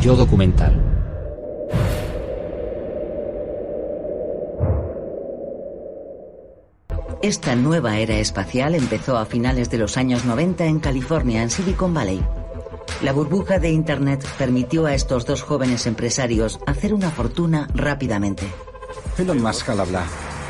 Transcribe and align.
Yo 0.00 0.16
documental. 0.16 0.80
Esta 7.22 7.54
nueva 7.54 7.98
era 7.98 8.16
espacial 8.16 8.74
empezó 8.74 9.18
a 9.18 9.26
finales 9.26 9.68
de 9.68 9.76
los 9.76 9.98
años 9.98 10.24
90 10.24 10.64
en 10.64 10.80
California, 10.80 11.42
en 11.42 11.50
Silicon 11.50 11.92
Valley. 11.92 12.22
La 13.02 13.12
burbuja 13.12 13.58
de 13.58 13.70
Internet 13.70 14.26
permitió 14.38 14.86
a 14.86 14.94
estos 14.94 15.26
dos 15.26 15.42
jóvenes 15.42 15.86
empresarios 15.86 16.60
hacer 16.66 16.94
una 16.94 17.10
fortuna 17.10 17.68
rápidamente. 17.74 18.46
Elon 19.18 19.42
Musk 19.42 19.68
al 19.68 19.80
habla. 19.80 20.04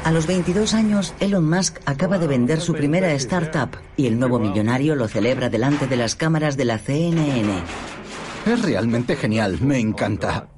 A 0.04 0.12
los 0.12 0.28
22 0.28 0.74
años, 0.74 1.12
Elon 1.18 1.50
Musk 1.50 1.80
acaba 1.86 2.18
de 2.18 2.28
vender 2.28 2.60
su 2.60 2.72
primera 2.72 3.12
startup 3.14 3.70
y 3.96 4.06
el 4.06 4.18
nuevo 4.18 4.38
millonario 4.38 4.94
lo 4.94 5.08
celebra 5.08 5.50
delante 5.50 5.88
de 5.88 5.96
las 5.96 6.14
cámaras 6.14 6.56
de 6.56 6.64
la 6.66 6.78
CNN. 6.78 7.64
Es 8.46 8.62
realmente 8.62 9.16
genial, 9.16 9.58
me 9.60 9.78
encanta. 9.78 10.48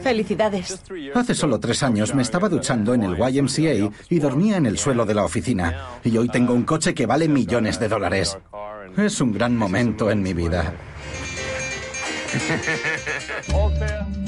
Felicidades. 0.00 0.82
Hace 1.14 1.34
solo 1.34 1.60
tres 1.60 1.82
años 1.82 2.14
me 2.14 2.22
estaba 2.22 2.48
duchando 2.48 2.94
en 2.94 3.02
el 3.02 3.16
YMCA 3.16 3.90
y 4.08 4.18
dormía 4.18 4.56
en 4.56 4.66
el 4.66 4.78
suelo 4.78 5.04
de 5.04 5.14
la 5.14 5.24
oficina. 5.24 5.98
Y 6.04 6.16
hoy 6.16 6.28
tengo 6.28 6.54
un 6.54 6.62
coche 6.62 6.94
que 6.94 7.06
vale 7.06 7.28
millones 7.28 7.78
de 7.78 7.88
dólares. 7.88 8.38
Es 8.96 9.20
un 9.20 9.32
gran 9.32 9.56
momento 9.56 10.10
en 10.10 10.22
mi 10.22 10.32
vida. 10.32 10.72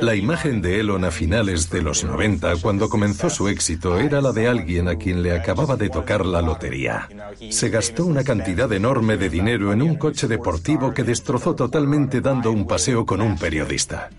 La 0.00 0.14
imagen 0.14 0.60
de 0.60 0.80
Elon 0.80 1.04
a 1.04 1.10
finales 1.10 1.70
de 1.70 1.80
los 1.80 2.04
90, 2.04 2.56
cuando 2.56 2.88
comenzó 2.88 3.30
su 3.30 3.48
éxito, 3.48 3.98
era 3.98 4.20
la 4.20 4.32
de 4.32 4.48
alguien 4.48 4.88
a 4.88 4.96
quien 4.96 5.22
le 5.22 5.32
acababa 5.32 5.76
de 5.76 5.88
tocar 5.88 6.26
la 6.26 6.42
lotería. 6.42 7.08
Se 7.50 7.70
gastó 7.70 8.04
una 8.04 8.22
cantidad 8.22 8.70
enorme 8.72 9.16
de 9.16 9.30
dinero 9.30 9.72
en 9.72 9.80
un 9.80 9.96
coche 9.96 10.28
deportivo 10.28 10.92
que 10.92 11.04
destrozó 11.04 11.54
totalmente 11.54 12.20
dando 12.20 12.52
un 12.52 12.66
paseo 12.66 13.06
con 13.06 13.22
un 13.22 13.38
periodista. 13.38 14.10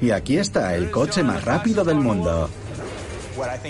Y 0.00 0.10
aquí 0.10 0.38
está 0.38 0.74
el 0.74 0.90
coche 0.90 1.22
más 1.22 1.44
rápido 1.44 1.84
del 1.84 1.98
mundo. 1.98 2.48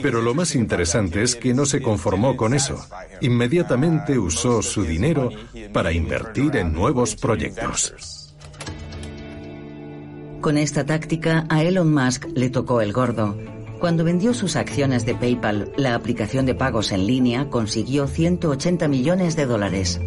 Pero 0.00 0.22
lo 0.22 0.34
más 0.34 0.54
interesante 0.54 1.22
es 1.22 1.36
que 1.36 1.52
no 1.52 1.66
se 1.66 1.82
conformó 1.82 2.36
con 2.36 2.54
eso. 2.54 2.86
Inmediatamente 3.20 4.18
usó 4.18 4.62
su 4.62 4.82
dinero 4.82 5.30
para 5.72 5.92
invertir 5.92 6.56
en 6.56 6.72
nuevos 6.72 7.16
proyectos. 7.16 8.17
Con 10.40 10.56
esta 10.56 10.86
táctica 10.86 11.46
a 11.48 11.64
Elon 11.64 11.92
Musk 11.92 12.26
le 12.34 12.48
tocó 12.48 12.80
el 12.80 12.92
gordo. 12.92 13.36
Cuando 13.80 14.04
vendió 14.04 14.34
sus 14.34 14.54
acciones 14.54 15.04
de 15.04 15.14
PayPal, 15.14 15.72
la 15.76 15.94
aplicación 15.94 16.46
de 16.46 16.54
pagos 16.54 16.92
en 16.92 17.06
línea 17.06 17.50
consiguió 17.50 18.06
180 18.06 18.86
millones 18.88 19.34
de 19.34 19.46
dólares. 19.46 20.00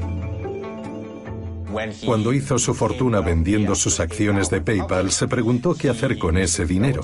Cuando 2.05 2.33
hizo 2.33 2.59
su 2.59 2.73
fortuna 2.73 3.21
vendiendo 3.21 3.75
sus 3.75 3.99
acciones 3.99 4.49
de 4.49 4.61
PayPal, 4.61 5.11
se 5.11 5.27
preguntó 5.27 5.73
qué 5.73 5.89
hacer 5.89 6.17
con 6.17 6.37
ese 6.37 6.65
dinero. 6.65 7.01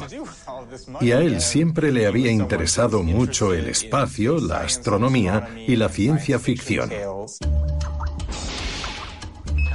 Y 1.01 1.12
a 1.12 1.21
él 1.21 1.41
siempre 1.41 1.91
le 1.91 2.07
había 2.07 2.31
interesado 2.31 3.03
mucho 3.03 3.53
el 3.53 3.68
espacio, 3.68 4.39
la 4.39 4.62
astronomía 4.62 5.50
y 5.68 5.75
la 5.75 5.89
ciencia 5.89 6.39
ficción. 6.39 6.89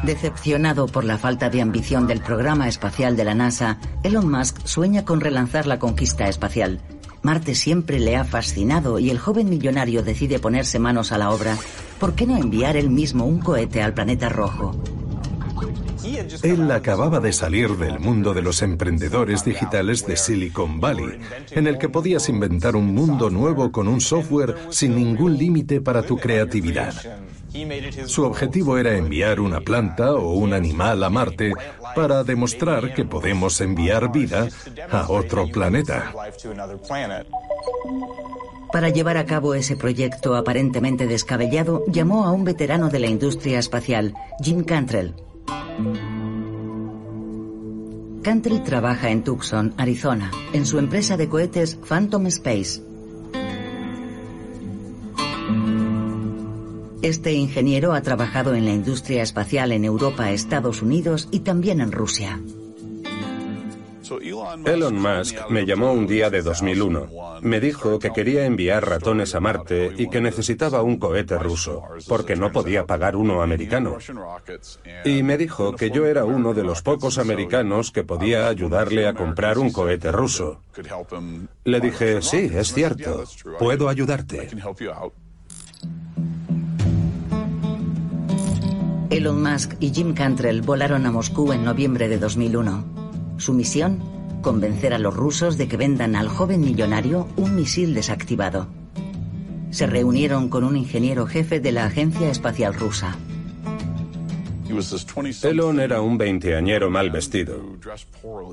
Decepcionado 0.02 0.86
por 0.86 1.04
la 1.04 1.16
falta 1.16 1.48
de 1.48 1.62
ambición 1.62 2.08
del 2.08 2.20
programa 2.20 2.66
espacial 2.66 3.16
de 3.16 3.24
la 3.24 3.34
NASA, 3.34 3.78
Elon 4.02 4.28
Musk 4.28 4.66
sueña 4.66 5.04
con 5.04 5.20
relanzar 5.20 5.66
la 5.66 5.78
conquista 5.78 6.28
espacial. 6.28 6.80
Marte 7.22 7.54
siempre 7.54 8.00
le 8.00 8.16
ha 8.16 8.24
fascinado 8.24 8.98
y 8.98 9.10
el 9.10 9.20
joven 9.20 9.48
millonario 9.48 10.02
decide 10.02 10.40
ponerse 10.40 10.80
manos 10.80 11.12
a 11.12 11.18
la 11.18 11.30
obra 11.30 11.56
¿por 12.00 12.14
qué 12.16 12.26
no 12.26 12.36
enviar 12.36 12.76
él 12.76 12.90
mismo 12.90 13.24
un 13.24 13.38
cohete 13.38 13.80
al 13.80 13.94
planeta 13.94 14.28
rojo? 14.28 14.74
Él 16.42 16.68
acababa 16.72 17.20
de 17.20 17.32
salir 17.32 17.76
del 17.76 18.00
mundo 18.00 18.34
de 18.34 18.42
los 18.42 18.60
emprendedores 18.62 19.44
digitales 19.44 20.04
de 20.04 20.16
Silicon 20.16 20.80
Valley, 20.80 21.20
en 21.52 21.68
el 21.68 21.78
que 21.78 21.88
podías 21.88 22.28
inventar 22.28 22.74
un 22.74 22.92
mundo 22.92 23.30
nuevo 23.30 23.70
con 23.70 23.86
un 23.86 24.00
software 24.00 24.56
sin 24.70 24.96
ningún 24.96 25.38
límite 25.38 25.80
para 25.80 26.02
tu 26.02 26.16
creatividad. 26.16 26.92
Su 28.06 28.24
objetivo 28.24 28.78
era 28.78 28.96
enviar 28.96 29.40
una 29.40 29.60
planta 29.60 30.14
o 30.14 30.32
un 30.32 30.54
animal 30.54 31.02
a 31.04 31.10
Marte 31.10 31.52
para 31.94 32.24
demostrar 32.24 32.94
que 32.94 33.04
podemos 33.04 33.60
enviar 33.60 34.10
vida 34.10 34.48
a 34.90 35.10
otro 35.10 35.46
planeta. 35.48 36.14
Para 38.72 38.88
llevar 38.88 39.18
a 39.18 39.26
cabo 39.26 39.54
ese 39.54 39.76
proyecto 39.76 40.34
aparentemente 40.34 41.06
descabellado, 41.06 41.84
llamó 41.88 42.24
a 42.24 42.32
un 42.32 42.44
veterano 42.44 42.88
de 42.88 43.00
la 43.00 43.08
industria 43.08 43.58
espacial, 43.58 44.14
Jim 44.42 44.64
Cantrell. 44.64 45.14
Cantrell 48.22 48.62
trabaja 48.62 49.10
en 49.10 49.24
Tucson, 49.24 49.74
Arizona, 49.76 50.30
en 50.54 50.64
su 50.64 50.78
empresa 50.78 51.16
de 51.16 51.28
cohetes 51.28 51.76
Phantom 51.76 52.26
Space. 52.28 52.91
Este 57.02 57.32
ingeniero 57.32 57.94
ha 57.94 58.00
trabajado 58.00 58.54
en 58.54 58.64
la 58.64 58.70
industria 58.70 59.24
espacial 59.24 59.72
en 59.72 59.84
Europa, 59.84 60.30
Estados 60.30 60.82
Unidos 60.82 61.28
y 61.32 61.40
también 61.40 61.80
en 61.80 61.90
Rusia. 61.90 62.40
Elon 64.64 64.94
Musk 64.94 65.50
me 65.50 65.66
llamó 65.66 65.92
un 65.92 66.06
día 66.06 66.30
de 66.30 66.42
2001. 66.42 67.08
Me 67.40 67.58
dijo 67.58 67.98
que 67.98 68.10
quería 68.10 68.44
enviar 68.44 68.88
ratones 68.88 69.34
a 69.34 69.40
Marte 69.40 69.92
y 69.96 70.08
que 70.10 70.20
necesitaba 70.20 70.82
un 70.82 70.98
cohete 70.98 71.38
ruso, 71.38 71.82
porque 72.06 72.36
no 72.36 72.52
podía 72.52 72.86
pagar 72.86 73.16
uno 73.16 73.42
americano. 73.42 73.96
Y 75.04 75.24
me 75.24 75.36
dijo 75.38 75.74
que 75.74 75.90
yo 75.90 76.06
era 76.06 76.24
uno 76.24 76.54
de 76.54 76.62
los 76.62 76.82
pocos 76.82 77.18
americanos 77.18 77.90
que 77.90 78.04
podía 78.04 78.46
ayudarle 78.46 79.08
a 79.08 79.14
comprar 79.14 79.58
un 79.58 79.72
cohete 79.72 80.12
ruso. 80.12 80.60
Le 81.64 81.80
dije, 81.80 82.22
sí, 82.22 82.50
es 82.54 82.72
cierto, 82.72 83.24
puedo 83.58 83.88
ayudarte. 83.88 84.48
Elon 89.12 89.42
Musk 89.42 89.74
y 89.78 89.90
Jim 89.90 90.14
Cantrell 90.14 90.62
volaron 90.62 91.04
a 91.04 91.10
Moscú 91.12 91.52
en 91.52 91.64
noviembre 91.64 92.08
de 92.08 92.18
2001. 92.18 92.82
Su 93.36 93.52
misión, 93.52 94.02
convencer 94.40 94.94
a 94.94 94.98
los 94.98 95.14
rusos 95.14 95.58
de 95.58 95.68
que 95.68 95.76
vendan 95.76 96.16
al 96.16 96.28
joven 96.28 96.62
millonario 96.62 97.28
un 97.36 97.54
misil 97.54 97.92
desactivado. 97.92 98.68
Se 99.70 99.86
reunieron 99.86 100.48
con 100.48 100.64
un 100.64 100.78
ingeniero 100.78 101.26
jefe 101.26 101.60
de 101.60 101.72
la 101.72 101.84
Agencia 101.84 102.30
Espacial 102.30 102.72
Rusa. 102.72 103.18
Elon 105.42 105.80
era 105.80 106.00
un 106.00 106.16
veinteañero 106.16 106.88
mal 106.88 107.10
vestido. 107.10 107.62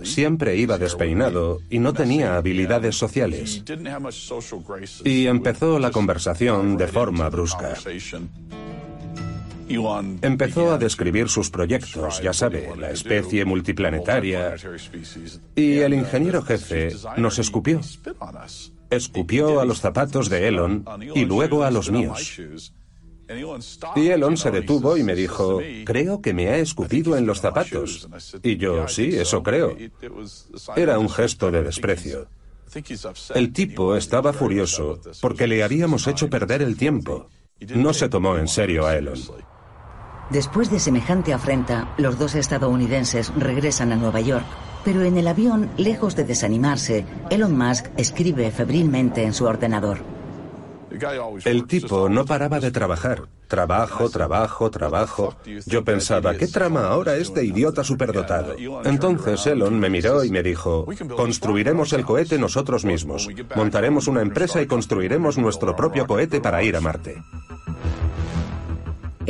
Siempre 0.04 0.58
iba 0.58 0.78
despeinado 0.78 1.60
y 1.70 1.80
no 1.80 1.94
tenía 1.94 2.36
habilidades 2.36 2.98
sociales. 2.98 3.64
Y 5.06 5.28
empezó 5.28 5.80
la 5.80 5.92
conversación 5.92 6.76
de 6.76 6.88
forma 6.90 7.30
brusca. 7.30 7.76
Empezó 10.21 10.71
a 10.71 10.77
describir 10.77 11.30
sus 11.30 11.50
proyectos, 11.50 12.21
ya 12.21 12.33
sabe, 12.33 12.69
la 12.77 12.92
especie 12.92 13.45
multiplanetaria. 13.45 14.56
Y 15.56 15.80
el 15.80 15.94
ingeniero 15.94 16.42
jefe 16.42 16.95
nos 17.18 17.38
escupió. 17.39 17.80
Escupió 18.89 19.60
a 19.60 19.66
los 19.66 19.80
zapatos 19.80 20.30
de 20.30 20.48
Elon 20.48 20.83
y 21.13 21.25
luego 21.25 21.63
a 21.63 21.71
los 21.71 21.92
míos. 21.92 22.42
Y 23.95 24.07
Elon 24.07 24.38
se 24.38 24.50
detuvo 24.50 24.98
y 24.98 25.04
me 25.04 25.13
dijo, 25.13 25.62
creo 25.86 26.22
que 26.22 26.33
me 26.33 26.50
ha 26.50 26.57
escupido 26.57 27.15
en 27.15 27.27
los 27.27 27.42
zapatos. 27.42 28.10
Y 28.42 28.57
yo, 28.57 28.88
sí, 28.88 29.12
eso 29.13 29.44
creo. 29.44 29.77
Era 30.75 30.98
un 30.98 31.10
gesto 31.10 31.51
de 31.51 31.63
desprecio. 31.63 32.27
El 33.36 33.54
tipo 33.54 33.95
estaba 33.95 34.33
furioso 34.33 35.00
porque 35.22 35.48
le 35.48 35.63
habíamos 35.63 36.07
hecho 36.07 36.30
perder 36.30 36.62
el 36.62 36.75
tiempo. 36.75 37.30
No 37.75 37.94
se 37.94 38.10
tomó 38.10 38.38
en 38.38 38.48
serio 38.48 38.88
a 38.88 38.95
Elon. 38.95 39.19
Después 40.30 40.70
de 40.70 40.80
semejante 40.80 41.34
afrenta, 41.34 41.94
los 41.98 42.20
dos 42.20 42.36
estadounidenses 42.36 43.34
regresan 43.36 43.92
a 43.92 43.96
Nueva 43.96 44.22
York. 44.22 44.46
Pero 44.86 45.04
en 45.04 45.18
el 45.18 45.28
avión, 45.28 45.70
lejos 45.78 46.16
de 46.16 46.24
desanimarse, 46.24 47.06
Elon 47.30 47.58
Musk 47.58 47.88
escribe 47.98 48.50
febrilmente 48.52 49.24
en 49.24 49.34
su 49.34 49.46
ordenador. 49.46 50.00
El 51.46 51.68
tipo 51.68 52.10
no 52.10 52.26
paraba 52.26 52.60
de 52.60 52.72
trabajar. 52.72 53.24
Trabajo, 53.48 54.10
trabajo, 54.10 54.70
trabajo. 54.70 55.36
Yo 55.66 55.84
pensaba, 55.84 56.36
¿qué 56.36 56.48
trama 56.48 56.88
ahora 56.88 57.16
este 57.16 57.44
idiota 57.44 57.84
superdotado? 57.84 58.56
Entonces 58.86 59.46
Elon 59.48 59.80
me 59.80 59.90
miró 59.90 60.24
y 60.24 60.30
me 60.30 60.44
dijo, 60.44 60.86
construiremos 61.16 61.94
el 61.94 62.06
cohete 62.06 62.38
nosotros 62.38 62.86
mismos. 62.86 63.28
Montaremos 63.56 64.08
una 64.08 64.22
empresa 64.22 64.62
y 64.62 64.68
construiremos 64.68 65.38
nuestro 65.38 65.75
propio 65.75 66.06
cohete 66.06 66.42
para 66.42 66.64
ir 66.64 66.75
a 66.75 66.82
Marte. 66.82 67.22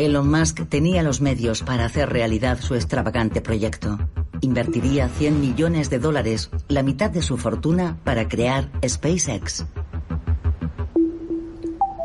Elon 0.05 0.31
Musk 0.31 0.69
tenía 0.69 1.03
los 1.03 1.19
medios 1.19 1.61
para 1.61 1.83
hacer 1.83 2.09
realidad 2.09 2.59
su 2.61 2.73
extravagante 2.73 3.41
proyecto. 3.41 3.99
Invertiría 4.39 5.09
100 5.09 5.41
millones 5.41 5.89
de 5.89 5.99
dólares, 5.99 6.49
la 6.69 6.83
mitad 6.83 7.09
de 7.09 7.21
su 7.21 7.37
fortuna, 7.37 7.97
para 8.05 8.29
crear 8.29 8.71
SpaceX. 8.87 9.65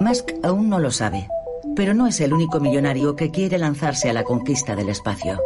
Musk 0.01 0.33
aún 0.43 0.69
no 0.69 0.81
lo 0.81 0.91
sabe, 0.91 1.29
pero 1.77 1.95
no 1.95 2.09
es 2.09 2.21
el 2.21 2.33
único 2.33 2.59
millonario 2.59 3.15
que 3.15 3.31
quiere 3.31 3.59
lanzarse 3.59 4.11
a 4.11 4.13
la 4.13 4.25
conquista 4.25 4.75
del 4.75 4.89
espacio. 4.89 5.41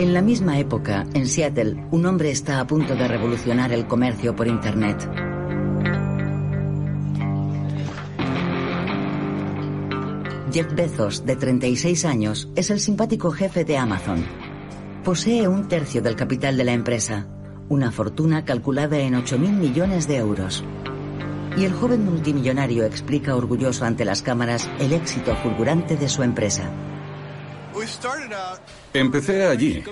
En 0.00 0.14
la 0.14 0.22
misma 0.22 0.58
época, 0.58 1.04
en 1.12 1.26
Seattle, 1.26 1.84
un 1.90 2.06
hombre 2.06 2.30
está 2.30 2.58
a 2.58 2.66
punto 2.66 2.94
de 2.94 3.06
revolucionar 3.06 3.70
el 3.70 3.86
comercio 3.86 4.34
por 4.34 4.48
Internet. 4.48 4.96
Jeff 10.50 10.74
Bezos, 10.74 11.26
de 11.26 11.36
36 11.36 12.06
años, 12.06 12.48
es 12.56 12.70
el 12.70 12.80
simpático 12.80 13.30
jefe 13.30 13.66
de 13.66 13.76
Amazon. 13.76 14.24
Posee 15.04 15.46
un 15.46 15.68
tercio 15.68 16.00
del 16.00 16.16
capital 16.16 16.56
de 16.56 16.64
la 16.64 16.72
empresa, 16.72 17.26
una 17.68 17.92
fortuna 17.92 18.46
calculada 18.46 18.98
en 19.00 19.12
8.000 19.12 19.52
millones 19.52 20.08
de 20.08 20.16
euros. 20.16 20.64
Y 21.58 21.66
el 21.66 21.74
joven 21.74 22.06
multimillonario 22.06 22.86
explica 22.86 23.36
orgulloso 23.36 23.84
ante 23.84 24.06
las 24.06 24.22
cámaras 24.22 24.66
el 24.78 24.94
éxito 24.94 25.36
fulgurante 25.36 25.98
de 25.98 26.08
su 26.08 26.22
empresa. 26.22 26.70
Empecé 28.92 29.46
allí, 29.46 29.82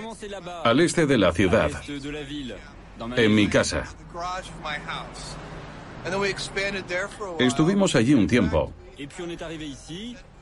al 0.65 0.81
este 0.81 1.07
de 1.07 1.19
la 1.19 1.33
ciudad, 1.33 1.71
en 3.17 3.35
mi 3.35 3.49
casa. 3.49 3.85
Estuvimos 7.39 7.95
allí 7.95 8.15
un 8.15 8.27
tiempo. 8.27 8.73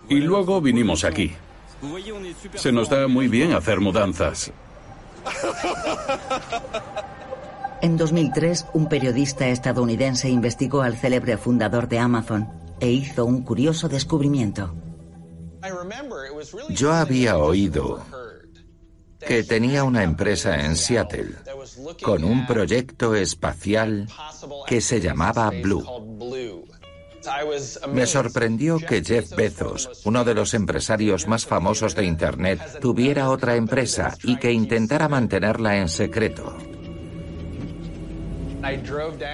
Y 0.08 0.20
luego 0.20 0.60
vinimos 0.60 1.04
aquí. 1.04 1.32
Se 2.54 2.72
nos 2.72 2.88
da 2.88 3.06
muy 3.06 3.28
bien 3.28 3.52
hacer 3.52 3.80
mudanzas. 3.80 4.52
En 7.82 7.96
2003, 7.96 8.66
un 8.72 8.88
periodista 8.88 9.48
estadounidense 9.48 10.30
investigó 10.30 10.82
al 10.82 10.96
célebre 10.96 11.36
fundador 11.36 11.88
de 11.88 11.98
Amazon 11.98 12.48
e 12.80 12.90
hizo 12.90 13.24
un 13.26 13.42
curioso 13.42 13.88
descubrimiento. 13.88 14.74
Yo 16.70 16.92
había 16.92 17.38
oído 17.38 18.04
que 19.26 19.42
tenía 19.42 19.84
una 19.84 20.02
empresa 20.02 20.64
en 20.64 20.76
Seattle 20.76 21.34
con 22.02 22.24
un 22.24 22.46
proyecto 22.46 23.14
espacial 23.14 24.08
que 24.66 24.80
se 24.80 25.00
llamaba 25.00 25.50
Blue. 25.50 25.84
Me 27.92 28.06
sorprendió 28.06 28.78
que 28.78 29.02
Jeff 29.02 29.34
Bezos, 29.34 30.02
uno 30.04 30.24
de 30.24 30.34
los 30.34 30.54
empresarios 30.54 31.26
más 31.26 31.44
famosos 31.44 31.94
de 31.96 32.04
Internet, 32.04 32.78
tuviera 32.80 33.30
otra 33.30 33.56
empresa 33.56 34.16
y 34.22 34.36
que 34.36 34.52
intentara 34.52 35.08
mantenerla 35.08 35.78
en 35.78 35.88
secreto. 35.88 36.56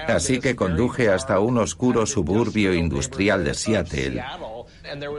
Así 0.07 0.39
que 0.39 0.55
conduje 0.55 1.09
hasta 1.09 1.39
un 1.39 1.57
oscuro 1.57 2.05
suburbio 2.05 2.73
industrial 2.73 3.43
de 3.43 3.53
Seattle 3.53 4.23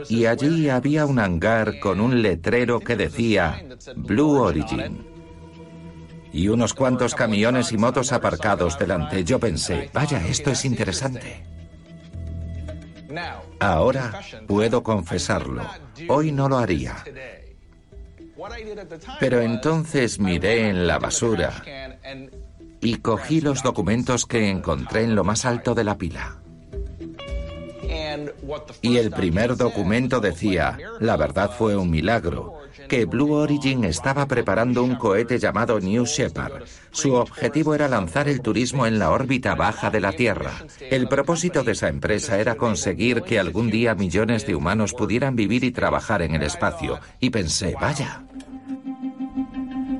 y 0.09 0.25
allí 0.25 0.69
había 0.69 1.05
un 1.05 1.19
hangar 1.19 1.79
con 1.79 1.99
un 1.99 2.21
letrero 2.21 2.79
que 2.79 2.95
decía 2.95 3.63
Blue 3.95 4.39
Origin. 4.39 5.05
Y 6.31 6.49
unos 6.49 6.73
cuantos 6.73 7.15
camiones 7.15 7.71
y 7.71 7.77
motos 7.77 8.11
aparcados 8.11 8.77
delante. 8.77 9.23
Yo 9.23 9.39
pensé, 9.39 9.89
vaya, 9.93 10.25
esto 10.27 10.51
es 10.51 10.65
interesante. 10.65 11.43
Ahora 13.59 14.19
puedo 14.47 14.83
confesarlo. 14.83 15.63
Hoy 16.09 16.31
no 16.31 16.49
lo 16.49 16.57
haría. 16.57 16.97
Pero 19.19 19.41
entonces 19.41 20.19
miré 20.19 20.69
en 20.69 20.87
la 20.87 20.99
basura 20.99 21.63
y 22.81 22.97
cogí 22.97 23.41
los 23.41 23.63
documentos 23.63 24.25
que 24.25 24.49
encontré 24.49 25.03
en 25.03 25.15
lo 25.15 25.23
más 25.23 25.45
alto 25.45 25.73
de 25.73 25.83
la 25.85 25.97
pila. 25.97 26.41
Y 28.81 28.97
el 28.97 29.11
primer 29.11 29.55
documento 29.55 30.19
decía, 30.19 30.77
la 30.99 31.17
verdad 31.17 31.51
fue 31.57 31.75
un 31.75 31.89
milagro, 31.89 32.59
que 32.87 33.05
Blue 33.05 33.33
Origin 33.33 33.83
estaba 33.83 34.25
preparando 34.27 34.83
un 34.83 34.95
cohete 34.95 35.39
llamado 35.39 35.79
New 35.79 36.05
Shepard. 36.05 36.63
Su 36.91 37.13
objetivo 37.13 37.75
era 37.75 37.87
lanzar 37.87 38.27
el 38.27 38.41
turismo 38.41 38.85
en 38.85 38.99
la 38.99 39.11
órbita 39.11 39.55
baja 39.55 39.89
de 39.89 40.01
la 40.01 40.11
Tierra. 40.11 40.51
El 40.79 41.07
propósito 41.07 41.63
de 41.63 41.73
esa 41.73 41.89
empresa 41.89 42.39
era 42.39 42.55
conseguir 42.55 43.21
que 43.23 43.39
algún 43.39 43.69
día 43.69 43.95
millones 43.95 44.45
de 44.45 44.55
humanos 44.55 44.93
pudieran 44.93 45.35
vivir 45.35 45.63
y 45.63 45.71
trabajar 45.71 46.21
en 46.21 46.35
el 46.35 46.43
espacio. 46.43 46.99
Y 47.19 47.29
pensé, 47.29 47.75
vaya. 47.79 48.23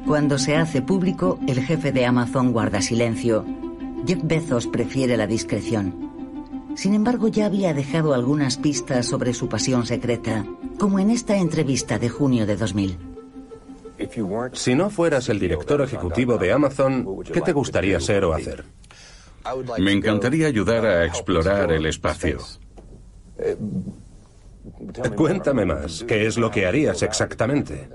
Cuando 0.06 0.38
se 0.38 0.56
hace 0.56 0.82
público, 0.82 1.40
el 1.48 1.64
jefe 1.64 1.92
de 1.92 2.06
Amazon 2.06 2.52
guarda 2.52 2.82
silencio. 2.82 3.44
Jeff 4.06 4.20
Bezos 4.24 4.68
prefiere 4.68 5.18
la 5.18 5.26
discreción. 5.26 6.15
Sin 6.76 6.94
embargo, 6.94 7.30
ya 7.30 7.46
había 7.46 7.74
dejado 7.74 8.14
algunas 8.14 8.58
pistas 8.58 9.06
sobre 9.06 9.34
su 9.34 9.48
pasión 9.48 9.86
secreta, 9.86 10.46
como 10.78 11.00
en 11.00 11.10
esta 11.10 11.38
entrevista 11.38 11.98
de 11.98 12.10
junio 12.10 12.46
de 12.46 12.58
2000. 12.58 12.98
Si 14.54 14.76
no 14.76 14.90
fueras 14.90 15.30
el 15.30 15.40
director 15.40 15.82
ejecutivo 15.82 16.38
de 16.38 16.52
Amazon, 16.52 17.24
¿qué 17.32 17.42
te 17.42 17.54
gustaría 17.54 18.00
ser 18.00 18.26
o 18.26 18.34
hacer? 18.34 18.66
Me 19.80 19.94
encantaría 19.94 20.48
ayudar 20.48 20.86
a 20.86 21.06
explorar 21.06 21.72
el 21.72 21.86
espacio. 21.86 22.40
Cuéntame 25.16 25.66
más, 25.66 26.04
¿qué 26.06 26.26
es 26.26 26.38
lo 26.38 26.52
que 26.52 26.66
harías 26.66 27.02
exactamente? 27.04 27.88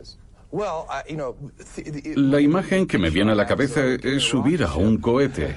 La 2.16 2.40
imagen 2.40 2.86
que 2.86 2.98
me 2.98 3.10
viene 3.10 3.32
a 3.32 3.34
la 3.34 3.46
cabeza 3.46 3.84
es 3.84 4.22
subir 4.22 4.64
a 4.64 4.74
un 4.74 4.98
cohete 4.98 5.54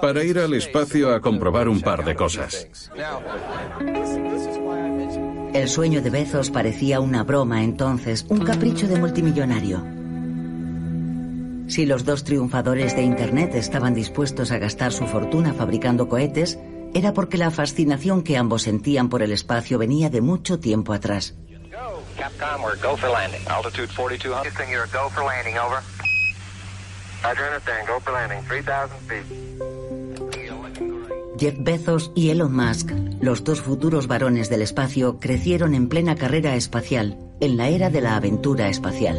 para 0.00 0.22
ir 0.24 0.38
al 0.38 0.54
espacio 0.54 1.14
a 1.14 1.20
comprobar 1.20 1.68
un 1.68 1.80
par 1.80 2.04
de 2.04 2.14
cosas. 2.14 2.68
El 5.52 5.68
sueño 5.68 6.02
de 6.02 6.10
Bezos 6.10 6.50
parecía 6.50 7.00
una 7.00 7.22
broma 7.22 7.62
entonces, 7.62 8.26
un 8.28 8.44
capricho 8.44 8.88
de 8.88 8.96
multimillonario. 8.96 9.84
Si 11.68 11.86
los 11.86 12.04
dos 12.04 12.24
triunfadores 12.24 12.94
de 12.94 13.02
Internet 13.02 13.54
estaban 13.54 13.94
dispuestos 13.94 14.50
a 14.50 14.58
gastar 14.58 14.92
su 14.92 15.06
fortuna 15.06 15.54
fabricando 15.54 16.08
cohetes, 16.08 16.58
era 16.92 17.12
porque 17.12 17.38
la 17.38 17.50
fascinación 17.50 18.22
que 18.22 18.36
ambos 18.36 18.62
sentían 18.62 19.08
por 19.08 19.22
el 19.22 19.32
espacio 19.32 19.78
venía 19.78 20.10
de 20.10 20.20
mucho 20.20 20.60
tiempo 20.60 20.92
atrás. 20.92 21.34
Capcom, 22.16 22.62
we're 22.62 22.76
go 22.76 22.96
for 22.96 23.10
landing. 23.10 23.40
Altitude 23.48 23.88
4200. 23.88 24.44
Houston, 24.44 24.68
you're 24.70 24.86
go 24.92 25.08
for 25.10 25.24
landing, 25.24 25.58
over. 25.58 25.80
Roger, 25.80 25.82
understand. 25.84 25.84
Go 25.84 25.92
for 25.92 25.92
landing. 25.92 25.92
3,000 25.92 26.00
feet. 26.00 27.13
Jeff 31.38 31.54
Bezos 31.58 32.12
y 32.14 32.30
Elon 32.30 32.54
Musk, 32.54 32.90
los 33.20 33.44
dos 33.44 33.60
futuros 33.62 34.06
varones 34.06 34.50
del 34.50 34.62
espacio, 34.62 35.18
crecieron 35.18 35.74
en 35.74 35.88
plena 35.88 36.16
carrera 36.16 36.54
espacial, 36.54 37.18
en 37.40 37.56
la 37.56 37.68
era 37.68 37.88
de 37.88 38.00
la 38.02 38.16
aventura 38.16 38.68
espacial. 38.68 39.16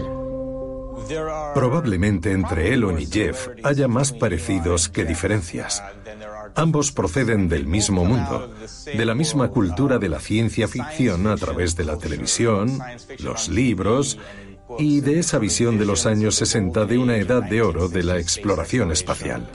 Probablemente 1.53 2.31
entre 2.31 2.73
Elon 2.73 2.99
y 2.99 3.05
Jeff 3.07 3.49
haya 3.63 3.87
más 3.87 4.11
parecidos 4.11 4.87
que 4.89 5.05
diferencias. 5.05 5.83
Ambos 6.55 6.91
proceden 6.91 7.49
del 7.49 7.67
mismo 7.67 8.05
mundo, 8.05 8.53
de 8.85 9.05
la 9.05 9.13
misma 9.13 9.49
cultura 9.49 9.97
de 9.97 10.09
la 10.09 10.19
ciencia 10.19 10.67
ficción 10.67 11.27
a 11.27 11.35
través 11.35 11.75
de 11.75 11.83
la 11.83 11.97
televisión, 11.97 12.79
los 13.19 13.49
libros 13.49 14.17
y 14.79 15.01
de 15.01 15.19
esa 15.19 15.39
visión 15.39 15.77
de 15.77 15.85
los 15.85 16.05
años 16.05 16.35
60 16.35 16.85
de 16.85 16.97
una 16.97 17.17
edad 17.17 17.43
de 17.43 17.61
oro 17.61 17.87
de 17.87 18.03
la 18.03 18.17
exploración 18.17 18.91
espacial. 18.91 19.47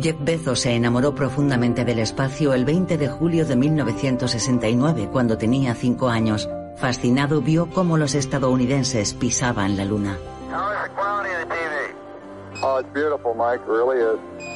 Jeff 0.00 0.16
Bezos 0.20 0.60
se 0.60 0.72
enamoró 0.72 1.14
profundamente 1.14 1.84
del 1.84 2.00
espacio 2.00 2.52
el 2.52 2.64
20 2.64 2.98
de 2.98 3.08
julio 3.08 3.46
de 3.46 3.56
1969, 3.56 5.08
cuando 5.12 5.38
tenía 5.38 5.74
cinco 5.74 6.08
años. 6.08 6.48
Fascinado 6.76 7.40
vio 7.40 7.70
cómo 7.70 7.96
los 7.96 8.14
estadounidenses 8.14 9.14
pisaban 9.14 9.76
la 9.76 9.84
luna. 9.84 10.18
Oh, 12.62 12.78
it's 12.80 12.88
beautiful, 12.94 13.34
Mike. 13.34 13.60
Really 13.66 14.00
is. 14.00 14.53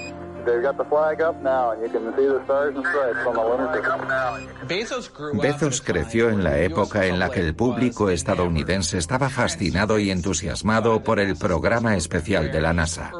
Bezos 5.34 5.80
creció 5.80 6.30
en 6.30 6.44
la 6.44 6.58
época 6.58 7.06
en 7.06 7.18
la 7.18 7.30
que 7.30 7.40
el 7.40 7.54
público 7.54 8.10
estadounidense 8.10 8.98
estaba 8.98 9.28
fascinado 9.28 9.98
y 9.98 10.10
entusiasmado 10.10 11.02
por 11.02 11.20
el 11.20 11.36
programa 11.36 11.96
especial 11.96 12.50
de 12.52 12.60
la 12.60 12.72
NASA, 12.72 13.10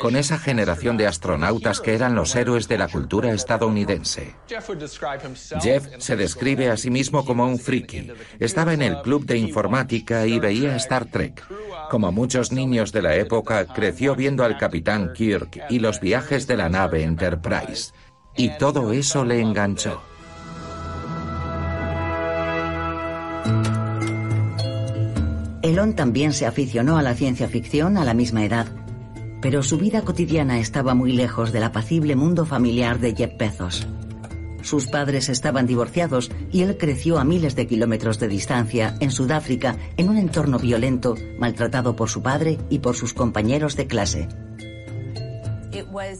con 0.00 0.16
esa 0.16 0.38
generación 0.38 0.96
de 0.96 1.06
astronautas 1.06 1.80
que 1.80 1.94
eran 1.94 2.14
los 2.14 2.34
héroes 2.34 2.68
de 2.68 2.78
la 2.78 2.88
cultura 2.88 3.32
estadounidense. 3.32 4.34
Jeff 5.60 5.86
se 5.98 6.16
describe 6.16 6.70
a 6.70 6.76
sí 6.76 6.90
mismo 6.90 7.24
como 7.24 7.46
un 7.46 7.58
friki. 7.58 8.12
Estaba 8.38 8.74
en 8.74 8.82
el 8.82 9.00
club 9.02 9.24
de 9.26 9.38
informática 9.38 10.26
y 10.26 10.38
veía 10.38 10.76
Star 10.76 11.06
Trek. 11.06 11.44
Como 11.90 12.12
muchos 12.12 12.52
niños 12.52 12.92
de 12.92 13.02
la 13.02 13.14
época, 13.14 13.64
creció 13.66 14.14
viendo 14.14 14.44
al 14.44 14.58
capitán 14.58 15.12
Kirk 15.12 15.64
y 15.70 15.78
los 15.78 16.00
viajes 16.00 16.46
de 16.46 16.55
la 16.56 16.68
nave 16.68 17.02
Enterprise. 17.02 17.92
Y 18.36 18.50
todo 18.58 18.92
eso 18.92 19.24
le 19.24 19.40
enganchó. 19.40 20.02
Elon 25.62 25.94
también 25.94 26.32
se 26.32 26.46
aficionó 26.46 26.96
a 26.96 27.02
la 27.02 27.14
ciencia 27.14 27.48
ficción 27.48 27.96
a 27.96 28.04
la 28.04 28.14
misma 28.14 28.44
edad, 28.44 28.68
pero 29.42 29.62
su 29.62 29.78
vida 29.78 30.02
cotidiana 30.02 30.60
estaba 30.60 30.94
muy 30.94 31.12
lejos 31.12 31.52
del 31.52 31.64
apacible 31.64 32.14
mundo 32.14 32.46
familiar 32.46 33.00
de 33.00 33.14
Jeff 33.14 33.36
Bezos. 33.36 33.86
Sus 34.62 34.86
padres 34.86 35.28
estaban 35.28 35.66
divorciados 35.66 36.30
y 36.50 36.62
él 36.62 36.76
creció 36.76 37.18
a 37.18 37.24
miles 37.24 37.54
de 37.54 37.66
kilómetros 37.66 38.18
de 38.18 38.28
distancia 38.28 38.96
en 39.00 39.10
Sudáfrica 39.12 39.76
en 39.96 40.08
un 40.08 40.18
entorno 40.18 40.58
violento, 40.58 41.14
maltratado 41.38 41.94
por 41.94 42.10
su 42.10 42.22
padre 42.22 42.58
y 42.68 42.80
por 42.80 42.96
sus 42.96 43.12
compañeros 43.12 43.76
de 43.76 43.86
clase. 43.86 44.28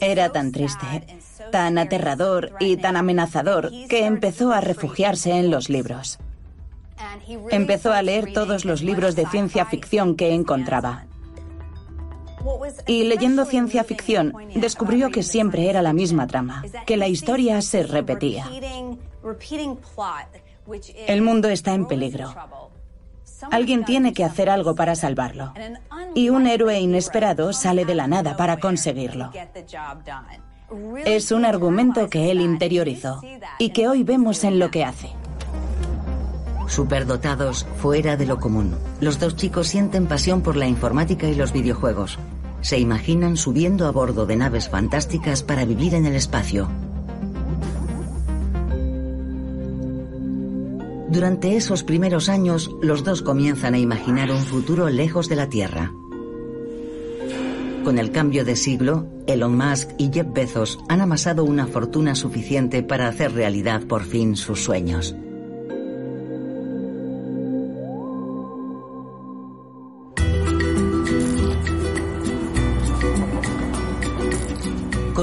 Era 0.01 0.31
tan 0.31 0.53
triste, 0.53 1.07
tan 1.53 1.79
aterrador 1.79 2.53
y 2.61 2.77
tan 2.77 2.97
amenazador 2.97 3.71
que 3.89 4.07
empezó 4.07 4.53
a 4.53 4.61
refugiarse 4.61 5.33
en 5.33 5.51
los 5.51 5.69
libros. 5.69 6.19
Empezó 7.51 7.93
a 7.93 8.03
leer 8.03 8.33
todos 8.33 8.65
los 8.65 8.83
libros 8.83 9.17
de 9.17 9.27
ciencia 9.27 9.67
ficción 9.67 10.17
que 10.17 10.33
encontraba. 10.33 11.07
Y 12.87 13.05
leyendo 13.05 13.45
ciencia 13.45 13.85
ficción, 13.85 14.33
descubrió 14.55 15.11
que 15.11 15.23
siempre 15.23 15.69
era 15.69 15.83
la 15.83 15.93
misma 15.93 16.27
trama, 16.27 16.65
que 16.87 16.97
la 16.97 17.09
historia 17.09 17.61
se 17.61 17.83
repetía. 17.83 18.49
El 21.07 21.23
mundo 21.23 21.49
está 21.49 21.75
en 21.75 21.87
peligro. 21.87 22.35
Alguien 23.51 23.85
tiene 23.85 24.13
que 24.13 24.25
hacer 24.25 24.49
algo 24.51 24.75
para 24.75 24.95
salvarlo. 24.95 25.53
Y 26.15 26.31
un 26.31 26.47
héroe 26.47 26.79
inesperado 26.81 27.53
sale 27.53 27.85
de 27.85 27.95
la 27.95 28.07
nada 28.07 28.37
para 28.37 28.59
conseguirlo. 28.59 29.31
Es 31.05 31.31
un 31.31 31.45
argumento 31.45 32.09
que 32.09 32.31
él 32.31 32.41
interiorizó 32.41 33.21
y 33.59 33.71
que 33.71 33.89
hoy 33.89 34.03
vemos 34.03 34.43
en 34.45 34.59
lo 34.59 34.71
que 34.71 34.85
hace. 34.85 35.11
Superdotados 36.67 37.67
fuera 37.77 38.17
de 38.17 38.27
lo 38.27 38.41
común, 38.41 38.77
los 39.01 39.21
dos 39.21 39.37
chicos 39.37 39.69
sienten 39.69 40.07
pasión 40.07 40.43
por 40.43 40.57
la 40.57 40.67
informática 40.67 41.29
y 41.29 41.37
los 41.37 41.53
videojuegos. 41.53 42.19
Se 42.61 42.79
imaginan 42.79 43.37
subiendo 43.37 43.87
a 43.87 43.93
bordo 43.93 44.27
de 44.27 44.35
naves 44.35 44.69
fantásticas 44.69 45.45
para 45.45 45.65
vivir 45.65 45.95
en 45.95 46.07
el 46.07 46.17
espacio. 46.17 46.69
Durante 51.17 51.57
esos 51.57 51.83
primeros 51.83 52.29
años, 52.29 52.71
los 52.83 53.03
dos 53.03 53.23
comienzan 53.23 53.73
a 53.73 53.79
imaginar 53.79 54.31
un 54.31 54.43
futuro 54.43 54.91
lejos 54.91 55.31
de 55.31 55.37
la 55.37 55.49
Tierra. 55.49 55.95
Con 57.85 57.99
el 57.99 58.11
cambio 58.13 58.45
de 58.45 58.55
siglo, 58.55 59.07
Elon 59.27 59.57
Musk 59.57 59.93
y 59.97 60.11
Jeff 60.13 60.27
Bezos 60.35 60.79
han 60.91 61.01
amasado 61.01 61.45
una 61.45 61.67
fortuna 61.67 62.15
suficiente 62.15 62.83
para 62.83 63.09
hacer 63.09 63.33
realidad 63.33 63.85
por 63.85 64.05
fin 64.05 64.37
sus 64.37 64.63
sueños. 64.63 65.17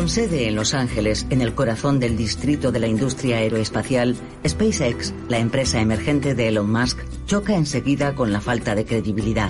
Con 0.04 0.10
sede 0.10 0.50
en 0.50 0.56
Los 0.56 0.74
Ángeles, 0.74 1.26
en 1.30 1.42
el 1.42 1.56
corazón 1.56 1.98
del 1.98 2.18
distrito 2.18 2.74
de 2.74 2.82
la 2.82 2.88
industria 2.88 3.38
aeroespacial, 3.38 4.18
SpaceX, 4.46 5.14
la 5.30 5.40
empresa 5.40 5.80
emergente 5.80 6.36
de 6.36 6.50
Elon 6.50 6.70
Musk, 6.70 7.00
choca 7.26 7.56
enseguida 7.56 8.14
con 8.14 8.34
la 8.34 8.42
falta 8.42 8.76
de 8.76 8.84
credibilidad. 8.84 9.50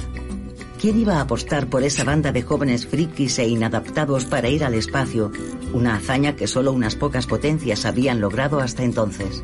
¿Quién 0.79 0.99
iba 0.99 1.17
a 1.17 1.21
apostar 1.21 1.71
por 1.71 1.81
esa 1.81 2.03
banda 2.03 2.31
de 2.31 2.43
jóvenes 2.43 2.85
frikis 2.85 3.39
e 3.39 3.47
inadaptados 3.47 4.25
para 4.25 4.47
ir 4.47 4.63
al 4.63 4.75
espacio? 4.75 5.31
Una 5.73 5.95
hazaña 5.95 6.35
que 6.35 6.45
solo 6.45 6.71
unas 6.71 6.95
pocas 6.95 7.25
potencias 7.25 7.87
habían 7.87 8.21
logrado 8.21 8.59
hasta 8.59 8.83
entonces. 8.83 9.43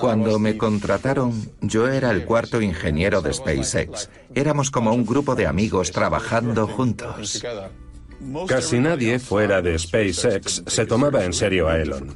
Cuando 0.00 0.38
me 0.38 0.56
contrataron, 0.56 1.50
yo 1.60 1.86
era 1.86 2.12
el 2.12 2.24
cuarto 2.24 2.62
ingeniero 2.62 3.20
de 3.20 3.34
SpaceX. 3.34 4.08
Éramos 4.34 4.70
como 4.70 4.94
un 4.94 5.04
grupo 5.04 5.34
de 5.34 5.46
amigos 5.46 5.92
trabajando 5.92 6.66
juntos. 6.66 7.44
Casi 8.46 8.78
nadie 8.78 9.18
fuera 9.18 9.62
de 9.62 9.78
SpaceX 9.78 10.62
se 10.66 10.86
tomaba 10.86 11.24
en 11.24 11.32
serio 11.32 11.68
a 11.68 11.78
Elon. 11.78 12.14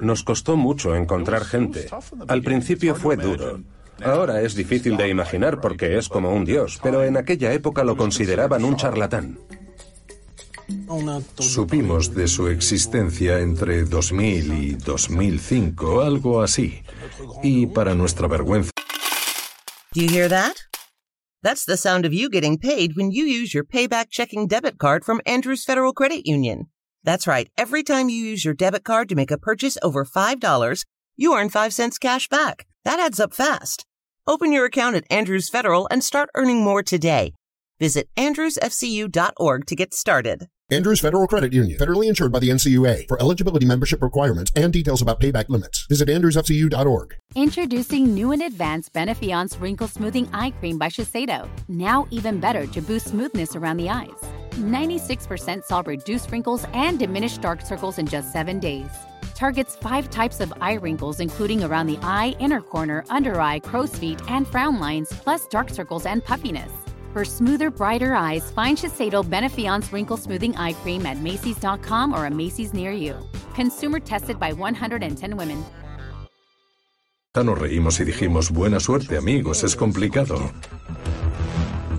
Nos 0.00 0.22
costó 0.22 0.56
mucho 0.56 0.94
encontrar 0.94 1.44
gente. 1.44 1.88
Al 2.28 2.42
principio 2.42 2.94
fue 2.94 3.16
duro. 3.16 3.60
Ahora 4.02 4.42
es 4.42 4.54
difícil 4.54 4.96
de 4.96 5.08
imaginar 5.08 5.60
porque 5.60 5.96
es 5.96 6.08
como 6.08 6.32
un 6.32 6.44
dios, 6.44 6.78
pero 6.82 7.02
en 7.04 7.16
aquella 7.16 7.52
época 7.52 7.82
lo 7.84 7.96
consideraban 7.96 8.64
un 8.64 8.76
charlatán. 8.76 9.38
Supimos 11.38 12.14
de 12.14 12.28
su 12.28 12.48
existencia 12.48 13.38
entre 13.38 13.84
2000 13.84 14.52
y 14.52 14.74
2005, 14.74 16.02
algo 16.02 16.42
así. 16.42 16.82
Y 17.42 17.66
para 17.66 17.94
nuestra 17.94 18.26
vergüenza. 18.26 18.70
Do 19.94 20.02
you 20.02 20.10
hear 20.10 20.28
that? 20.28 20.65
That's 21.42 21.64
the 21.64 21.76
sound 21.76 22.04
of 22.04 22.14
you 22.14 22.28
getting 22.28 22.58
paid 22.58 22.96
when 22.96 23.10
you 23.10 23.24
use 23.24 23.54
your 23.54 23.64
payback 23.64 24.06
checking 24.10 24.46
debit 24.46 24.78
card 24.78 25.04
from 25.04 25.20
Andrews 25.26 25.64
Federal 25.64 25.92
Credit 25.92 26.26
Union. 26.26 26.66
That's 27.04 27.26
right. 27.26 27.48
Every 27.56 27.82
time 27.82 28.08
you 28.08 28.16
use 28.16 28.44
your 28.44 28.54
debit 28.54 28.84
card 28.84 29.08
to 29.10 29.14
make 29.14 29.30
a 29.30 29.38
purchase 29.38 29.78
over 29.82 30.04
$5, 30.04 30.84
you 31.16 31.36
earn 31.36 31.48
5 31.48 31.72
cents 31.72 31.98
cash 31.98 32.28
back. 32.28 32.66
That 32.84 32.98
adds 32.98 33.20
up 33.20 33.32
fast. 33.32 33.84
Open 34.26 34.50
your 34.50 34.64
account 34.64 34.96
at 34.96 35.04
Andrews 35.08 35.48
Federal 35.48 35.86
and 35.90 36.02
start 36.02 36.30
earning 36.34 36.64
more 36.64 36.82
today. 36.82 37.32
Visit 37.78 38.08
andrewsfcu.org 38.16 39.66
to 39.66 39.76
get 39.76 39.92
started. 39.92 40.48
Andrews 40.68 40.98
Federal 40.98 41.28
Credit 41.28 41.52
Union, 41.52 41.78
federally 41.78 42.08
insured 42.08 42.32
by 42.32 42.40
the 42.40 42.48
NCUA. 42.48 43.06
For 43.06 43.20
eligibility 43.20 43.66
membership 43.66 44.02
requirements 44.02 44.50
and 44.56 44.72
details 44.72 45.00
about 45.00 45.20
payback 45.20 45.48
limits, 45.48 45.86
visit 45.88 46.08
andrewsfcu.org. 46.08 47.16
Introducing 47.36 48.12
new 48.12 48.32
and 48.32 48.42
advanced 48.42 48.92
Benefiance 48.92 49.60
Wrinkle 49.60 49.86
Smoothing 49.86 50.28
Eye 50.32 50.50
Cream 50.50 50.76
by 50.76 50.88
Shiseido. 50.88 51.48
Now 51.68 52.08
even 52.10 52.40
better 52.40 52.66
to 52.66 52.80
boost 52.80 53.08
smoothness 53.08 53.54
around 53.54 53.76
the 53.76 53.90
eyes. 53.90 54.10
96% 54.54 55.62
saw 55.62 55.84
reduced 55.86 56.32
wrinkles 56.32 56.66
and 56.72 56.98
diminished 56.98 57.42
dark 57.42 57.60
circles 57.60 57.98
in 57.98 58.06
just 58.06 58.32
seven 58.32 58.58
days. 58.58 58.90
Targets 59.36 59.76
five 59.76 60.10
types 60.10 60.40
of 60.40 60.52
eye 60.60 60.78
wrinkles, 60.78 61.20
including 61.20 61.62
around 61.62 61.86
the 61.86 61.98
eye, 62.02 62.34
inner 62.40 62.60
corner, 62.60 63.04
under 63.08 63.40
eye, 63.40 63.60
crow's 63.60 63.94
feet, 63.96 64.20
and 64.28 64.48
frown 64.48 64.80
lines, 64.80 65.10
plus 65.10 65.46
dark 65.46 65.68
circles 65.70 66.06
and 66.06 66.24
puffiness. 66.24 66.72
For 67.16 67.24
smoother, 67.24 67.70
brighter 67.70 68.12
eyes, 68.12 68.50
find 68.50 68.76
Shiseido 68.76 69.22
Benefiance 69.26 69.90
Wrinkle 69.90 70.18
Smoothing 70.18 70.54
Eye 70.58 70.74
Cream 70.82 71.06
at 71.06 71.16
Macy's.com 71.16 72.12
or 72.12 72.26
a 72.26 72.30
Macy's 72.30 72.74
near 72.74 72.92
you. 72.92 73.14
Consumer 73.54 74.00
tested 74.00 74.38
by 74.38 74.52
110 74.52 75.34
women. 75.34 75.64
Nos 77.34 77.58
reímos 77.58 78.00
y 78.00 78.04
dijimos, 78.04 78.50
buena 78.50 78.80
suerte 78.80 79.16
amigos, 79.16 79.64
es 79.64 79.76
complicado. 79.76 80.36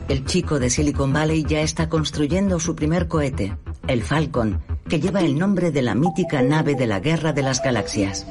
El 0.07 0.23
chico 0.25 0.59
de 0.59 0.69
Silicon 0.69 1.11
Valley 1.11 1.43
ya 1.45 1.61
está 1.61 1.89
construyendo 1.89 2.59
su 2.59 2.75
primer 2.75 3.07
cohete, 3.07 3.57
el 3.87 4.03
Falcon, 4.03 4.61
que 4.87 4.99
lleva 4.99 5.21
el 5.21 5.39
nombre 5.39 5.71
de 5.71 5.81
la 5.81 5.95
mítica 5.95 6.43
nave 6.43 6.75
de 6.75 6.85
la 6.85 6.99
Guerra 6.99 7.33
de 7.33 7.41
las 7.41 7.63
Galaxias. 7.63 8.27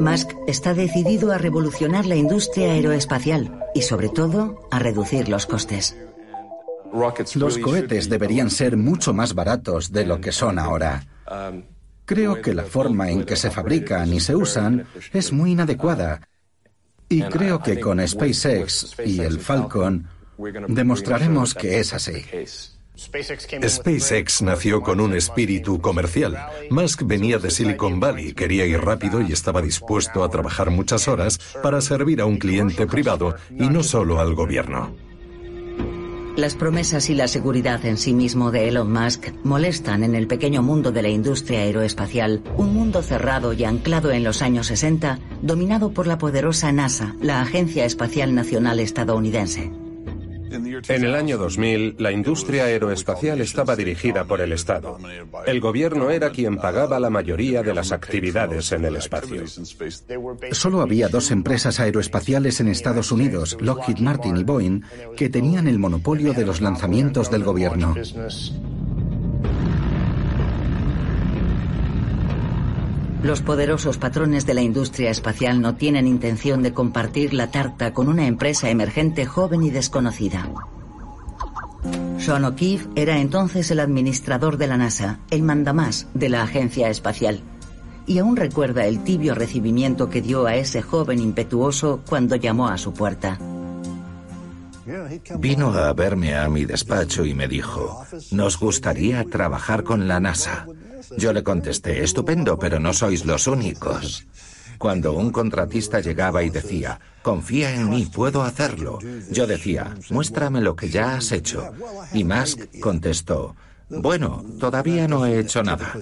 Musk 0.00 0.30
está 0.46 0.74
decidido 0.74 1.32
a 1.32 1.38
revolucionar 1.38 2.06
la 2.06 2.14
industria 2.14 2.72
aeroespacial 2.72 3.64
y 3.74 3.82
sobre 3.82 4.08
todo 4.08 4.68
a 4.70 4.78
reducir 4.78 5.28
los 5.28 5.46
costes. 5.46 5.96
Los 7.34 7.58
cohetes 7.58 8.08
deberían 8.08 8.50
ser 8.50 8.76
mucho 8.76 9.12
más 9.12 9.34
baratos 9.34 9.92
de 9.92 10.06
lo 10.06 10.20
que 10.20 10.32
son 10.32 10.58
ahora. 10.58 11.04
Creo 12.04 12.40
que 12.40 12.54
la 12.54 12.64
forma 12.64 13.10
en 13.10 13.24
que 13.24 13.36
se 13.36 13.50
fabrican 13.50 14.12
y 14.12 14.20
se 14.20 14.34
usan 14.34 14.86
es 15.12 15.32
muy 15.32 15.52
inadecuada. 15.52 16.20
Y 17.08 17.22
creo 17.22 17.62
que 17.62 17.80
con 17.80 18.06
SpaceX 18.06 18.94
y 19.04 19.20
el 19.20 19.40
Falcon 19.40 20.06
demostraremos 20.68 21.54
que 21.54 21.80
es 21.80 21.92
así. 21.92 22.24
SpaceX 22.98 24.42
nació 24.42 24.82
con 24.82 25.00
un 25.00 25.14
espíritu 25.14 25.80
comercial. 25.80 26.36
Musk 26.70 27.02
venía 27.04 27.38
de 27.38 27.50
Silicon 27.50 28.00
Valley, 28.00 28.32
quería 28.32 28.66
ir 28.66 28.80
rápido 28.80 29.20
y 29.20 29.32
estaba 29.32 29.62
dispuesto 29.62 30.24
a 30.24 30.30
trabajar 30.30 30.70
muchas 30.70 31.06
horas 31.06 31.38
para 31.62 31.80
servir 31.80 32.20
a 32.20 32.26
un 32.26 32.38
cliente 32.38 32.86
privado 32.86 33.36
y 33.50 33.68
no 33.68 33.84
solo 33.84 34.20
al 34.20 34.34
gobierno. 34.34 34.94
Las 36.36 36.54
promesas 36.54 37.08
y 37.10 37.14
la 37.14 37.26
seguridad 37.26 37.84
en 37.84 37.96
sí 37.96 38.12
mismo 38.12 38.50
de 38.50 38.68
Elon 38.68 38.92
Musk 38.92 39.28
molestan 39.42 40.04
en 40.04 40.14
el 40.14 40.26
pequeño 40.28 40.62
mundo 40.62 40.92
de 40.92 41.02
la 41.02 41.08
industria 41.08 41.60
aeroespacial, 41.60 42.42
un 42.56 42.74
mundo 42.74 43.02
cerrado 43.02 43.52
y 43.52 43.64
anclado 43.64 44.12
en 44.12 44.22
los 44.22 44.42
años 44.42 44.68
60, 44.68 45.18
dominado 45.42 45.92
por 45.92 46.06
la 46.06 46.18
poderosa 46.18 46.70
NASA, 46.72 47.16
la 47.20 47.42
Agencia 47.42 47.84
Espacial 47.84 48.34
Nacional 48.34 48.78
estadounidense. 48.78 49.72
En 50.50 51.04
el 51.04 51.14
año 51.14 51.38
2000, 51.38 51.96
la 51.98 52.12
industria 52.12 52.64
aeroespacial 52.64 53.40
estaba 53.40 53.76
dirigida 53.76 54.24
por 54.24 54.40
el 54.40 54.52
Estado. 54.52 54.98
El 55.46 55.60
gobierno 55.60 56.10
era 56.10 56.30
quien 56.30 56.56
pagaba 56.56 56.98
la 57.00 57.10
mayoría 57.10 57.62
de 57.62 57.74
las 57.74 57.92
actividades 57.92 58.72
en 58.72 58.84
el 58.84 58.96
espacio. 58.96 59.44
Solo 60.52 60.80
había 60.80 61.08
dos 61.08 61.30
empresas 61.30 61.80
aeroespaciales 61.80 62.60
en 62.60 62.68
Estados 62.68 63.12
Unidos, 63.12 63.56
Lockheed 63.60 63.98
Martin 63.98 64.36
y 64.36 64.44
Boeing, 64.44 64.82
que 65.16 65.28
tenían 65.28 65.68
el 65.68 65.78
monopolio 65.78 66.32
de 66.32 66.46
los 66.46 66.60
lanzamientos 66.60 67.30
del 67.30 67.44
gobierno. 67.44 67.94
Los 73.22 73.42
poderosos 73.42 73.98
patrones 73.98 74.46
de 74.46 74.54
la 74.54 74.62
industria 74.62 75.10
espacial 75.10 75.60
no 75.60 75.74
tienen 75.74 76.06
intención 76.06 76.62
de 76.62 76.72
compartir 76.72 77.34
la 77.34 77.50
tarta 77.50 77.92
con 77.92 78.08
una 78.08 78.26
empresa 78.26 78.70
emergente 78.70 79.26
joven 79.26 79.64
y 79.64 79.70
desconocida. 79.70 80.48
Sean 82.18 82.44
O'Keefe 82.44 82.88
era 82.94 83.18
entonces 83.18 83.70
el 83.70 83.80
administrador 83.80 84.56
de 84.56 84.68
la 84.68 84.76
NASA, 84.76 85.18
el 85.30 85.42
mandamás 85.42 86.06
de 86.14 86.28
la 86.28 86.42
agencia 86.42 86.88
espacial. 86.90 87.40
Y 88.06 88.18
aún 88.18 88.36
recuerda 88.36 88.86
el 88.86 89.02
tibio 89.02 89.34
recibimiento 89.34 90.08
que 90.08 90.22
dio 90.22 90.46
a 90.46 90.54
ese 90.54 90.80
joven 90.80 91.18
impetuoso 91.18 92.00
cuando 92.08 92.36
llamó 92.36 92.68
a 92.68 92.78
su 92.78 92.92
puerta. 92.92 93.38
Vino 95.38 95.68
a 95.72 95.92
verme 95.92 96.34
a 96.36 96.48
mi 96.48 96.64
despacho 96.64 97.24
y 97.24 97.34
me 97.34 97.46
dijo, 97.46 98.04
nos 98.30 98.58
gustaría 98.58 99.24
trabajar 99.24 99.82
con 99.82 100.08
la 100.08 100.18
NASA. 100.18 100.66
Yo 101.16 101.32
le 101.32 101.42
contesté, 101.42 102.02
estupendo, 102.02 102.58
pero 102.58 102.78
no 102.80 102.92
sois 102.92 103.24
los 103.24 103.46
únicos. 103.46 104.26
Cuando 104.78 105.12
un 105.12 105.30
contratista 105.30 106.00
llegaba 106.00 106.42
y 106.44 106.50
decía, 106.50 107.00
confía 107.22 107.74
en 107.74 107.90
mí, 107.90 108.06
puedo 108.06 108.42
hacerlo, 108.42 109.00
yo 109.30 109.46
decía, 109.46 109.96
muéstrame 110.10 110.60
lo 110.60 110.76
que 110.76 110.88
ya 110.88 111.16
has 111.16 111.32
hecho. 111.32 111.72
Y 112.12 112.22
Musk 112.22 112.78
contestó, 112.80 113.56
bueno, 113.90 114.44
todavía 114.60 115.08
no 115.08 115.26
he 115.26 115.40
hecho 115.40 115.62
nada. 115.62 115.94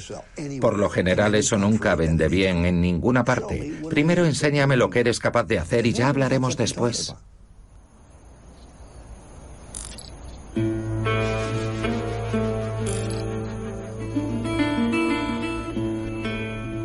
Por 0.61 0.77
lo 0.77 0.91
general 0.91 1.35
eso 1.35 1.57
nunca 1.57 1.95
vende 1.95 2.29
bien 2.29 2.67
en 2.67 2.81
ninguna 2.81 3.25
parte. 3.25 3.81
Primero 3.89 4.27
enséñame 4.27 4.77
lo 4.77 4.91
que 4.91 5.01
eres 5.01 5.21
capaz 5.21 5.45
de 5.45 5.59
hacer 5.59 5.87
y 5.87 5.93
ya 5.93 6.09
hablaremos 6.09 6.57
después. 6.57 7.15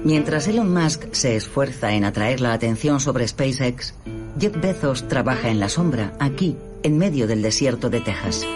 Mientras 0.04 0.48
Elon 0.48 0.74
Musk 0.74 1.14
se 1.14 1.36
esfuerza 1.36 1.94
en 1.94 2.06
atraer 2.06 2.42
la 2.42 2.54
atención 2.54 3.00
sobre 3.00 3.28
SpaceX, 3.28 3.94
Jeff 4.40 4.60
Bezos 4.60 5.08
trabaja 5.08 5.50
en 5.50 5.60
la 5.60 5.70
sombra, 5.70 6.14
aquí, 6.20 6.58
en 6.82 6.98
medio 6.98 7.28
del 7.28 7.44
desierto 7.44 7.92
de 7.92 8.02
Texas. 8.02 8.48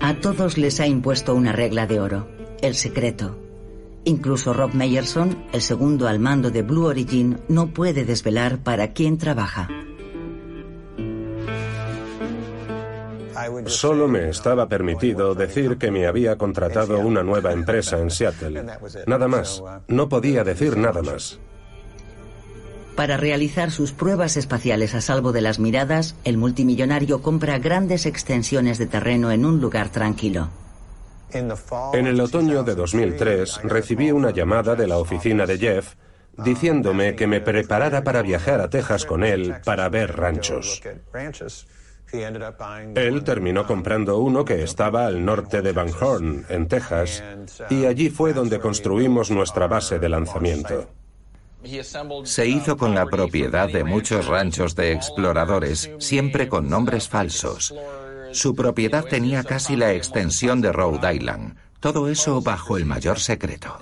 A 0.00 0.14
todos 0.14 0.58
les 0.58 0.80
ha 0.80 0.88
impuesto 0.88 1.32
una 1.34 1.52
regla 1.52 1.86
de 1.86 2.00
oro, 2.00 2.28
el 2.60 2.74
secreto. 2.74 3.38
Incluso 4.04 4.52
Rob 4.52 4.74
Meyerson, 4.74 5.44
el 5.52 5.62
segundo 5.62 6.08
al 6.08 6.18
mando 6.18 6.50
de 6.50 6.62
Blue 6.62 6.86
Origin, 6.86 7.38
no 7.48 7.68
puede 7.68 8.04
desvelar 8.04 8.58
para 8.58 8.92
quién 8.92 9.18
trabaja. 9.18 9.68
Solo 13.66 14.08
me 14.08 14.28
estaba 14.28 14.68
permitido 14.68 15.34
decir 15.34 15.78
que 15.78 15.90
me 15.90 16.06
había 16.06 16.36
contratado 16.36 16.98
una 17.00 17.22
nueva 17.22 17.52
empresa 17.52 17.98
en 17.98 18.10
Seattle. 18.10 18.64
Nada 19.06 19.28
más. 19.28 19.62
No 19.88 20.08
podía 20.08 20.44
decir 20.44 20.76
nada 20.76 21.02
más. 21.02 21.38
Para 22.96 23.18
realizar 23.18 23.70
sus 23.70 23.92
pruebas 23.92 24.38
espaciales 24.38 24.94
a 24.94 25.02
salvo 25.02 25.32
de 25.32 25.42
las 25.42 25.58
miradas, 25.58 26.16
el 26.24 26.38
multimillonario 26.38 27.20
compra 27.20 27.58
grandes 27.58 28.06
extensiones 28.06 28.78
de 28.78 28.86
terreno 28.86 29.30
en 29.30 29.44
un 29.44 29.60
lugar 29.60 29.90
tranquilo. 29.90 30.48
En 31.30 32.06
el 32.06 32.20
otoño 32.20 32.62
de 32.62 32.74
2003 32.74 33.60
recibí 33.64 34.10
una 34.12 34.30
llamada 34.30 34.74
de 34.74 34.86
la 34.86 34.96
oficina 34.96 35.44
de 35.44 35.58
Jeff 35.58 35.94
diciéndome 36.38 37.16
que 37.16 37.26
me 37.26 37.40
preparara 37.40 38.04
para 38.04 38.22
viajar 38.22 38.60
a 38.60 38.70
Texas 38.70 39.04
con 39.04 39.24
él 39.24 39.56
para 39.64 39.88
ver 39.88 40.16
ranchos. 40.16 40.82
Él 42.94 43.24
terminó 43.24 43.66
comprando 43.66 44.18
uno 44.18 44.44
que 44.44 44.62
estaba 44.62 45.06
al 45.06 45.24
norte 45.24 45.62
de 45.62 45.72
Van 45.72 45.90
Horn, 46.00 46.44
en 46.48 46.68
Texas, 46.68 47.22
y 47.70 47.86
allí 47.86 48.10
fue 48.10 48.32
donde 48.32 48.58
construimos 48.60 49.30
nuestra 49.30 49.66
base 49.66 49.98
de 49.98 50.08
lanzamiento. 50.08 50.88
Se 52.24 52.46
hizo 52.46 52.76
con 52.76 52.94
la 52.94 53.06
propiedad 53.06 53.68
de 53.68 53.84
muchos 53.84 54.26
ranchos 54.26 54.76
de 54.76 54.92
exploradores, 54.92 55.90
siempre 55.98 56.48
con 56.48 56.68
nombres 56.68 57.08
falsos. 57.08 57.74
Su 58.32 58.54
propiedad 58.54 59.04
tenía 59.04 59.42
casi 59.42 59.76
la 59.76 59.92
extensión 59.92 60.60
de 60.60 60.72
Rhode 60.72 61.14
Island. 61.14 61.56
Todo 61.80 62.08
eso 62.08 62.40
bajo 62.40 62.76
el 62.76 62.84
mayor 62.84 63.18
secreto. 63.18 63.76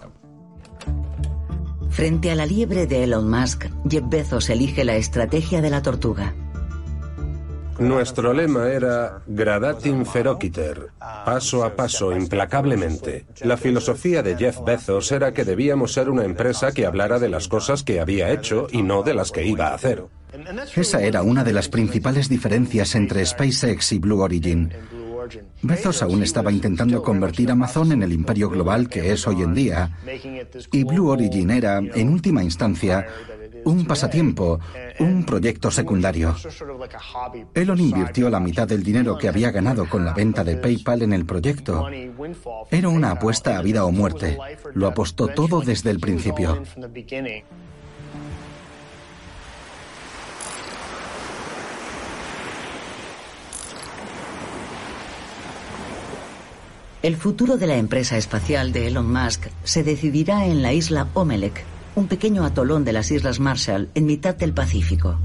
Frente 1.91 2.31
a 2.31 2.35
la 2.35 2.47
liebre 2.47 2.87
de 2.87 3.05
Elon 3.05 3.31
Musk, 3.31 3.67
Jeff 3.89 4.05
Bezos 4.09 4.51
elige 4.51 4.85
la 4.85 4.97
estrategia 4.97 5.61
de 5.61 5.71
la 5.71 5.81
tortuga. 5.81 6.35
Nuestro 7.79 8.33
lema 8.33 8.69
era 8.69 9.23
gradatim 9.27 10.05
ferociter, 10.05 10.91
paso 11.25 11.65
a 11.65 11.75
paso, 11.75 12.13
implacablemente. 12.13 13.27
La 13.43 13.57
filosofía 13.57 14.23
de 14.23 14.37
Jeff 14.37 14.59
Bezos 14.65 15.11
era 15.13 15.33
que 15.33 15.45
debíamos 15.45 15.93
ser 15.93 16.09
una 16.09 16.25
empresa 16.25 16.73
que 16.73 16.87
hablara 16.87 17.19
de 17.19 17.29
las 17.29 17.49
cosas 17.49 17.83
que 17.83 18.01
había 18.01 18.31
hecho 18.31 18.69
y 18.71 18.83
no 18.83 19.03
de 19.03 19.15
las 19.15 19.33
que 19.33 19.45
iba 19.45 19.69
a 19.69 19.75
hacer. 19.75 20.05
Esa 20.75 21.03
era 21.03 21.23
una 21.23 21.45
de 21.45 21.53
las 21.53 21.69
principales 21.69 22.29
diferencias 22.29 22.95
entre 22.95 23.25
SpaceX 23.25 23.93
y 23.93 23.99
Blue 23.99 24.21
Origin. 24.21 24.73
Bezos 25.63 26.03
aún 26.03 26.23
estaba 26.23 26.53
intentando 26.53 27.03
convertir 27.03 27.51
Amazon 27.51 27.93
en 27.93 28.03
el 28.03 28.13
imperio 28.13 28.51
global 28.51 28.89
que 28.89 29.13
es 29.13 29.27
hoy 29.27 29.43
en 29.43 29.55
día, 29.55 29.91
y 30.71 30.85
Blue 30.85 31.09
Origin 31.09 31.51
era, 31.51 31.79
en 31.79 32.09
última 32.11 32.45
instancia, 32.45 33.07
un 33.65 33.87
pasatiempo, 33.87 34.61
un 34.99 35.25
proyecto 35.25 35.71
secundario. 35.71 36.35
Elon 37.55 37.81
invirtió 37.81 38.31
la 38.31 38.41
mitad 38.41 38.67
del 38.67 38.83
dinero 38.83 39.17
que 39.19 39.29
había 39.29 39.51
ganado 39.51 39.89
con 39.89 40.05
la 40.05 40.13
venta 40.13 40.45
de 40.45 40.57
PayPal 40.57 41.03
en 41.03 41.13
el 41.13 41.25
proyecto. 41.25 41.89
Era 42.71 42.89
una 42.89 43.13
apuesta 43.13 43.59
a 43.59 43.63
vida 43.63 43.85
o 43.85 43.93
muerte. 43.93 44.39
Lo 44.75 44.87
apostó 44.87 45.29
todo 45.29 45.61
desde 45.61 45.91
el 45.91 46.01
principio. 46.01 46.63
El 57.05 57.17
futuro 57.17 57.59
de 57.59 57.67
la 57.67 57.77
empresa 57.77 58.17
espacial 58.17 58.73
de 58.73 58.87
Elon 58.87 59.13
Musk 59.13 59.49
se 59.63 59.83
decidirá 59.83 60.47
en 60.47 60.63
la 60.63 60.73
isla 60.73 61.07
Omelec, 61.13 61.63
un 61.97 62.09
pequeño 62.09 62.45
atolón 62.45 62.85
de 62.85 62.93
las 62.93 63.11
Islas 63.11 63.41
Marshall 63.41 63.91
en 63.95 64.07
mitad 64.07 64.35
del 64.35 64.53
Pacífico. 64.53 65.19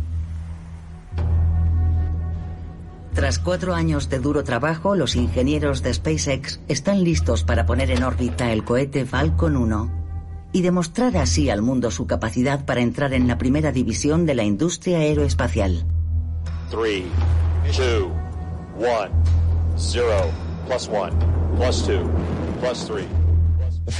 Tras 3.13 3.39
cuatro 3.39 3.73
años 3.73 4.10
de 4.10 4.19
duro 4.19 4.43
trabajo, 4.43 4.95
los 4.95 5.15
ingenieros 5.15 5.82
de 5.82 5.93
SpaceX 5.93 6.60
están 6.67 7.03
listos 7.03 7.43
para 7.43 7.65
poner 7.65 7.91
en 7.91 8.03
órbita 8.03 8.51
el 8.51 8.63
cohete 8.63 9.05
Falcon 9.05 9.58
1 9.58 9.91
y 10.53 10.62
demostrar 10.62 11.17
así 11.17 11.49
al 11.49 11.62
mundo 11.62 11.91
su 11.91 12.08
capacidad 12.08 12.65
para 12.65 12.82
entrar 12.82 13.13
en 13.13 13.27
la 13.27 13.38
primera 13.38 13.71
división 13.71 14.25
de 14.25 14.36
la 14.36 14.43
industria 14.43 14.99
aeroespacial. 14.99 15.86
3, 16.71 17.03
2, 17.77 18.08
1, 18.77 19.10
0. 21.67 23.18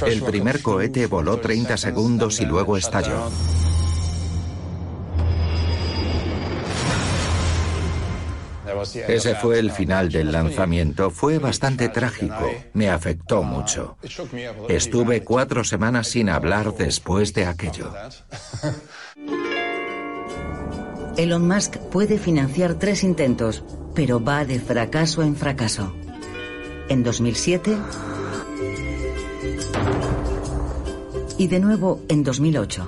El 0.06 0.22
primer 0.22 0.62
cohete 0.62 1.06
voló 1.06 1.38
30 1.38 1.76
segundos 1.76 2.40
y 2.40 2.46
luego 2.46 2.76
estalló. 2.76 3.30
Ese 9.08 9.34
fue 9.34 9.58
el 9.58 9.70
final 9.72 10.10
del 10.10 10.32
lanzamiento. 10.32 11.10
Fue 11.10 11.38
bastante 11.38 11.88
trágico. 11.88 12.50
Me 12.72 12.88
afectó 12.88 13.42
mucho. 13.42 13.96
Estuve 14.68 15.22
cuatro 15.22 15.64
semanas 15.64 16.08
sin 16.08 16.30
hablar 16.30 16.74
después 16.74 17.34
de 17.34 17.46
aquello. 17.46 17.92
Elon 21.16 21.46
Musk 21.46 21.76
puede 21.90 22.18
financiar 22.18 22.74
tres 22.74 23.04
intentos, 23.04 23.64
pero 23.94 24.22
va 24.22 24.44
de 24.44 24.60
fracaso 24.60 25.22
en 25.22 25.36
fracaso 25.36 25.92
en 26.90 27.04
2007 27.04 27.76
y 31.40 31.46
de 31.48 31.58
nuevo 31.58 32.02
en 32.10 32.22
2008. 32.22 32.86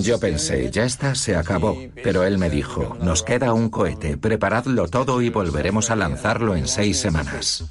Yo 0.00 0.18
pensé, 0.18 0.70
ya 0.70 0.84
está, 0.84 1.14
se 1.14 1.36
acabó, 1.36 1.76
pero 2.02 2.24
él 2.24 2.38
me 2.38 2.48
dijo, 2.48 2.96
nos 3.02 3.22
queda 3.22 3.52
un 3.52 3.68
cohete, 3.68 4.16
preparadlo 4.16 4.88
todo 4.88 5.20
y 5.20 5.28
volveremos 5.28 5.90
a 5.90 5.96
lanzarlo 5.96 6.56
en 6.56 6.68
seis 6.68 6.98
semanas. 6.98 7.66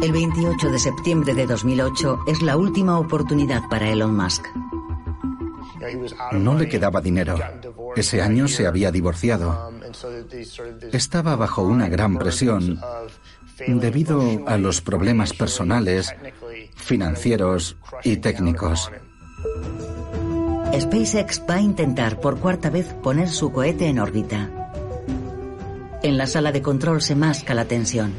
El 0.00 0.12
28 0.12 0.70
de 0.70 0.78
septiembre 0.78 1.34
de 1.34 1.46
2008 1.46 2.20
es 2.26 2.40
la 2.40 2.56
última 2.56 2.98
oportunidad 2.98 3.68
para 3.68 3.90
Elon 3.90 4.16
Musk. 4.16 4.46
No 6.32 6.54
le 6.54 6.70
quedaba 6.70 7.02
dinero. 7.02 7.36
Ese 7.96 8.22
año 8.22 8.48
se 8.48 8.66
había 8.66 8.90
divorciado. 8.90 9.72
Estaba 10.90 11.36
bajo 11.36 11.62
una 11.62 11.88
gran 11.90 12.16
presión 12.16 12.80
debido 13.66 14.20
a 14.46 14.56
los 14.58 14.80
problemas 14.80 15.32
personales, 15.32 16.14
financieros 16.76 17.76
y 18.04 18.18
técnicos. 18.18 18.90
SpaceX 20.78 21.42
va 21.48 21.54
a 21.54 21.60
intentar 21.60 22.20
por 22.20 22.38
cuarta 22.38 22.70
vez 22.70 22.94
poner 23.02 23.28
su 23.28 23.52
cohete 23.52 23.86
en 23.86 23.98
órbita. 23.98 24.50
En 26.02 26.16
la 26.16 26.26
sala 26.26 26.52
de 26.52 26.62
control 26.62 27.02
se 27.02 27.16
masca 27.16 27.54
la 27.54 27.64
tensión. 27.64 28.12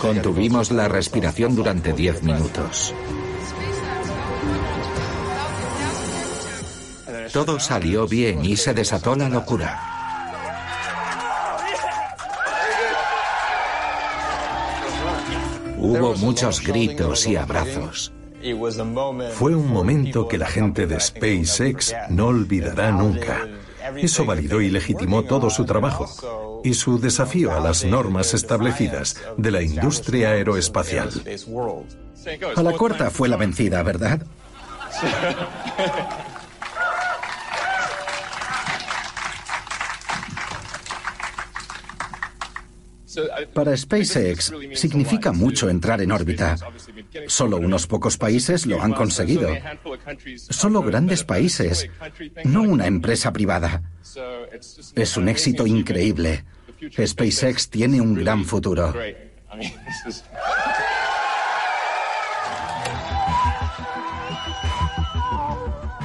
Contuvimos 0.00 0.70
la 0.70 0.88
respiración 0.88 1.54
durante 1.54 1.92
10 1.92 2.22
minutos. 2.22 2.94
Todo 7.32 7.60
salió 7.60 8.06
bien 8.06 8.44
y 8.44 8.56
se 8.56 8.72
desató 8.74 9.16
la 9.16 9.28
locura. 9.28 9.95
Hubo 15.86 16.16
muchos 16.16 16.60
gritos 16.60 17.26
y 17.28 17.36
abrazos. 17.36 18.12
Fue 19.34 19.54
un 19.54 19.72
momento 19.72 20.26
que 20.26 20.36
la 20.36 20.46
gente 20.46 20.86
de 20.86 20.98
SpaceX 20.98 21.94
no 22.10 22.26
olvidará 22.26 22.90
nunca. 22.90 23.46
Eso 23.96 24.24
validó 24.24 24.60
y 24.60 24.68
legitimó 24.68 25.22
todo 25.22 25.48
su 25.48 25.64
trabajo 25.64 26.60
y 26.64 26.74
su 26.74 26.98
desafío 26.98 27.54
a 27.54 27.60
las 27.60 27.84
normas 27.84 28.34
establecidas 28.34 29.16
de 29.36 29.50
la 29.52 29.62
industria 29.62 30.30
aeroespacial. 30.30 31.10
A 32.56 32.62
la 32.62 32.72
corta 32.72 33.10
fue 33.10 33.28
la 33.28 33.36
vencida, 33.36 33.82
¿verdad? 33.84 34.26
Para 43.52 43.76
SpaceX 43.76 44.52
significa 44.74 45.32
mucho 45.32 45.68
entrar 45.68 46.00
en 46.00 46.12
órbita. 46.12 46.56
Solo 47.26 47.56
unos 47.58 47.86
pocos 47.86 48.16
países 48.16 48.66
lo 48.66 48.82
han 48.82 48.92
conseguido. 48.92 49.48
Solo 50.36 50.82
grandes 50.82 51.24
países, 51.24 51.88
no 52.44 52.62
una 52.62 52.86
empresa 52.86 53.32
privada. 53.32 53.82
Es 54.94 55.16
un 55.16 55.28
éxito 55.28 55.66
increíble. 55.66 56.44
SpaceX 57.04 57.70
tiene 57.70 58.00
un 58.00 58.14
gran 58.14 58.44
futuro. 58.44 58.94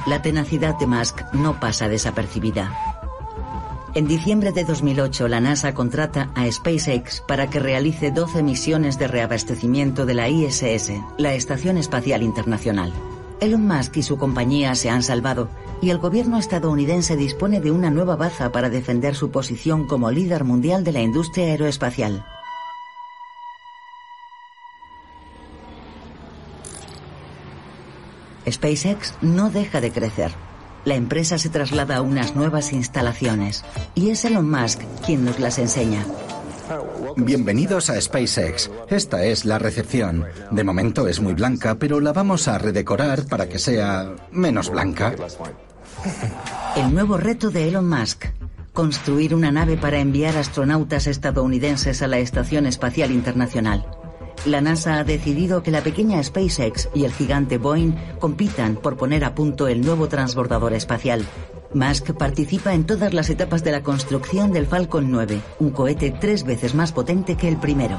La 0.06 0.20
tenacidad 0.20 0.76
de 0.78 0.86
Musk 0.86 1.22
no 1.32 1.60
pasa 1.60 1.88
desapercibida. 1.88 2.91
En 3.94 4.06
diciembre 4.08 4.52
de 4.52 4.64
2008, 4.64 5.28
la 5.28 5.40
NASA 5.40 5.74
contrata 5.74 6.30
a 6.34 6.50
SpaceX 6.50 7.20
para 7.28 7.50
que 7.50 7.58
realice 7.58 8.10
12 8.10 8.42
misiones 8.42 8.98
de 8.98 9.06
reabastecimiento 9.06 10.06
de 10.06 10.14
la 10.14 10.30
ISS, 10.30 10.92
la 11.18 11.34
Estación 11.34 11.76
Espacial 11.76 12.22
Internacional. 12.22 12.90
Elon 13.40 13.66
Musk 13.66 13.98
y 13.98 14.02
su 14.02 14.16
compañía 14.16 14.74
se 14.76 14.88
han 14.88 15.02
salvado 15.02 15.50
y 15.82 15.90
el 15.90 15.98
gobierno 15.98 16.38
estadounidense 16.38 17.16
dispone 17.16 17.60
de 17.60 17.70
una 17.70 17.90
nueva 17.90 18.16
baza 18.16 18.50
para 18.50 18.70
defender 18.70 19.14
su 19.14 19.30
posición 19.30 19.86
como 19.86 20.10
líder 20.10 20.44
mundial 20.44 20.84
de 20.84 20.92
la 20.92 21.02
industria 21.02 21.48
aeroespacial. 21.48 22.24
SpaceX 28.50 29.16
no 29.20 29.50
deja 29.50 29.82
de 29.82 29.92
crecer 29.92 30.32
la 30.84 30.94
empresa 30.94 31.38
se 31.38 31.48
traslada 31.48 31.96
a 31.96 32.02
unas 32.02 32.34
nuevas 32.34 32.72
instalaciones 32.72 33.64
y 33.94 34.10
es 34.10 34.24
Elon 34.24 34.50
Musk 34.50 34.80
quien 35.04 35.24
nos 35.24 35.38
las 35.38 35.58
enseña. 35.58 36.04
Bienvenidos 37.16 37.90
a 37.90 38.00
SpaceX. 38.00 38.70
Esta 38.88 39.24
es 39.24 39.44
la 39.44 39.58
recepción. 39.58 40.24
De 40.50 40.64
momento 40.64 41.06
es 41.08 41.20
muy 41.20 41.34
blanca, 41.34 41.74
pero 41.74 42.00
la 42.00 42.12
vamos 42.12 42.48
a 42.48 42.58
redecorar 42.58 43.26
para 43.26 43.48
que 43.48 43.58
sea 43.58 44.14
menos 44.30 44.70
blanca. 44.70 45.14
El 46.76 46.94
nuevo 46.94 47.16
reto 47.16 47.50
de 47.50 47.68
Elon 47.68 47.88
Musk. 47.88 48.26
Construir 48.72 49.34
una 49.34 49.52
nave 49.52 49.76
para 49.76 49.98
enviar 49.98 50.36
astronautas 50.38 51.06
estadounidenses 51.06 52.00
a 52.00 52.08
la 52.08 52.18
Estación 52.18 52.64
Espacial 52.66 53.10
Internacional. 53.10 53.84
La 54.44 54.60
NASA 54.60 54.98
ha 54.98 55.04
decidido 55.04 55.62
que 55.62 55.70
la 55.70 55.82
pequeña 55.82 56.22
SpaceX 56.22 56.88
y 56.94 57.04
el 57.04 57.12
gigante 57.12 57.58
Boeing 57.58 57.94
compitan 58.18 58.74
por 58.74 58.96
poner 58.96 59.24
a 59.24 59.36
punto 59.36 59.68
el 59.68 59.82
nuevo 59.82 60.08
transbordador 60.08 60.72
espacial. 60.72 61.24
Musk 61.74 62.12
participa 62.14 62.74
en 62.74 62.84
todas 62.84 63.14
las 63.14 63.30
etapas 63.30 63.62
de 63.62 63.70
la 63.70 63.84
construcción 63.84 64.52
del 64.52 64.66
Falcon 64.66 65.12
9, 65.12 65.40
un 65.60 65.70
cohete 65.70 66.10
tres 66.10 66.42
veces 66.42 66.74
más 66.74 66.90
potente 66.90 67.36
que 67.36 67.48
el 67.48 67.56
primero. 67.56 67.98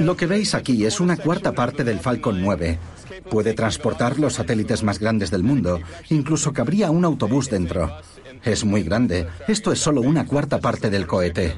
Lo 0.00 0.16
que 0.16 0.26
veis 0.26 0.54
aquí 0.54 0.84
es 0.84 0.98
una 0.98 1.16
cuarta 1.16 1.52
parte 1.52 1.84
del 1.84 2.00
Falcon 2.00 2.42
9. 2.42 2.78
Puede 3.30 3.54
transportar 3.54 4.18
los 4.18 4.34
satélites 4.34 4.82
más 4.82 4.98
grandes 4.98 5.30
del 5.30 5.44
mundo, 5.44 5.78
incluso 6.10 6.52
cabría 6.52 6.90
un 6.90 7.04
autobús 7.04 7.48
dentro. 7.48 7.96
Es 8.42 8.64
muy 8.64 8.82
grande. 8.82 9.28
Esto 9.46 9.70
es 9.70 9.78
solo 9.78 10.00
una 10.00 10.26
cuarta 10.26 10.58
parte 10.58 10.90
del 10.90 11.06
cohete. 11.06 11.54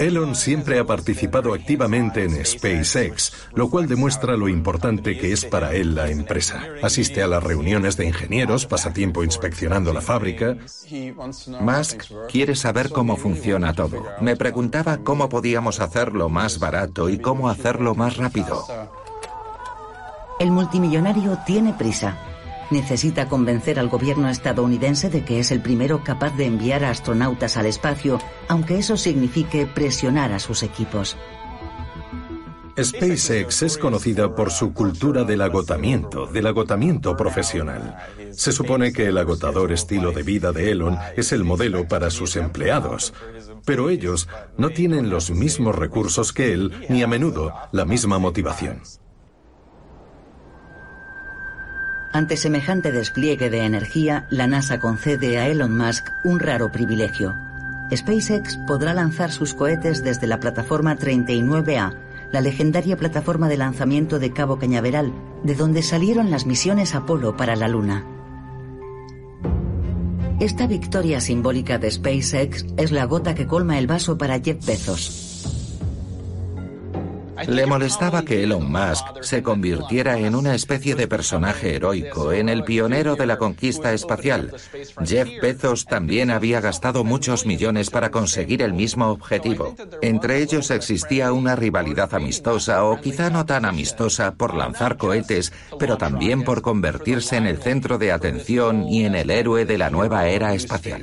Elon 0.00 0.34
siempre 0.34 0.78
ha 0.78 0.86
participado 0.86 1.52
activamente 1.52 2.24
en 2.24 2.42
SpaceX, 2.42 3.34
lo 3.52 3.68
cual 3.68 3.86
demuestra 3.86 4.34
lo 4.34 4.48
importante 4.48 5.18
que 5.18 5.30
es 5.30 5.44
para 5.44 5.74
él 5.74 5.94
la 5.94 6.08
empresa. 6.08 6.64
Asiste 6.82 7.22
a 7.22 7.26
las 7.26 7.44
reuniones 7.44 7.98
de 7.98 8.06
ingenieros, 8.06 8.64
pasa 8.64 8.94
tiempo 8.94 9.22
inspeccionando 9.24 9.92
la 9.92 10.00
fábrica. 10.00 10.56
Musk 11.60 12.04
quiere 12.30 12.56
saber 12.56 12.88
cómo 12.88 13.18
funciona 13.18 13.74
todo. 13.74 14.06
Me 14.22 14.36
preguntaba 14.36 14.96
cómo 15.04 15.28
podíamos 15.28 15.80
hacerlo 15.80 16.30
más 16.30 16.58
barato 16.58 17.10
y 17.10 17.18
cómo 17.18 17.50
hacerlo 17.50 17.94
más 17.94 18.16
rápido. 18.16 18.64
El 20.38 20.50
multimillonario 20.50 21.38
tiene 21.44 21.74
prisa. 21.74 22.16
Necesita 22.70 23.28
convencer 23.28 23.78
al 23.78 23.88
gobierno 23.88 24.28
estadounidense 24.28 25.10
de 25.10 25.24
que 25.24 25.40
es 25.40 25.50
el 25.50 25.60
primero 25.60 26.04
capaz 26.04 26.36
de 26.36 26.46
enviar 26.46 26.84
a 26.84 26.90
astronautas 26.90 27.56
al 27.56 27.66
espacio, 27.66 28.20
aunque 28.48 28.78
eso 28.78 28.96
signifique 28.96 29.66
presionar 29.66 30.32
a 30.32 30.38
sus 30.38 30.62
equipos. 30.62 31.16
SpaceX 32.82 33.62
es 33.62 33.76
conocida 33.76 34.34
por 34.34 34.50
su 34.50 34.72
cultura 34.72 35.24
del 35.24 35.42
agotamiento, 35.42 36.26
del 36.26 36.46
agotamiento 36.46 37.16
profesional. 37.16 37.96
Se 38.32 38.52
supone 38.52 38.92
que 38.92 39.06
el 39.06 39.18
agotador 39.18 39.72
estilo 39.72 40.12
de 40.12 40.22
vida 40.22 40.52
de 40.52 40.70
Elon 40.70 40.96
es 41.16 41.32
el 41.32 41.44
modelo 41.44 41.88
para 41.88 42.10
sus 42.10 42.36
empleados, 42.36 43.12
pero 43.64 43.90
ellos 43.90 44.28
no 44.56 44.70
tienen 44.70 45.10
los 45.10 45.30
mismos 45.30 45.74
recursos 45.74 46.32
que 46.32 46.52
él 46.52 46.72
ni 46.88 47.02
a 47.02 47.06
menudo 47.06 47.52
la 47.72 47.84
misma 47.84 48.18
motivación. 48.18 48.80
Ante 52.12 52.36
semejante 52.36 52.90
despliegue 52.90 53.50
de 53.50 53.64
energía, 53.64 54.26
la 54.30 54.48
NASA 54.48 54.80
concede 54.80 55.38
a 55.38 55.46
Elon 55.46 55.76
Musk 55.76 56.08
un 56.24 56.40
raro 56.40 56.72
privilegio. 56.72 57.36
SpaceX 57.94 58.56
podrá 58.66 58.94
lanzar 58.94 59.30
sus 59.30 59.54
cohetes 59.54 60.02
desde 60.02 60.26
la 60.26 60.40
plataforma 60.40 60.96
39A, 60.96 61.94
la 62.32 62.40
legendaria 62.40 62.96
plataforma 62.96 63.48
de 63.48 63.56
lanzamiento 63.56 64.18
de 64.18 64.32
Cabo 64.32 64.58
Cañaveral, 64.58 65.12
de 65.44 65.54
donde 65.54 65.82
salieron 65.82 66.32
las 66.32 66.46
misiones 66.46 66.96
Apolo 66.96 67.36
para 67.36 67.54
la 67.54 67.68
Luna. 67.68 68.04
Esta 70.40 70.66
victoria 70.66 71.20
simbólica 71.20 71.78
de 71.78 71.92
SpaceX 71.92 72.66
es 72.76 72.90
la 72.90 73.04
gota 73.04 73.36
que 73.36 73.46
colma 73.46 73.78
el 73.78 73.86
vaso 73.86 74.18
para 74.18 74.40
Jeff 74.40 74.64
Bezos. 74.66 75.29
Le 77.46 77.66
molestaba 77.66 78.22
que 78.22 78.42
Elon 78.42 78.70
Musk 78.70 79.22
se 79.22 79.42
convirtiera 79.42 80.18
en 80.18 80.34
una 80.34 80.54
especie 80.54 80.94
de 80.94 81.08
personaje 81.08 81.74
heroico, 81.76 82.32
en 82.32 82.48
el 82.48 82.64
pionero 82.64 83.16
de 83.16 83.26
la 83.26 83.38
conquista 83.38 83.92
espacial. 83.92 84.52
Jeff 85.04 85.28
Bezos 85.40 85.84
también 85.84 86.30
había 86.30 86.60
gastado 86.60 87.04
muchos 87.04 87.46
millones 87.46 87.90
para 87.90 88.10
conseguir 88.10 88.62
el 88.62 88.72
mismo 88.72 89.08
objetivo. 89.08 89.74
Entre 90.02 90.42
ellos 90.42 90.70
existía 90.70 91.32
una 91.32 91.56
rivalidad 91.56 92.14
amistosa 92.14 92.84
o 92.84 93.00
quizá 93.00 93.30
no 93.30 93.46
tan 93.46 93.64
amistosa 93.64 94.34
por 94.34 94.54
lanzar 94.54 94.96
cohetes, 94.96 95.52
pero 95.78 95.96
también 95.96 96.42
por 96.42 96.62
convertirse 96.62 97.36
en 97.36 97.46
el 97.46 97.58
centro 97.58 97.98
de 97.98 98.12
atención 98.12 98.88
y 98.88 99.04
en 99.04 99.14
el 99.14 99.30
héroe 99.30 99.64
de 99.64 99.78
la 99.78 99.90
nueva 99.90 100.28
era 100.28 100.54
espacial. 100.54 101.02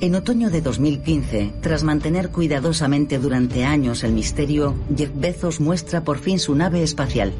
En 0.00 0.14
otoño 0.14 0.48
de 0.48 0.60
2015, 0.60 1.54
tras 1.60 1.82
mantener 1.82 2.30
cuidadosamente 2.30 3.18
durante 3.18 3.64
años 3.64 4.04
el 4.04 4.12
misterio, 4.12 4.76
Jeff 4.96 5.10
Bezos 5.12 5.58
muestra 5.58 6.04
por 6.04 6.18
fin 6.18 6.38
su 6.38 6.54
nave 6.54 6.84
espacial. 6.84 7.32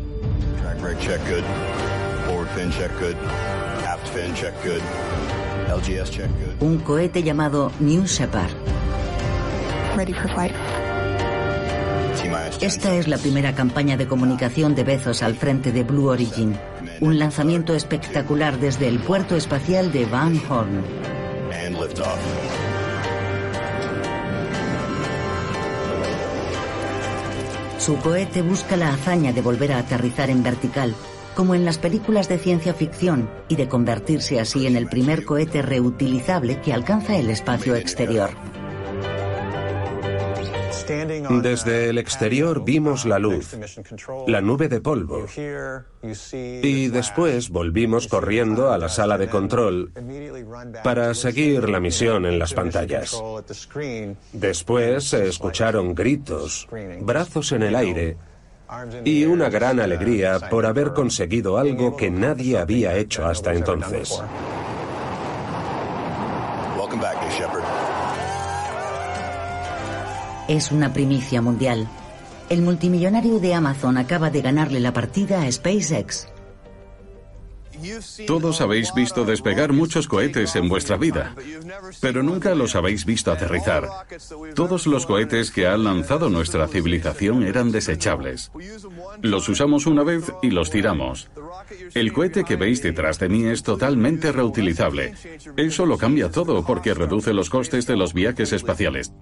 Un 6.59 6.79
cohete 6.79 7.23
llamado 7.23 7.71
New 7.79 8.05
Shepard. 8.07 8.51
Esta 12.61 12.97
es 12.97 13.07
la 13.07 13.19
primera 13.19 13.55
campaña 13.55 13.97
de 13.97 14.09
comunicación 14.09 14.75
de 14.75 14.83
Bezos 14.83 15.23
al 15.23 15.37
frente 15.37 15.71
de 15.71 15.85
Blue 15.85 16.09
Origin, 16.09 16.57
un 17.01 17.21
lanzamiento 17.21 17.77
espectacular 17.77 18.59
desde 18.59 18.89
el 18.89 18.99
puerto 18.99 19.37
espacial 19.37 19.93
de 19.93 20.07
Van 20.07 20.41
Horn. 20.49 21.08
Su 27.79 27.97
cohete 27.99 28.43
busca 28.43 28.77
la 28.77 28.93
hazaña 28.93 29.33
de 29.33 29.41
volver 29.41 29.73
a 29.73 29.79
aterrizar 29.79 30.31
en 30.31 30.43
vertical, 30.43 30.95
como 31.35 31.55
en 31.55 31.65
las 31.65 31.79
películas 31.79 32.29
de 32.29 32.39
ciencia 32.39 32.75
ficción, 32.75 33.31
y 33.49 33.57
de 33.57 33.69
convertirse 33.69 34.41
así 34.41 34.67
en 34.67 34.77
el 34.77 34.89
primer 34.89 35.25
cohete 35.25 35.63
reutilizable 35.63 36.61
que 36.61 36.73
alcanza 36.73 37.17
el 37.17 37.31
espacio 37.31 37.77
exterior. 37.77 38.31
Desde 41.43 41.91
el 41.91 41.99
exterior 41.99 42.65
vimos 42.65 43.05
la 43.05 43.19
luz, 43.19 43.57
la 44.27 44.41
nube 44.41 44.69
de 44.69 44.81
polvo, 44.81 45.27
y 46.33 46.89
después 46.89 47.51
volvimos 47.51 48.09
corriendo 48.09 48.73
a 48.73 48.79
la 48.79 48.89
sala 48.89 49.19
de 49.19 49.29
control 49.29 49.93
para 50.83 51.13
seguir 51.15 51.69
la 51.69 51.81
misión 51.81 52.25
en 52.27 52.39
las 52.39 52.55
pantallas. 52.55 53.21
Después 54.33 55.05
se 55.05 55.29
escucharon 55.29 55.95
gritos, 55.95 56.69
brazos 57.01 57.53
en 57.53 57.63
el 57.63 57.77
aire 57.77 58.17
y 59.05 59.25
una 59.25 59.49
gran 59.49 59.81
alegría 59.81 60.39
por 60.51 60.67
haber 60.67 60.93
conseguido 60.93 61.59
algo 61.59 61.97
que 61.97 62.11
nadie 62.11 62.59
había 62.59 62.97
hecho 62.97 63.27
hasta 63.27 63.55
entonces. 63.55 64.23
Es 70.49 70.73
una 70.73 70.95
primicia 70.95 71.43
mundial. 71.43 71.87
El 72.49 72.63
multimillonario 72.63 73.39
de 73.39 73.53
Amazon 73.53 73.99
acaba 73.99 74.31
de 74.31 74.41
ganarle 74.41 74.81
la 74.81 74.95
partida 74.95 75.43
a 75.43 75.53
SpaceX. 75.53 76.27
Todos 78.27 78.63
habéis 78.63 78.93
visto 78.95 79.27
despegar 79.27 79.75
muchos 79.75 80.09
cohetes 80.09 80.57
en 80.57 80.69
vuestra 80.69 80.97
vida, 80.97 81.35
pero 82.01 82.23
nunca 82.23 82.55
los 82.55 82.75
habéis 82.75 83.05
visto 83.05 83.31
aterrizar. 83.31 83.89
Todos 84.55 84.87
los 84.87 85.05
cohetes 85.05 85.51
que 85.51 85.67
ha 85.67 85.77
lanzado 85.77 86.31
nuestra 86.31 86.67
civilización 86.67 87.43
eran 87.43 87.71
desechables. 87.71 88.51
Los 89.21 89.49
usamos 89.51 89.87
una 89.87 90.03
vez 90.03 90.33
y 90.43 90.51
los 90.51 90.71
tiramos. 90.71 91.31
El 91.95 92.13
cohete 92.13 92.43
que 92.43 92.57
veis 92.57 92.83
detrás 92.83 93.19
de 93.19 93.29
mí 93.29 93.45
es 93.45 93.63
totalmente 93.63 94.33
reutilizable. 94.33 95.15
Eso 95.57 95.87
lo 95.87 95.99
cambia 95.99 96.31
todo 96.31 96.65
porque 96.65 96.95
reduce 96.95 97.33
los 97.35 97.51
costes 97.51 97.87
de 97.87 97.97
los 97.97 98.15
viajes 98.15 98.53
espaciales. 98.53 99.13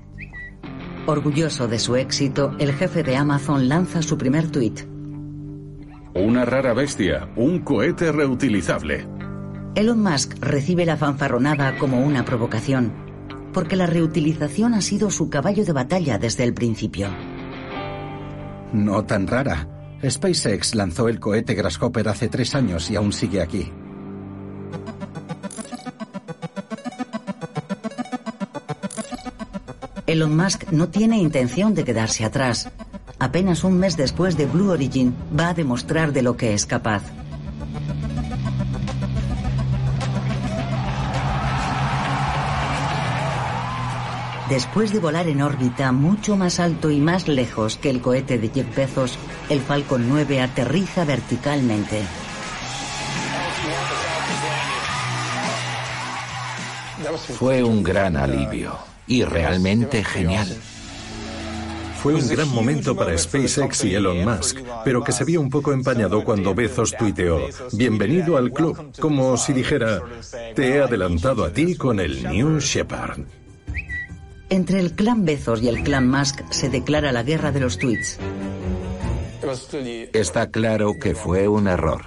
Orgulloso 1.08 1.68
de 1.68 1.78
su 1.78 1.94
éxito, 1.94 2.56
el 2.58 2.72
jefe 2.72 3.04
de 3.04 3.16
Amazon 3.16 3.68
lanza 3.68 4.02
su 4.02 4.18
primer 4.18 4.50
tuit. 4.50 4.80
Una 6.14 6.44
rara 6.44 6.74
bestia, 6.74 7.28
un 7.36 7.60
cohete 7.60 8.10
reutilizable. 8.10 9.06
Elon 9.76 10.02
Musk 10.02 10.34
recibe 10.40 10.84
la 10.84 10.96
fanfarronada 10.96 11.78
como 11.78 12.04
una 12.04 12.24
provocación, 12.24 12.92
porque 13.52 13.76
la 13.76 13.86
reutilización 13.86 14.74
ha 14.74 14.80
sido 14.80 15.10
su 15.10 15.30
caballo 15.30 15.64
de 15.64 15.72
batalla 15.72 16.18
desde 16.18 16.42
el 16.42 16.54
principio. 16.54 17.08
No 18.72 19.04
tan 19.04 19.28
rara. 19.28 19.68
SpaceX 20.04 20.74
lanzó 20.74 21.08
el 21.08 21.20
cohete 21.20 21.54
Grasshopper 21.54 22.08
hace 22.08 22.28
tres 22.28 22.56
años 22.56 22.90
y 22.90 22.96
aún 22.96 23.12
sigue 23.12 23.40
aquí. 23.40 23.70
Elon 30.06 30.36
Musk 30.36 30.70
no 30.70 30.88
tiene 30.88 31.18
intención 31.18 31.74
de 31.74 31.84
quedarse 31.84 32.24
atrás. 32.24 32.70
apenas 33.18 33.64
un 33.64 33.78
mes 33.78 33.96
después 33.96 34.36
de 34.36 34.46
Blue 34.46 34.70
Origin, 34.70 35.14
va 35.38 35.48
a 35.48 35.54
demostrar 35.54 36.12
de 36.12 36.22
lo 36.22 36.36
que 36.36 36.54
es 36.54 36.66
capaz. 36.66 37.02
Después 44.48 44.92
de 44.92 45.00
volar 45.00 45.26
en 45.26 45.42
órbita 45.42 45.90
mucho 45.90 46.36
más 46.36 46.60
alto 46.60 46.90
y 46.90 47.00
más 47.00 47.26
lejos 47.26 47.76
que 47.76 47.90
el 47.90 48.00
cohete 48.00 48.38
de 48.38 48.50
Jeff 48.50 48.76
Bezos, 48.76 49.18
el 49.48 49.60
Falcon 49.60 50.08
9 50.08 50.40
aterriza 50.40 51.04
verticalmente. 51.04 52.02
Fue 57.38 57.64
un 57.64 57.82
gran 57.82 58.16
alivio 58.16 58.95
y 59.06 59.24
realmente 59.24 60.04
genial. 60.04 60.48
Fue 62.02 62.14
un 62.14 62.28
gran 62.28 62.48
momento 62.50 62.94
para 62.94 63.16
SpaceX 63.18 63.84
y 63.84 63.94
Elon 63.94 64.24
Musk, 64.24 64.58
pero 64.84 65.02
que 65.02 65.12
se 65.12 65.24
vio 65.24 65.40
un 65.40 65.50
poco 65.50 65.72
empañado 65.72 66.22
cuando 66.22 66.54
Bezos 66.54 66.94
tuiteó, 66.96 67.40
bienvenido 67.72 68.36
al 68.36 68.52
club, 68.52 68.92
como 69.00 69.36
si 69.36 69.52
dijera, 69.52 70.02
te 70.54 70.68
he 70.68 70.80
adelantado 70.80 71.44
a 71.44 71.50
ti 71.50 71.74
con 71.74 71.98
el 71.98 72.22
New 72.22 72.60
Shepard. 72.60 73.20
Entre 74.48 74.78
el 74.78 74.92
clan 74.92 75.24
Bezos 75.24 75.62
y 75.62 75.68
el 75.68 75.82
clan 75.82 76.08
Musk 76.08 76.42
se 76.50 76.68
declara 76.68 77.10
la 77.10 77.24
guerra 77.24 77.50
de 77.50 77.60
los 77.60 77.78
tweets. 77.78 78.18
Está 80.12 80.50
claro 80.50 80.92
que 81.00 81.14
fue 81.14 81.48
un 81.48 81.66
error. 81.66 82.02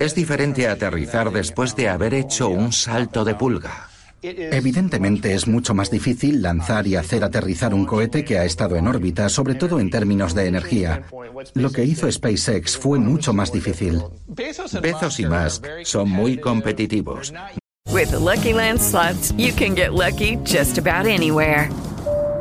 Es 0.00 0.14
diferente 0.14 0.66
aterrizar 0.68 1.30
después 1.30 1.76
de 1.76 1.88
haber 1.88 2.14
hecho 2.14 2.48
un 2.48 2.72
salto 2.72 3.24
de 3.24 3.34
pulga. 3.34 3.88
Evidentemente 4.26 5.34
es 5.34 5.46
mucho 5.46 5.74
más 5.74 5.90
difícil 5.90 6.40
lanzar 6.40 6.86
y 6.86 6.96
hacer 6.96 7.24
aterrizar 7.24 7.74
un 7.74 7.84
cohete 7.84 8.24
que 8.24 8.38
ha 8.38 8.44
estado 8.44 8.76
en 8.76 8.88
órbita, 8.88 9.28
sobre 9.28 9.54
todo 9.54 9.80
en 9.80 9.90
términos 9.90 10.34
de 10.34 10.46
energía. 10.46 11.04
Lo 11.52 11.70
que 11.70 11.84
hizo 11.84 12.10
SpaceX 12.10 12.78
fue 12.78 12.98
mucho 12.98 13.34
más 13.34 13.52
difícil. 13.52 14.02
Bezos 14.26 15.20
y 15.20 15.26
Musk 15.26 15.66
son 15.84 16.08
muy 16.08 16.38
competitivos. 16.38 17.34
With 17.92 18.10
the 18.10 18.18
Lucky 18.18 18.52
Land 18.54 18.80
slots, 18.80 19.32
you 19.36 19.52
can 19.52 19.74
get 19.76 19.92
lucky 19.92 20.36
just 20.44 20.78
about 20.78 21.06
anywhere. 21.06 21.68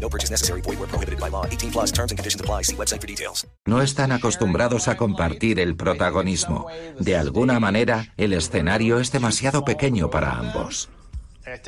No 0.00 0.08
purchase 0.08 0.30
necessary. 0.30 0.62
Void 0.62 0.78
where 0.78 0.88
prohibited 0.88 1.20
by 1.20 1.30
law. 1.30 1.44
18 1.44 1.70
plus 1.70 1.92
terms 1.92 2.12
and 2.12 2.18
conditions 2.18 2.40
apply. 2.40 2.64
See 2.64 2.76
website 2.76 3.00
for 3.00 3.06
details. 3.06 3.46
No 3.66 3.82
están 3.82 4.12
acostumbrados 4.12 4.88
a 4.88 4.96
compartir 4.96 5.60
el 5.60 5.76
protagonismo. 5.76 6.66
De 6.98 7.16
alguna 7.16 7.60
manera, 7.60 8.12
el 8.16 8.32
escenario 8.32 8.98
es 8.98 9.12
demasiado 9.12 9.64
pequeño 9.64 10.10
para 10.10 10.32
ambos. 10.32 10.88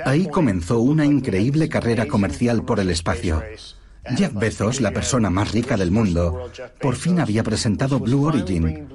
Ahí 0.04 0.28
comenzó 0.28 0.80
una 0.80 1.04
increíble 1.04 1.68
carrera 1.68 2.06
comercial 2.06 2.64
por 2.64 2.80
el 2.80 2.90
espacio. 2.90 3.42
Jeff 4.16 4.32
Bezos, 4.34 4.80
la 4.80 4.90
persona 4.90 5.30
más 5.30 5.52
rica 5.52 5.76
del 5.76 5.90
mundo, 5.90 6.50
por 6.80 6.96
fin 6.96 7.20
había 7.20 7.42
presentado 7.42 8.00
Blue 8.00 8.26
Origin. 8.26 8.88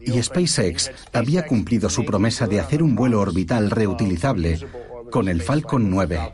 Y 0.00 0.20
SpaceX 0.22 0.90
había 1.12 1.46
cumplido 1.46 1.88
su 1.88 2.04
promesa 2.04 2.46
de 2.46 2.60
hacer 2.60 2.82
un 2.82 2.94
vuelo 2.96 3.20
orbital 3.20 3.70
reutilizable 3.70 4.58
con 5.10 5.28
el 5.28 5.42
Falcon 5.42 5.88
9. 5.88 6.32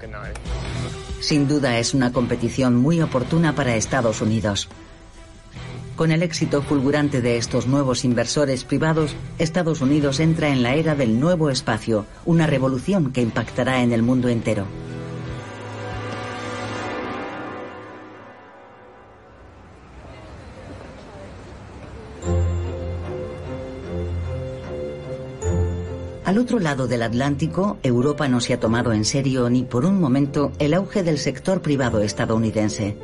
Sin 1.23 1.47
duda 1.47 1.79
es 1.79 1.95
una 1.95 2.13
competición 2.13 2.75
muy 2.75 3.01
oportuna 3.01 3.55
para 3.55 3.77
Estados 3.77 4.21
Unidos. 4.21 4.69
Con 5.95 6.11
el 6.11 6.21
éxito 6.21 6.63
fulgurante 6.63 7.21
de 7.21 7.37
estos 7.37 7.69
nuevos 7.69 8.05
inversores 8.05 8.65
privados, 8.65 9.15
Estados 9.39 9.81
Unidos 9.83 10.19
entra 10.19 10.49
en 10.49 10.65
la 10.65 10.75
era 10.75 10.97
del 10.97 11.21
nuevo 11.21 11.49
espacio, 11.49 12.07
una 12.25 12.49
revolución 12.49 13.13
que 13.13 13.23
impactará 13.23 13.83
en 13.83 13.93
el 13.93 14.03
mundo 14.03 14.29
entero. 14.29 14.67
Al 26.33 26.39
otro 26.39 26.61
lado 26.61 26.89
del 26.89 27.03
Atlántico, 27.03 27.77
Europa 27.83 28.27
no 28.27 28.41
se 28.41 28.55
ha 28.55 28.59
tomado 28.59 28.95
en 28.95 29.05
serio 29.05 29.51
ni 29.51 29.65
por 29.65 29.85
un 29.85 30.01
momento 30.01 30.51
el 30.59 30.73
auge 30.73 31.03
del 31.03 31.19
sector 31.19 31.61
privado 31.61 32.01
estadounidense. 32.01 32.97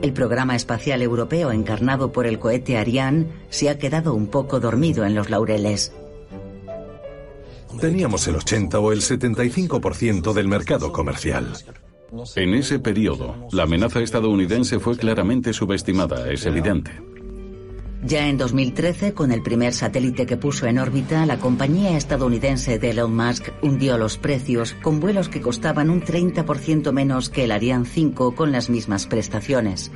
El 0.00 0.14
programa 0.14 0.56
espacial 0.56 1.02
europeo 1.02 1.52
encarnado 1.52 2.10
por 2.10 2.26
el 2.26 2.38
cohete 2.38 2.78
Ariane 2.78 3.26
se 3.50 3.68
ha 3.68 3.76
quedado 3.76 4.14
un 4.14 4.28
poco 4.28 4.60
dormido 4.60 5.04
en 5.04 5.14
los 5.14 5.28
laureles. 5.28 5.92
Teníamos 7.78 8.26
el 8.28 8.36
80 8.36 8.80
o 8.80 8.92
el 8.92 9.02
75% 9.02 10.32
del 10.32 10.48
mercado 10.48 10.90
comercial. 10.90 11.52
En 12.34 12.54
ese 12.54 12.78
periodo, 12.78 13.46
la 13.52 13.64
amenaza 13.64 14.00
estadounidense 14.00 14.80
fue 14.80 14.96
claramente 14.96 15.52
subestimada, 15.52 16.32
es 16.32 16.46
evidente. 16.46 16.92
Ya 18.02 18.28
en 18.28 18.38
2013, 18.38 19.12
con 19.12 19.30
el 19.30 19.42
primer 19.42 19.74
satélite 19.74 20.24
que 20.24 20.38
puso 20.38 20.66
en 20.66 20.78
órbita, 20.78 21.26
la 21.26 21.38
compañía 21.38 21.98
estadounidense 21.98 22.78
de 22.78 22.90
Elon 22.90 23.14
Musk 23.14 23.48
hundió 23.62 23.98
los 23.98 24.16
precios 24.16 24.74
con 24.82 25.00
vuelos 25.00 25.28
que 25.28 25.42
costaban 25.42 25.90
un 25.90 26.02
30% 26.02 26.92
menos 26.92 27.28
que 27.28 27.44
el 27.44 27.52
Ariane 27.52 27.84
5 27.84 28.34
con 28.34 28.52
las 28.52 28.70
mismas 28.70 29.06
prestaciones. 29.06 29.92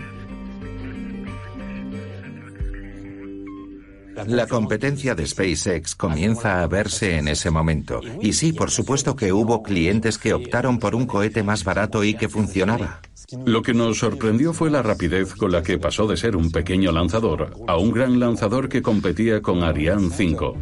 La 4.26 4.46
competencia 4.46 5.14
de 5.14 5.26
SpaceX 5.26 5.94
comienza 5.94 6.62
a 6.62 6.66
verse 6.66 7.16
en 7.16 7.28
ese 7.28 7.50
momento. 7.50 8.00
Y 8.20 8.34
sí, 8.34 8.52
por 8.52 8.70
supuesto 8.70 9.16
que 9.16 9.32
hubo 9.32 9.62
clientes 9.62 10.18
que 10.18 10.32
optaron 10.32 10.78
por 10.78 10.94
un 10.94 11.06
cohete 11.06 11.42
más 11.42 11.64
barato 11.64 12.04
y 12.04 12.14
que 12.14 12.28
funcionaba. 12.28 13.00
Lo 13.44 13.62
que 13.62 13.74
nos 13.74 13.98
sorprendió 13.98 14.52
fue 14.52 14.70
la 14.70 14.82
rapidez 14.82 15.34
con 15.34 15.52
la 15.52 15.62
que 15.62 15.78
pasó 15.78 16.06
de 16.06 16.16
ser 16.16 16.36
un 16.36 16.50
pequeño 16.50 16.92
lanzador 16.92 17.54
a 17.66 17.76
un 17.76 17.90
gran 17.90 18.18
lanzador 18.18 18.68
que 18.68 18.82
competía 18.82 19.42
con 19.42 19.62
Ariane 19.62 20.10
5. 20.10 20.56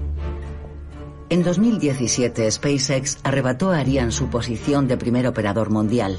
En 1.29 1.43
2017, 1.43 2.51
SpaceX 2.51 3.19
arrebató 3.23 3.71
a 3.71 3.79
Ariane 3.79 4.13
su 4.13 4.29
posición 4.29 4.87
de 4.87 4.97
primer 4.99 5.27
operador 5.27 5.71
mundial. 5.71 6.19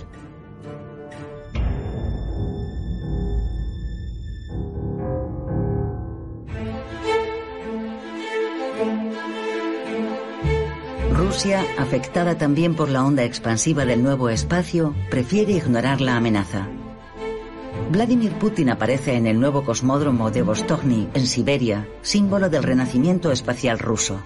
Rusia, 11.34 11.66
afectada 11.80 12.38
también 12.38 12.76
por 12.76 12.90
la 12.90 13.04
onda 13.04 13.24
expansiva 13.24 13.86
del 13.86 14.04
nuevo 14.04 14.30
espacio, 14.30 14.94
prefiere 15.10 15.54
ignorar 15.54 16.00
la 16.00 16.16
amenaza. 16.16 16.68
Vladimir 17.90 18.34
Putin 18.34 18.70
aparece 18.70 19.16
en 19.16 19.26
el 19.26 19.40
nuevo 19.40 19.64
cosmódromo 19.64 20.30
de 20.30 20.44
Vostochny, 20.44 21.10
en 21.16 21.26
Siberia, 21.26 21.88
símbolo 22.04 22.52
del 22.52 22.62
renacimiento 22.62 23.32
espacial 23.32 23.80
ruso. 23.80 24.22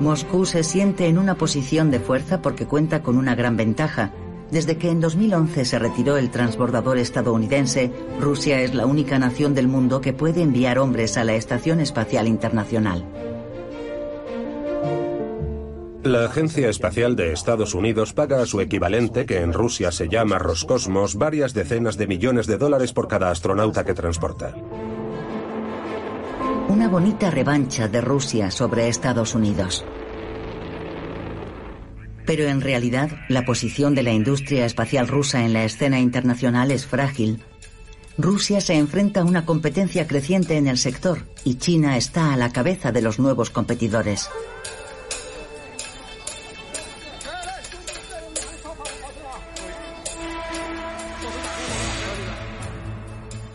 Moscú 0.00 0.46
se 0.46 0.64
siente 0.64 1.06
en 1.06 1.18
una 1.18 1.34
posición 1.34 1.90
de 1.90 2.00
fuerza 2.00 2.40
porque 2.40 2.64
cuenta 2.64 3.02
con 3.02 3.18
una 3.18 3.34
gran 3.34 3.58
ventaja. 3.58 4.10
Desde 4.50 4.76
que 4.76 4.90
en 4.90 5.00
2011 5.00 5.64
se 5.64 5.78
retiró 5.78 6.16
el 6.16 6.30
transbordador 6.30 6.98
estadounidense, 6.98 7.92
Rusia 8.20 8.60
es 8.62 8.74
la 8.74 8.86
única 8.86 9.18
nación 9.18 9.54
del 9.54 9.68
mundo 9.68 10.00
que 10.00 10.12
puede 10.12 10.42
enviar 10.42 10.78
hombres 10.78 11.16
a 11.16 11.24
la 11.24 11.34
Estación 11.34 11.80
Espacial 11.80 12.26
Internacional. 12.26 13.04
La 16.02 16.24
Agencia 16.24 16.68
Espacial 16.68 17.14
de 17.14 17.32
Estados 17.32 17.74
Unidos 17.74 18.14
paga 18.14 18.42
a 18.42 18.46
su 18.46 18.60
equivalente, 18.60 19.26
que 19.26 19.40
en 19.42 19.52
Rusia 19.52 19.92
se 19.92 20.08
llama 20.08 20.38
Roscosmos, 20.38 21.16
varias 21.16 21.52
decenas 21.52 21.96
de 21.98 22.06
millones 22.06 22.46
de 22.46 22.56
dólares 22.56 22.92
por 22.92 23.06
cada 23.06 23.30
astronauta 23.30 23.84
que 23.84 23.94
transporta. 23.94 24.54
una 26.70 26.88
bonita 26.88 27.30
revancha 27.30 27.88
de 27.88 28.00
Rusia 28.00 28.50
sobre 28.52 28.88
Estados 28.88 29.34
Unidos. 29.34 29.84
Pero 32.30 32.46
en 32.46 32.60
realidad, 32.60 33.10
la 33.26 33.44
posición 33.44 33.96
de 33.96 34.04
la 34.04 34.12
industria 34.12 34.64
espacial 34.64 35.08
rusa 35.08 35.44
en 35.44 35.52
la 35.52 35.64
escena 35.64 35.98
internacional 35.98 36.70
es 36.70 36.86
frágil. 36.86 37.42
Rusia 38.16 38.60
se 38.60 38.74
enfrenta 38.74 39.22
a 39.22 39.24
una 39.24 39.44
competencia 39.44 40.06
creciente 40.06 40.56
en 40.56 40.68
el 40.68 40.78
sector 40.78 41.26
y 41.42 41.56
China 41.56 41.96
está 41.96 42.32
a 42.32 42.36
la 42.36 42.52
cabeza 42.52 42.92
de 42.92 43.02
los 43.02 43.18
nuevos 43.18 43.50
competidores. 43.50 44.30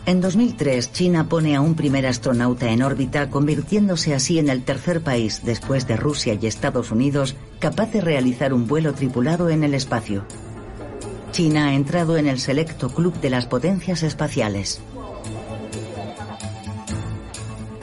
En 0.08 0.22
2003, 0.22 0.92
China 0.92 1.30
pone 1.30 1.56
a 1.56 1.62
un 1.62 1.74
primer 1.74 2.06
astronauta 2.06 2.70
en 2.70 2.84
órbita, 2.84 3.32
convirtiéndose 3.32 4.14
así 4.14 4.38
en 4.38 4.50
el 4.50 4.64
tercer 4.64 5.02
país, 5.02 5.42
después 5.44 5.88
de 5.88 5.98
Rusia 5.98 6.38
y 6.40 6.46
Estados 6.46 6.92
Unidos, 6.92 7.36
capaz 7.66 7.92
de 7.92 8.00
realizar 8.00 8.54
un 8.54 8.68
vuelo 8.68 8.94
tripulado 8.94 9.50
en 9.50 9.64
el 9.64 9.74
espacio. 9.74 10.24
China 11.32 11.70
ha 11.70 11.74
entrado 11.74 12.16
en 12.16 12.28
el 12.28 12.38
selecto 12.38 12.90
club 12.90 13.20
de 13.22 13.32
las 13.32 13.48
potencias 13.48 14.04
espaciales. 14.04 14.84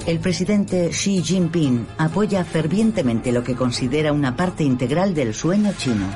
El 0.07 0.21
presidente 0.21 0.91
Xi 0.91 1.21
Jinping 1.25 1.85
apoya 1.99 2.45
fervientemente 2.45 3.33
lo 3.33 3.43
que 3.43 3.57
considera 3.57 4.13
una 4.13 4.37
parte 4.37 4.63
integral 4.63 5.15
del 5.15 5.35
sueño 5.35 5.73
chino. 5.77 6.07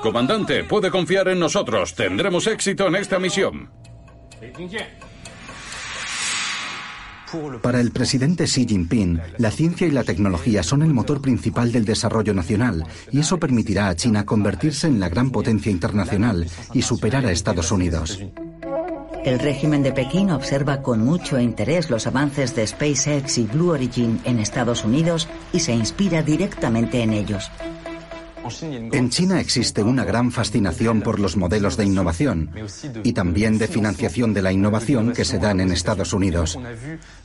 Comandante, 0.00 0.62
puede 0.62 0.88
confiar 0.92 1.26
en 1.26 1.40
nosotros. 1.40 1.92
Tendremos 1.96 2.46
éxito 2.46 2.86
en 2.86 2.94
esta 2.94 3.18
misión. 3.18 3.68
Para 7.62 7.80
el 7.80 7.90
presidente 7.90 8.44
Xi 8.44 8.66
Jinping, 8.66 9.20
la 9.38 9.50
ciencia 9.50 9.86
y 9.86 9.90
la 9.90 10.04
tecnología 10.04 10.62
son 10.62 10.82
el 10.82 10.94
motor 10.94 11.20
principal 11.20 11.72
del 11.72 11.84
desarrollo 11.84 12.34
nacional 12.34 12.84
y 13.10 13.20
eso 13.20 13.38
permitirá 13.38 13.88
a 13.88 13.96
China 13.96 14.24
convertirse 14.24 14.86
en 14.86 15.00
la 15.00 15.08
gran 15.08 15.30
potencia 15.30 15.72
internacional 15.72 16.46
y 16.72 16.82
superar 16.82 17.26
a 17.26 17.32
Estados 17.32 17.72
Unidos. 17.72 18.20
El 19.24 19.40
régimen 19.40 19.82
de 19.82 19.90
Pekín 19.90 20.30
observa 20.30 20.82
con 20.82 21.04
mucho 21.04 21.40
interés 21.40 21.90
los 21.90 22.06
avances 22.06 22.54
de 22.54 22.64
SpaceX 22.64 23.38
y 23.38 23.46
Blue 23.46 23.70
Origin 23.70 24.20
en 24.24 24.38
Estados 24.38 24.84
Unidos 24.84 25.28
y 25.52 25.58
se 25.58 25.74
inspira 25.74 26.22
directamente 26.22 27.02
en 27.02 27.12
ellos. 27.12 27.50
En 28.60 29.10
China 29.10 29.40
existe 29.40 29.82
una 29.82 30.04
gran 30.04 30.30
fascinación 30.30 31.02
por 31.02 31.18
los 31.18 31.36
modelos 31.36 31.76
de 31.76 31.84
innovación 31.84 32.50
y 33.02 33.12
también 33.12 33.58
de 33.58 33.68
financiación 33.68 34.34
de 34.34 34.42
la 34.42 34.52
innovación 34.52 35.12
que 35.12 35.24
se 35.24 35.38
dan 35.38 35.60
en 35.60 35.72
Estados 35.72 36.12
Unidos. 36.12 36.58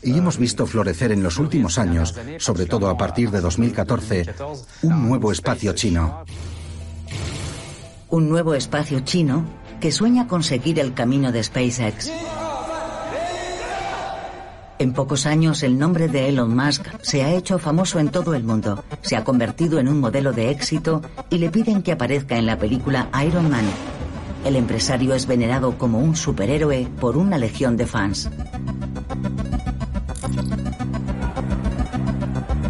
Y 0.02 0.18
hemos 0.18 0.38
visto 0.38 0.66
florecer 0.66 1.12
en 1.12 1.24
los 1.24 1.38
últimos 1.38 1.78
años, 1.78 2.16
sobre 2.38 2.66
todo 2.66 2.90
a 2.90 2.98
partir 2.98 3.32
de 3.32 3.42
2014, 3.42 4.26
un 4.84 5.08
nuevo 5.08 5.32
espacio 5.32 5.74
chino. 5.74 6.24
Un 8.10 8.30
nuevo 8.30 8.54
espacio 8.56 9.00
chino 9.02 9.46
que 9.80 9.92
sueña 9.92 10.28
conseguir 10.28 10.80
el 10.80 10.94
camino 10.94 11.32
de 11.32 11.44
SpaceX. 11.44 12.12
En 14.82 14.94
pocos 14.94 15.28
años 15.28 15.62
el 15.62 15.78
nombre 15.78 16.08
de 16.08 16.28
Elon 16.28 16.56
Musk 16.56 16.88
se 17.04 17.22
ha 17.22 17.32
hecho 17.36 17.60
famoso 17.60 18.00
en 18.00 18.10
todo 18.10 18.34
el 18.34 18.44
mundo, 18.44 18.84
se 19.04 19.16
ha 19.16 19.24
convertido 19.24 19.78
en 19.78 19.88
un 19.88 20.00
modelo 20.00 20.34
de 20.34 20.50
éxito 20.50 21.04
y 21.30 21.38
le 21.38 21.52
piden 21.52 21.84
que 21.84 21.92
aparezca 21.92 22.36
en 22.36 22.48
la 22.48 22.58
película 22.58 23.08
Iron 23.24 23.48
Man. 23.48 23.66
El 24.44 24.56
empresario 24.56 25.14
es 25.14 25.28
venerado 25.28 25.78
como 25.78 26.00
un 26.00 26.16
superhéroe 26.16 26.88
por 27.00 27.16
una 27.16 27.38
legión 27.38 27.78
de 27.78 27.86
fans. 27.86 28.32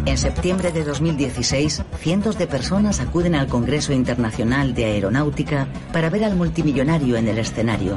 En 0.04 0.18
septiembre 0.18 0.70
de 0.70 0.84
2016, 0.84 1.82
cientos 1.98 2.36
de 2.36 2.46
personas 2.46 3.00
acuden 3.00 3.34
al 3.34 3.46
Congreso 3.46 3.94
Internacional 3.94 4.74
de 4.74 4.84
Aeronáutica 4.84 5.66
para 5.94 6.10
ver 6.10 6.24
al 6.24 6.36
multimillonario 6.36 7.16
en 7.16 7.28
el 7.28 7.38
escenario. 7.38 7.96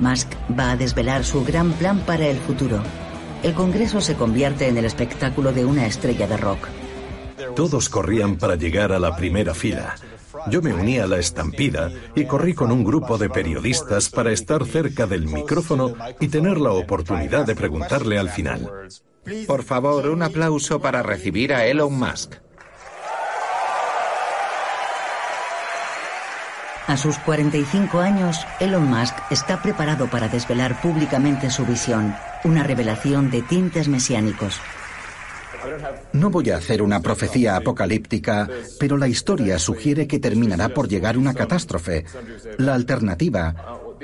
Musk 0.00 0.28
va 0.58 0.70
a 0.70 0.76
desvelar 0.78 1.26
su 1.26 1.44
gran 1.44 1.72
plan 1.72 1.98
para 2.06 2.26
el 2.26 2.38
futuro 2.38 2.82
el 3.42 3.54
Congreso 3.54 4.00
se 4.00 4.14
convierte 4.14 4.68
en 4.68 4.76
el 4.76 4.84
espectáculo 4.84 5.52
de 5.52 5.64
una 5.64 5.86
estrella 5.86 6.26
de 6.26 6.36
rock. 6.36 6.68
Todos 7.56 7.88
corrían 7.88 8.36
para 8.36 8.54
llegar 8.54 8.92
a 8.92 8.98
la 8.98 9.16
primera 9.16 9.54
fila. 9.54 9.96
Yo 10.48 10.62
me 10.62 10.72
uní 10.72 10.98
a 10.98 11.06
la 11.06 11.18
estampida 11.18 11.90
y 12.14 12.24
corrí 12.24 12.54
con 12.54 12.70
un 12.70 12.84
grupo 12.84 13.18
de 13.18 13.28
periodistas 13.28 14.08
para 14.08 14.32
estar 14.32 14.64
cerca 14.64 15.06
del 15.06 15.26
micrófono 15.26 15.94
y 16.20 16.28
tener 16.28 16.58
la 16.58 16.72
oportunidad 16.72 17.44
de 17.46 17.56
preguntarle 17.56 18.18
al 18.18 18.30
final. 18.30 18.70
Por 19.46 19.62
favor, 19.62 20.08
un 20.08 20.22
aplauso 20.22 20.80
para 20.80 21.02
recibir 21.02 21.52
a 21.52 21.66
Elon 21.66 21.92
Musk. 21.92 22.36
A 26.90 26.96
sus 26.96 27.18
45 27.18 28.00
años, 28.00 28.44
Elon 28.58 28.90
Musk 28.90 29.14
está 29.30 29.62
preparado 29.62 30.10
para 30.10 30.26
desvelar 30.26 30.80
públicamente 30.82 31.48
su 31.48 31.64
visión, 31.64 32.16
una 32.42 32.64
revelación 32.64 33.30
de 33.30 33.42
tintes 33.42 33.86
mesiánicos. 33.86 34.60
No 36.12 36.30
voy 36.30 36.50
a 36.50 36.56
hacer 36.56 36.82
una 36.82 36.98
profecía 36.98 37.54
apocalíptica, 37.54 38.48
pero 38.80 38.96
la 38.96 39.06
historia 39.06 39.60
sugiere 39.60 40.08
que 40.08 40.18
terminará 40.18 40.70
por 40.70 40.88
llegar 40.88 41.16
una 41.16 41.32
catástrofe. 41.32 42.06
La 42.58 42.74
alternativa 42.74 43.54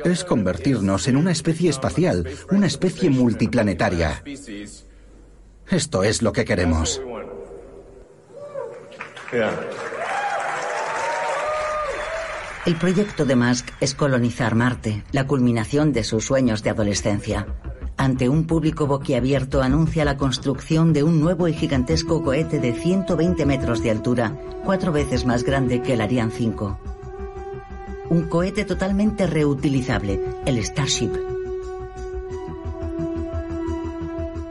es 0.05 0.22
convertirnos 0.22 1.09
en 1.09 1.16
una 1.16 1.32
especie 1.32 1.70
espacial, 1.70 2.24
una 2.53 2.68
especie 2.68 3.11
multiplanetaria. 3.11 4.22
Esto 5.68 6.05
es 6.05 6.22
lo 6.22 6.32
que 6.32 6.45
queremos. 6.45 7.03
El 12.66 12.74
proyecto 12.74 13.24
de 13.24 13.36
Musk 13.36 13.68
es 13.80 13.94
colonizar 13.94 14.56
Marte, 14.56 15.04
la 15.12 15.24
culminación 15.28 15.92
de 15.92 16.02
sus 16.02 16.24
sueños 16.24 16.64
de 16.64 16.70
adolescencia. 16.70 17.46
Ante 17.96 18.28
un 18.28 18.44
público 18.48 18.88
boquiabierto 18.88 19.62
anuncia 19.62 20.04
la 20.04 20.16
construcción 20.16 20.92
de 20.92 21.04
un 21.04 21.20
nuevo 21.20 21.46
y 21.46 21.54
gigantesco 21.54 22.24
cohete 22.24 22.58
de 22.58 22.72
120 22.72 23.46
metros 23.46 23.84
de 23.84 23.92
altura, 23.92 24.36
cuatro 24.64 24.90
veces 24.90 25.24
más 25.24 25.44
grande 25.44 25.80
que 25.80 25.92
el 25.92 26.00
Ariane 26.00 26.32
5. 26.32 26.80
Un 28.10 28.22
cohete 28.24 28.64
totalmente 28.64 29.28
reutilizable, 29.28 30.20
el 30.44 30.64
Starship. 30.64 31.12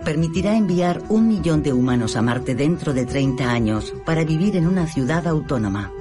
Permitirá 0.05 0.55
enviar 0.55 1.03
un 1.09 1.27
millón 1.27 1.63
de 1.63 1.73
humanos 1.73 2.15
a 2.15 2.21
Marte 2.21 2.55
dentro 2.55 2.93
de 2.93 3.05
30 3.05 3.51
años 3.51 3.93
para 4.05 4.23
vivir 4.23 4.55
en 4.55 4.67
una 4.67 4.87
ciudad 4.87 5.27
autónoma. 5.27 5.91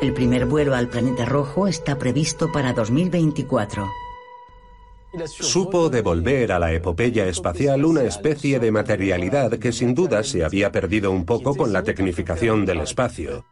El 0.00 0.14
primer 0.14 0.46
vuelo 0.46 0.74
al 0.74 0.88
planeta 0.88 1.26
rojo 1.26 1.66
está 1.66 1.98
previsto 1.98 2.50
para 2.50 2.72
2024. 2.72 3.86
Supo 5.26 5.90
devolver 5.90 6.52
a 6.52 6.58
la 6.58 6.72
epopeya 6.72 7.26
espacial 7.26 7.84
una 7.84 8.04
especie 8.04 8.60
de 8.60 8.70
materialidad 8.70 9.58
que 9.58 9.72
sin 9.72 9.94
duda 9.94 10.22
se 10.22 10.44
había 10.44 10.72
perdido 10.72 11.10
un 11.10 11.26
poco 11.26 11.54
con 11.54 11.72
la 11.72 11.82
tecnificación 11.82 12.64
del 12.64 12.80
espacio. 12.80 13.44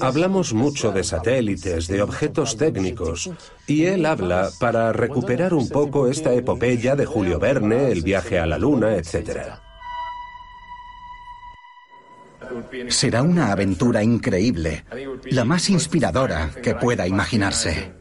Hablamos 0.00 0.52
mucho 0.52 0.90
de 0.90 1.04
satélites, 1.04 1.86
de 1.86 2.02
objetos 2.02 2.56
técnicos, 2.56 3.30
y 3.66 3.84
él 3.84 4.04
habla 4.06 4.50
para 4.58 4.92
recuperar 4.92 5.54
un 5.54 5.68
poco 5.68 6.08
esta 6.08 6.34
epopeya 6.34 6.96
de 6.96 7.06
Julio 7.06 7.38
Verne, 7.38 7.92
el 7.92 8.02
viaje 8.02 8.38
a 8.38 8.46
la 8.46 8.58
Luna, 8.58 8.96
etc. 8.96 9.67
Será 12.88 13.22
una 13.22 13.52
aventura 13.52 14.02
increíble, 14.02 14.84
la 15.30 15.44
más 15.44 15.70
inspiradora 15.70 16.50
que 16.62 16.74
pueda 16.74 17.06
imaginarse. 17.06 17.92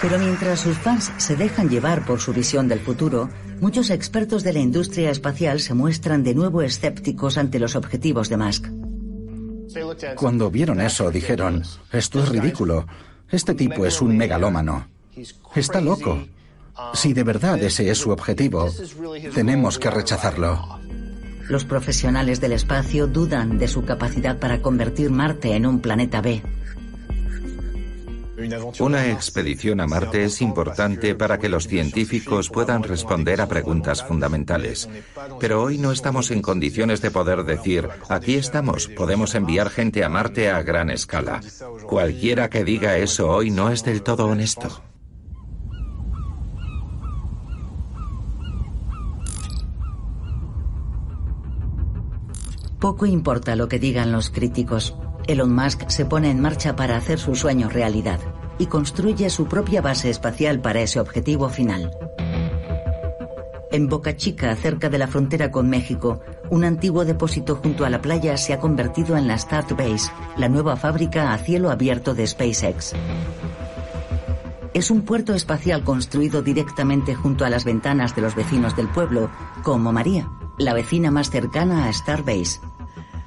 Pero 0.00 0.18
mientras 0.18 0.60
sus 0.60 0.76
fans 0.76 1.10
se 1.16 1.34
dejan 1.34 1.70
llevar 1.70 2.04
por 2.04 2.20
su 2.20 2.34
visión 2.34 2.68
del 2.68 2.80
futuro, 2.80 3.30
muchos 3.60 3.88
expertos 3.88 4.44
de 4.44 4.52
la 4.52 4.58
industria 4.58 5.10
espacial 5.10 5.60
se 5.60 5.72
muestran 5.72 6.22
de 6.22 6.34
nuevo 6.34 6.60
escépticos 6.60 7.38
ante 7.38 7.58
los 7.58 7.74
objetivos 7.74 8.28
de 8.28 8.36
Musk. 8.36 8.66
Cuando 10.16 10.50
vieron 10.50 10.80
eso, 10.80 11.10
dijeron, 11.10 11.62
esto 11.90 12.22
es 12.22 12.28
ridículo, 12.28 12.86
este 13.30 13.54
tipo 13.54 13.86
es 13.86 14.02
un 14.02 14.16
megalómano, 14.16 14.88
está 15.54 15.80
loco. 15.80 16.26
Si 16.92 17.12
de 17.12 17.22
verdad 17.22 17.62
ese 17.62 17.90
es 17.90 17.98
su 17.98 18.10
objetivo, 18.10 18.70
tenemos 19.34 19.78
que 19.78 19.90
rechazarlo. 19.90 20.80
Los 21.48 21.64
profesionales 21.64 22.40
del 22.40 22.52
espacio 22.52 23.06
dudan 23.06 23.58
de 23.58 23.68
su 23.68 23.84
capacidad 23.84 24.38
para 24.38 24.62
convertir 24.62 25.10
Marte 25.10 25.54
en 25.54 25.66
un 25.66 25.80
planeta 25.80 26.20
B. 26.20 26.42
Una 28.80 29.10
expedición 29.10 29.80
a 29.80 29.86
Marte 29.86 30.24
es 30.24 30.42
importante 30.42 31.14
para 31.14 31.38
que 31.38 31.48
los 31.48 31.68
científicos 31.68 32.50
puedan 32.50 32.82
responder 32.82 33.40
a 33.40 33.46
preguntas 33.46 34.02
fundamentales. 34.02 34.88
Pero 35.38 35.62
hoy 35.62 35.78
no 35.78 35.92
estamos 35.92 36.30
en 36.30 36.42
condiciones 36.42 37.00
de 37.00 37.10
poder 37.10 37.44
decir, 37.44 37.88
aquí 38.08 38.34
estamos, 38.34 38.88
podemos 38.88 39.34
enviar 39.34 39.70
gente 39.70 40.02
a 40.04 40.08
Marte 40.08 40.50
a 40.50 40.62
gran 40.62 40.90
escala. 40.90 41.40
Cualquiera 41.86 42.50
que 42.50 42.64
diga 42.64 42.96
eso 42.98 43.30
hoy 43.30 43.50
no 43.50 43.70
es 43.70 43.84
del 43.84 44.02
todo 44.02 44.26
honesto. 44.26 44.82
Poco 52.84 53.06
importa 53.06 53.56
lo 53.56 53.66
que 53.66 53.78
digan 53.78 54.12
los 54.12 54.28
críticos. 54.28 54.94
Elon 55.26 55.54
Musk 55.54 55.88
se 55.88 56.04
pone 56.04 56.30
en 56.30 56.38
marcha 56.38 56.76
para 56.76 56.98
hacer 56.98 57.18
su 57.18 57.34
sueño 57.34 57.70
realidad 57.70 58.20
y 58.58 58.66
construye 58.66 59.30
su 59.30 59.46
propia 59.46 59.80
base 59.80 60.10
espacial 60.10 60.60
para 60.60 60.82
ese 60.82 61.00
objetivo 61.00 61.48
final. 61.48 61.90
En 63.72 63.88
Boca 63.88 64.18
Chica, 64.18 64.54
cerca 64.54 64.90
de 64.90 64.98
la 64.98 65.06
frontera 65.06 65.50
con 65.50 65.70
México, 65.70 66.20
un 66.50 66.62
antiguo 66.62 67.06
depósito 67.06 67.56
junto 67.56 67.86
a 67.86 67.88
la 67.88 68.02
playa 68.02 68.36
se 68.36 68.52
ha 68.52 68.60
convertido 68.60 69.16
en 69.16 69.28
la 69.28 69.38
Start 69.38 69.70
Base, 69.70 70.12
la 70.36 70.50
nueva 70.50 70.76
fábrica 70.76 71.32
a 71.32 71.38
cielo 71.38 71.70
abierto 71.70 72.12
de 72.12 72.26
SpaceX. 72.26 72.92
Es 74.74 74.90
un 74.90 75.06
puerto 75.06 75.32
espacial 75.32 75.84
construido 75.84 76.42
directamente 76.42 77.14
junto 77.14 77.46
a 77.46 77.48
las 77.48 77.64
ventanas 77.64 78.14
de 78.14 78.20
los 78.20 78.34
vecinos 78.34 78.76
del 78.76 78.88
pueblo, 78.88 79.30
como 79.62 79.90
María, 79.90 80.28
la 80.58 80.74
vecina 80.74 81.10
más 81.10 81.30
cercana 81.30 81.86
a 81.88 81.92
Starbase. 81.92 82.60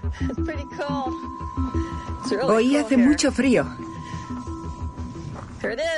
Hoy 2.43 2.75
hace 2.75 2.97
mucho 2.97 3.31
frío. 3.31 3.65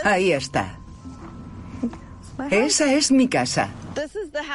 Ahí 0.03 0.32
está. 0.32 0.78
Esa 2.49 2.93
es 2.93 3.12
mi 3.12 3.28
casa. 3.28 3.70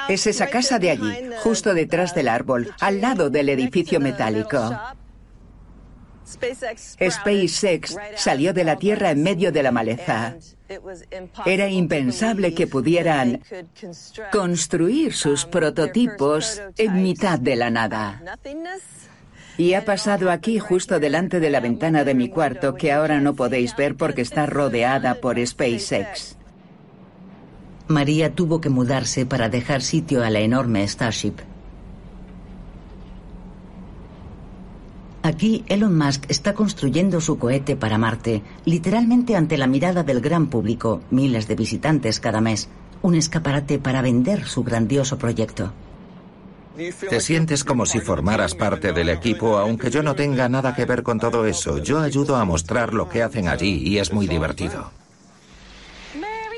Es 0.08 0.26
esa 0.26 0.46
casa 0.46 0.78
de 0.78 0.90
allí, 0.90 1.12
justo 1.42 1.74
detrás 1.74 2.14
del 2.14 2.28
árbol, 2.28 2.72
al 2.80 3.00
lado 3.00 3.30
del 3.30 3.48
edificio 3.48 4.00
metálico. 4.00 4.76
SpaceX 7.00 7.96
salió 8.16 8.52
de 8.52 8.64
la 8.64 8.76
Tierra 8.76 9.10
en 9.10 9.22
medio 9.22 9.52
de 9.52 9.62
la 9.62 9.70
maleza. 9.70 10.36
Era 11.44 11.68
impensable 11.68 12.54
que 12.54 12.66
pudieran 12.66 13.42
construir 14.32 15.12
sus 15.12 15.44
prototipos 15.44 16.62
en 16.78 17.02
mitad 17.02 17.38
de 17.38 17.56
la 17.56 17.70
nada. 17.70 18.22
Y 19.56 19.74
ha 19.74 19.84
pasado 19.84 20.30
aquí 20.30 20.58
justo 20.58 20.98
delante 20.98 21.38
de 21.38 21.50
la 21.50 21.60
ventana 21.60 22.04
de 22.04 22.14
mi 22.14 22.28
cuarto 22.28 22.74
que 22.74 22.92
ahora 22.92 23.20
no 23.20 23.34
podéis 23.34 23.76
ver 23.76 23.96
porque 23.96 24.22
está 24.22 24.46
rodeada 24.46 25.14
por 25.20 25.44
SpaceX. 25.44 26.36
María 27.86 28.34
tuvo 28.34 28.60
que 28.60 28.70
mudarse 28.70 29.26
para 29.26 29.48
dejar 29.48 29.82
sitio 29.82 30.24
a 30.24 30.30
la 30.30 30.40
enorme 30.40 30.86
Starship. 30.88 31.34
Aquí 35.22 35.64
Elon 35.68 35.96
Musk 35.96 36.26
está 36.28 36.52
construyendo 36.52 37.20
su 37.20 37.38
cohete 37.38 37.76
para 37.76 37.96
Marte, 37.96 38.42
literalmente 38.66 39.36
ante 39.36 39.56
la 39.56 39.66
mirada 39.66 40.02
del 40.02 40.20
gran 40.20 40.48
público, 40.48 41.00
miles 41.10 41.48
de 41.48 41.54
visitantes 41.54 42.20
cada 42.20 42.42
mes, 42.42 42.68
un 43.00 43.14
escaparate 43.14 43.78
para 43.78 44.02
vender 44.02 44.44
su 44.44 44.64
grandioso 44.64 45.16
proyecto. 45.16 45.72
Te 46.76 47.20
sientes 47.20 47.62
como 47.62 47.86
si 47.86 48.00
formaras 48.00 48.54
parte 48.54 48.92
del 48.92 49.08
equipo, 49.08 49.58
aunque 49.58 49.90
yo 49.90 50.02
no 50.02 50.14
tenga 50.14 50.48
nada 50.48 50.74
que 50.74 50.84
ver 50.84 51.02
con 51.02 51.20
todo 51.20 51.46
eso. 51.46 51.78
Yo 51.78 52.00
ayudo 52.00 52.36
a 52.36 52.44
mostrar 52.44 52.92
lo 52.92 53.08
que 53.08 53.22
hacen 53.22 53.48
allí 53.48 53.82
y 53.86 53.98
es 53.98 54.12
muy 54.12 54.26
divertido. 54.26 54.90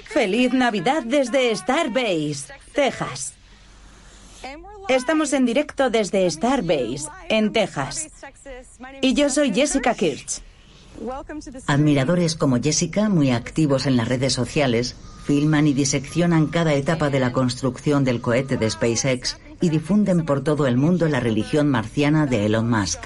Feliz 0.06 0.54
Navidad 0.54 1.02
desde 1.02 1.54
Starbase, 1.54 2.54
Texas. 2.72 3.34
Estamos 4.88 5.32
en 5.34 5.44
directo 5.44 5.90
desde 5.90 6.30
Starbase, 6.30 7.08
en 7.28 7.52
Texas. 7.52 8.08
Y 9.02 9.12
yo 9.12 9.28
soy 9.28 9.52
Jessica 9.52 9.94
Kirch. 9.94 10.40
Admiradores 11.66 12.36
como 12.36 12.56
Jessica, 12.56 13.10
muy 13.10 13.30
activos 13.30 13.84
en 13.84 13.98
las 13.98 14.08
redes 14.08 14.32
sociales, 14.32 14.96
filman 15.26 15.66
y 15.66 15.74
diseccionan 15.74 16.46
cada 16.46 16.72
etapa 16.72 17.10
de 17.10 17.20
la 17.20 17.32
construcción 17.32 18.04
del 18.04 18.22
cohete 18.22 18.56
de 18.56 18.70
SpaceX 18.70 19.36
y 19.60 19.70
difunden 19.70 20.24
por 20.24 20.42
todo 20.42 20.66
el 20.66 20.76
mundo 20.76 21.08
la 21.08 21.20
religión 21.20 21.68
marciana 21.68 22.26
de 22.26 22.46
Elon 22.46 22.68
Musk. 22.68 23.00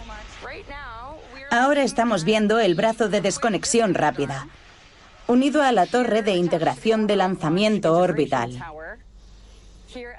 Ahora 1.50 1.82
estamos 1.82 2.24
viendo 2.24 2.60
el 2.60 2.74
brazo 2.74 3.08
de 3.08 3.20
desconexión 3.20 3.94
rápida, 3.94 4.46
unido 5.26 5.62
a 5.62 5.72
la 5.72 5.86
torre 5.86 6.22
de 6.22 6.36
integración 6.36 7.06
de 7.06 7.16
lanzamiento 7.16 7.96
orbital. 7.98 8.62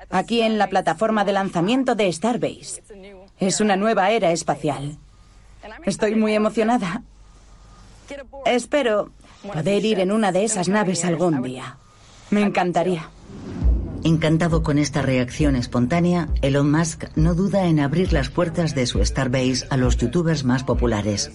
Aquí 0.09 0.41
en 0.41 0.57
la 0.57 0.67
plataforma 0.67 1.23
de 1.23 1.31
lanzamiento 1.31 1.95
de 1.95 2.11
Starbase. 2.11 2.83
Es 3.39 3.61
una 3.61 3.75
nueva 3.75 4.11
era 4.11 4.31
espacial. 4.31 4.97
Estoy 5.85 6.15
muy 6.15 6.33
emocionada. 6.33 7.03
Espero 8.45 9.11
poder 9.41 9.85
ir 9.85 9.99
en 9.99 10.11
una 10.11 10.31
de 10.31 10.43
esas 10.43 10.67
naves 10.67 11.05
algún 11.05 11.41
día. 11.41 11.77
Me 12.29 12.41
encantaría. 12.41 13.09
Encantado 14.03 14.63
con 14.63 14.79
esta 14.79 15.01
reacción 15.01 15.55
espontánea, 15.55 16.27
Elon 16.41 16.71
Musk 16.71 17.05
no 17.15 17.35
duda 17.35 17.65
en 17.65 17.79
abrir 17.79 18.13
las 18.13 18.29
puertas 18.29 18.73
de 18.73 18.87
su 18.87 19.03
Starbase 19.05 19.67
a 19.69 19.77
los 19.77 19.97
youtubers 19.97 20.43
más 20.43 20.63
populares. 20.63 21.31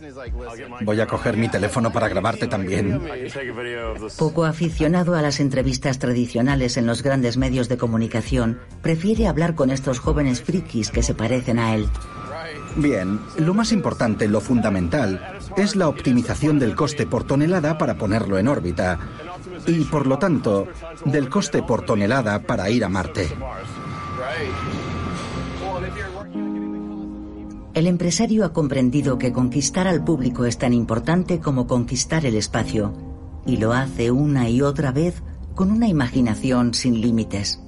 Voy 0.83 1.01
a 1.01 1.07
coger 1.07 1.37
mi 1.37 1.49
teléfono 1.49 1.93
para 1.93 2.09
grabarte 2.09 2.49
también. 2.49 3.01
Poco 4.19 4.45
aficionado 4.45 5.15
a 5.15 5.23
las 5.23 5.39
entrevistas 5.39 5.99
tradicionales 5.99 6.77
en 6.77 6.87
los 6.87 7.03
grandes 7.03 7.37
medios 7.37 7.69
de 7.69 7.77
comunicación, 7.77 8.59
prefiere 8.83 9.29
hablar 9.29 9.55
con 9.55 9.71
estos 9.71 10.01
jóvenes 10.01 10.43
frikis 10.43 10.91
que 10.91 11.03
se 11.03 11.15
parecen 11.15 11.59
a 11.61 11.75
él. 11.75 11.89
Bien, 12.77 13.21
lo 13.39 13.55
más 13.55 13.73
importante, 13.73 14.29
lo 14.29 14.41
fundamental, 14.41 15.39
es 15.57 15.77
la 15.77 15.89
optimización 15.89 16.59
del 16.59 16.75
coste 16.75 17.07
por 17.07 17.25
tonelada 17.25 17.79
para 17.79 17.97
ponerlo 17.97 18.39
en 18.39 18.49
órbita 18.49 18.99
y, 19.67 19.85
por 19.85 20.07
lo 20.07 20.19
tanto, 20.19 20.67
del 21.05 21.29
coste 21.29 21.63
por 21.63 21.85
tonelada 21.85 22.41
para 22.43 22.71
ir 22.71 22.85
a 22.85 22.89
Marte. 22.89 23.29
El 27.75 27.87
empresario 27.87 28.45
ha 28.45 28.53
comprendido 28.53 29.19
que 29.19 29.33
conquistar 29.33 29.87
al 29.87 30.03
público 30.03 30.47
es 30.47 30.57
tan 30.57 30.73
importante 30.73 31.41
como 31.41 31.67
conquistar 31.67 32.25
el 32.25 32.35
espacio, 32.35 32.95
y 33.45 33.59
lo 33.59 33.73
hace 33.75 34.11
una 34.11 34.49
y 34.49 34.63
otra 34.63 34.93
vez 34.93 35.23
con 35.55 35.71
una 35.71 35.87
imaginación 35.87 36.73
sin 36.73 37.01
límites. 37.01 37.61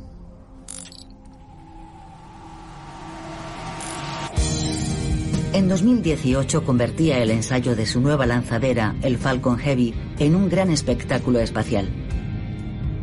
En 5.59 5.69
2018 5.69 6.63
convertía 6.63 7.21
el 7.21 7.33
ensayo 7.33 7.75
de 7.75 7.85
su 7.85 8.01
nueva 8.01 8.27
lanzadera, 8.27 8.95
el 9.03 9.19
Falcon 9.19 9.59
Heavy, 9.59 9.93
en 10.21 10.37
un 10.37 10.49
gran 10.49 10.71
espectáculo 10.71 11.41
espacial. 11.41 11.89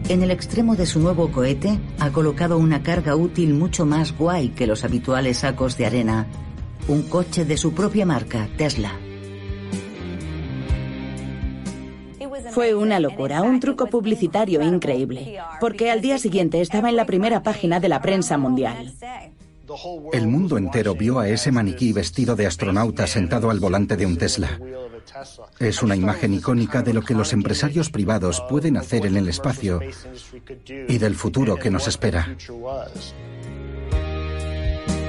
En 0.08 0.24
el 0.24 0.32
extremo 0.32 0.78
de 0.78 0.86
su 0.86 1.02
nuevo 1.02 1.34
cohete 1.34 1.78
ha 2.00 2.12
colocado 2.12 2.58
una 2.58 2.82
carga 2.82 3.18
útil 3.18 3.54
mucho 3.56 3.86
más 3.86 4.18
guay 4.18 4.52
que 4.52 4.68
los 4.68 4.86
habituales 4.86 5.40
sacos 5.40 5.78
de 5.78 5.86
arena, 5.86 6.28
un 6.88 7.02
coche 7.10 7.44
de 7.44 7.58
su 7.58 7.74
propia 7.74 8.06
marca, 8.06 8.48
Tesla. 8.56 8.94
Fue 12.52 12.74
una 12.74 13.02
locura, 13.02 13.42
un 13.42 13.60
truco 13.60 13.88
publicitario 13.88 14.62
increíble, 14.62 15.40
porque 15.60 15.92
al 15.92 16.00
día 16.00 16.18
siguiente 16.20 16.62
estaba 16.62 16.88
en 16.88 16.96
la 16.96 17.06
primera 17.06 17.44
página 17.44 17.82
de 17.82 17.90
la 17.90 18.02
prensa 18.02 18.38
mundial. 18.38 18.94
El 20.14 20.28
mundo 20.28 20.58
entero 20.58 20.96
vio 20.96 21.20
a 21.20 21.30
ese 21.30 21.52
maniquí 21.52 21.94
vestido 21.94 22.36
de 22.36 22.46
astronauta 22.46 23.08
sentado 23.08 23.50
al 23.50 23.60
volante 23.60 23.98
de 23.98 24.06
un 24.06 24.18
Tesla. 24.18 24.60
Es 25.60 25.82
una 25.82 25.96
imagen 25.96 26.34
icónica 26.34 26.82
de 26.82 26.94
lo 26.94 27.02
que 27.02 27.14
los 27.14 27.34
empresarios 27.34 27.90
privados 27.90 28.44
pueden 28.50 28.78
hacer 28.78 29.06
en 29.06 29.18
el 29.18 29.28
espacio 29.28 29.80
y 30.88 30.98
del 30.98 31.16
futuro 31.16 31.56
que 31.56 31.72
nos 31.72 31.88
espera. 31.88 32.36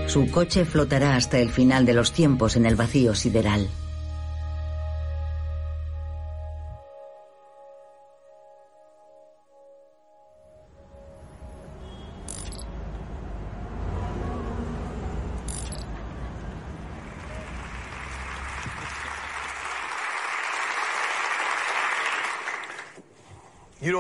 Su 0.07 0.30
coche 0.30 0.64
flotará 0.64 1.16
hasta 1.16 1.38
el 1.38 1.50
final 1.50 1.84
de 1.84 1.94
los 1.94 2.12
tiempos 2.12 2.57
en 2.57 2.66
el 2.66 2.76
vacío 2.76 3.14
sideral. 3.14 3.68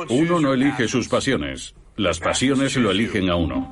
Uno 0.08 0.40
no 0.40 0.52
elige 0.52 0.88
sus 0.88 1.08
pasiones. 1.08 1.74
Las 1.96 2.18
pasiones 2.18 2.76
lo 2.76 2.90
eligen 2.90 3.30
a 3.30 3.36
uno. 3.36 3.70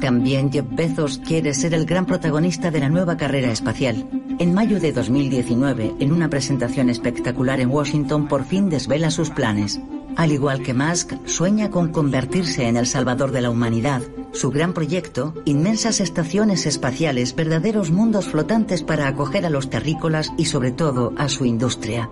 También 0.00 0.52
Jeff 0.52 0.66
Bezos 0.70 1.18
quiere 1.18 1.54
ser 1.54 1.74
el 1.74 1.86
gran 1.86 2.06
protagonista 2.06 2.70
de 2.70 2.78
la 2.78 2.88
nueva 2.88 3.16
carrera 3.16 3.50
espacial. 3.50 4.08
En 4.38 4.54
mayo 4.54 4.78
de 4.78 4.92
2019, 4.92 5.94
en 5.98 6.12
una 6.12 6.30
presentación 6.30 6.88
espectacular 6.88 7.58
en 7.58 7.70
Washington, 7.70 8.28
por 8.28 8.44
fin 8.44 8.68
desvela 8.70 9.10
sus 9.10 9.30
planes. 9.30 9.80
Al 10.14 10.30
igual 10.30 10.62
que 10.62 10.72
Musk, 10.72 11.14
sueña 11.26 11.70
con 11.70 11.90
convertirse 11.90 12.68
en 12.68 12.76
el 12.76 12.86
salvador 12.86 13.32
de 13.32 13.40
la 13.40 13.50
humanidad. 13.50 14.02
Su 14.32 14.50
gran 14.50 14.72
proyecto, 14.72 15.34
inmensas 15.46 16.00
estaciones 16.00 16.64
espaciales, 16.66 17.34
verdaderos 17.34 17.90
mundos 17.90 18.26
flotantes 18.26 18.84
para 18.84 19.08
acoger 19.08 19.44
a 19.44 19.50
los 19.50 19.68
terrícolas 19.68 20.32
y 20.38 20.44
sobre 20.44 20.70
todo 20.70 21.12
a 21.16 21.28
su 21.28 21.44
industria. 21.44 22.08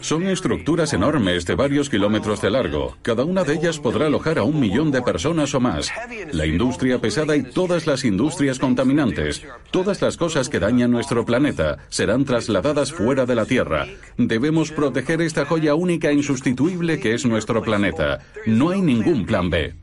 Son 0.00 0.26
estructuras 0.26 0.92
enormes 0.92 1.44
de 1.44 1.54
varios 1.54 1.90
kilómetros 1.90 2.40
de 2.40 2.50
largo. 2.50 2.96
Cada 3.02 3.24
una 3.24 3.44
de 3.44 3.54
ellas 3.54 3.78
podrá 3.78 4.06
alojar 4.06 4.38
a 4.38 4.44
un 4.44 4.58
millón 4.58 4.90
de 4.90 5.02
personas 5.02 5.54
o 5.54 5.60
más. 5.60 5.90
La 6.32 6.46
industria 6.46 6.98
pesada 6.98 7.36
y 7.36 7.42
todas 7.42 7.86
las 7.86 8.04
industrias 8.04 8.58
contaminantes, 8.58 9.42
todas 9.70 10.00
las 10.00 10.16
cosas 10.16 10.48
que 10.48 10.58
dañan 10.58 10.90
nuestro 10.90 11.24
planeta, 11.24 11.78
serán 11.90 12.24
trasladadas 12.24 12.92
fuera 12.92 13.26
de 13.26 13.34
la 13.34 13.44
Tierra. 13.44 13.86
Debemos 14.16 14.72
proteger 14.72 15.20
esta 15.20 15.44
joya 15.44 15.74
única 15.74 16.10
e 16.10 16.14
insustituible 16.14 16.98
que 16.98 17.14
es 17.14 17.26
nuestro 17.26 17.62
planeta. 17.62 18.20
No 18.46 18.70
hay 18.70 18.80
ningún 18.80 19.26
plan 19.26 19.50
B. 19.50 19.74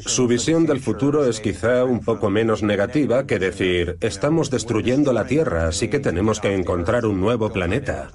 Su 0.00 0.26
visión 0.26 0.66
del 0.66 0.80
futuro 0.80 1.24
es 1.24 1.40
quizá 1.40 1.84
un 1.84 2.00
poco 2.00 2.28
menos 2.28 2.62
negativa 2.62 3.26
que 3.26 3.38
decir, 3.38 3.96
estamos 4.00 4.50
destruyendo 4.50 5.12
la 5.12 5.26
Tierra, 5.26 5.68
así 5.68 5.88
que 5.88 6.00
tenemos 6.00 6.40
que 6.40 6.54
encontrar 6.54 7.06
un 7.06 7.20
nuevo 7.20 7.50
planeta. 7.50 8.10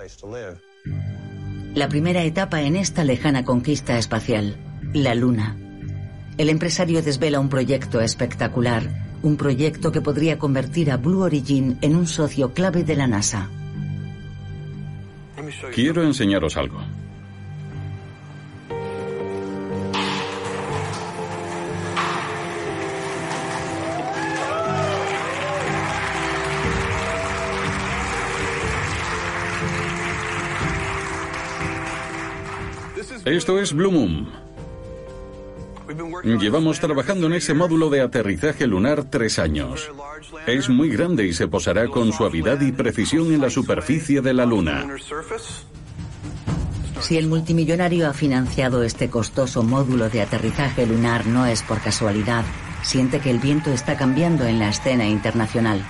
La 1.73 1.89
primera 1.89 2.23
etapa 2.23 2.61
en 2.61 2.75
esta 2.75 3.03
lejana 3.03 3.43
conquista 3.43 3.97
espacial, 3.97 4.57
la 4.93 5.15
Luna. 5.15 5.57
El 6.37 6.49
empresario 6.49 7.01
desvela 7.01 7.39
un 7.39 7.49
proyecto 7.49 7.99
espectacular, 7.99 9.07
un 9.23 9.37
proyecto 9.37 9.91
que 9.91 10.01
podría 10.01 10.37
convertir 10.37 10.91
a 10.91 10.97
Blue 10.97 11.21
Origin 11.21 11.79
en 11.81 11.95
un 11.95 12.05
socio 12.05 12.53
clave 12.53 12.83
de 12.83 12.95
la 12.95 13.07
NASA. 13.07 13.49
Quiero 15.73 16.03
enseñaros 16.03 16.57
algo. 16.57 16.79
Esto 33.27 33.59
es 33.59 33.73
Blue 33.73 33.91
Moon. 33.91 34.25
Llevamos 36.23 36.79
trabajando 36.79 37.27
en 37.27 37.33
ese 37.33 37.53
módulo 37.53 37.89
de 37.89 37.99
aterrizaje 37.99 38.65
lunar 38.65 39.03
tres 39.09 39.37
años. 39.37 39.91
Es 40.47 40.69
muy 40.69 40.89
grande 40.89 41.27
y 41.27 41.33
se 41.33 41.49
posará 41.49 41.87
con 41.87 42.13
suavidad 42.13 42.61
y 42.61 42.71
precisión 42.71 43.33
en 43.33 43.41
la 43.41 43.49
superficie 43.49 44.21
de 44.21 44.33
la 44.33 44.45
Luna. 44.45 44.87
Si 47.01 47.17
el 47.17 47.27
multimillonario 47.27 48.07
ha 48.07 48.13
financiado 48.13 48.81
este 48.83 49.09
costoso 49.09 49.61
módulo 49.61 50.09
de 50.09 50.21
aterrizaje 50.21 50.85
lunar 50.85 51.27
no 51.27 51.45
es 51.45 51.63
por 51.63 51.81
casualidad, 51.81 52.45
siente 52.81 53.19
que 53.19 53.29
el 53.29 53.39
viento 53.39 53.71
está 53.71 53.97
cambiando 53.97 54.45
en 54.45 54.59
la 54.59 54.69
escena 54.69 55.05
internacional. 55.05 55.85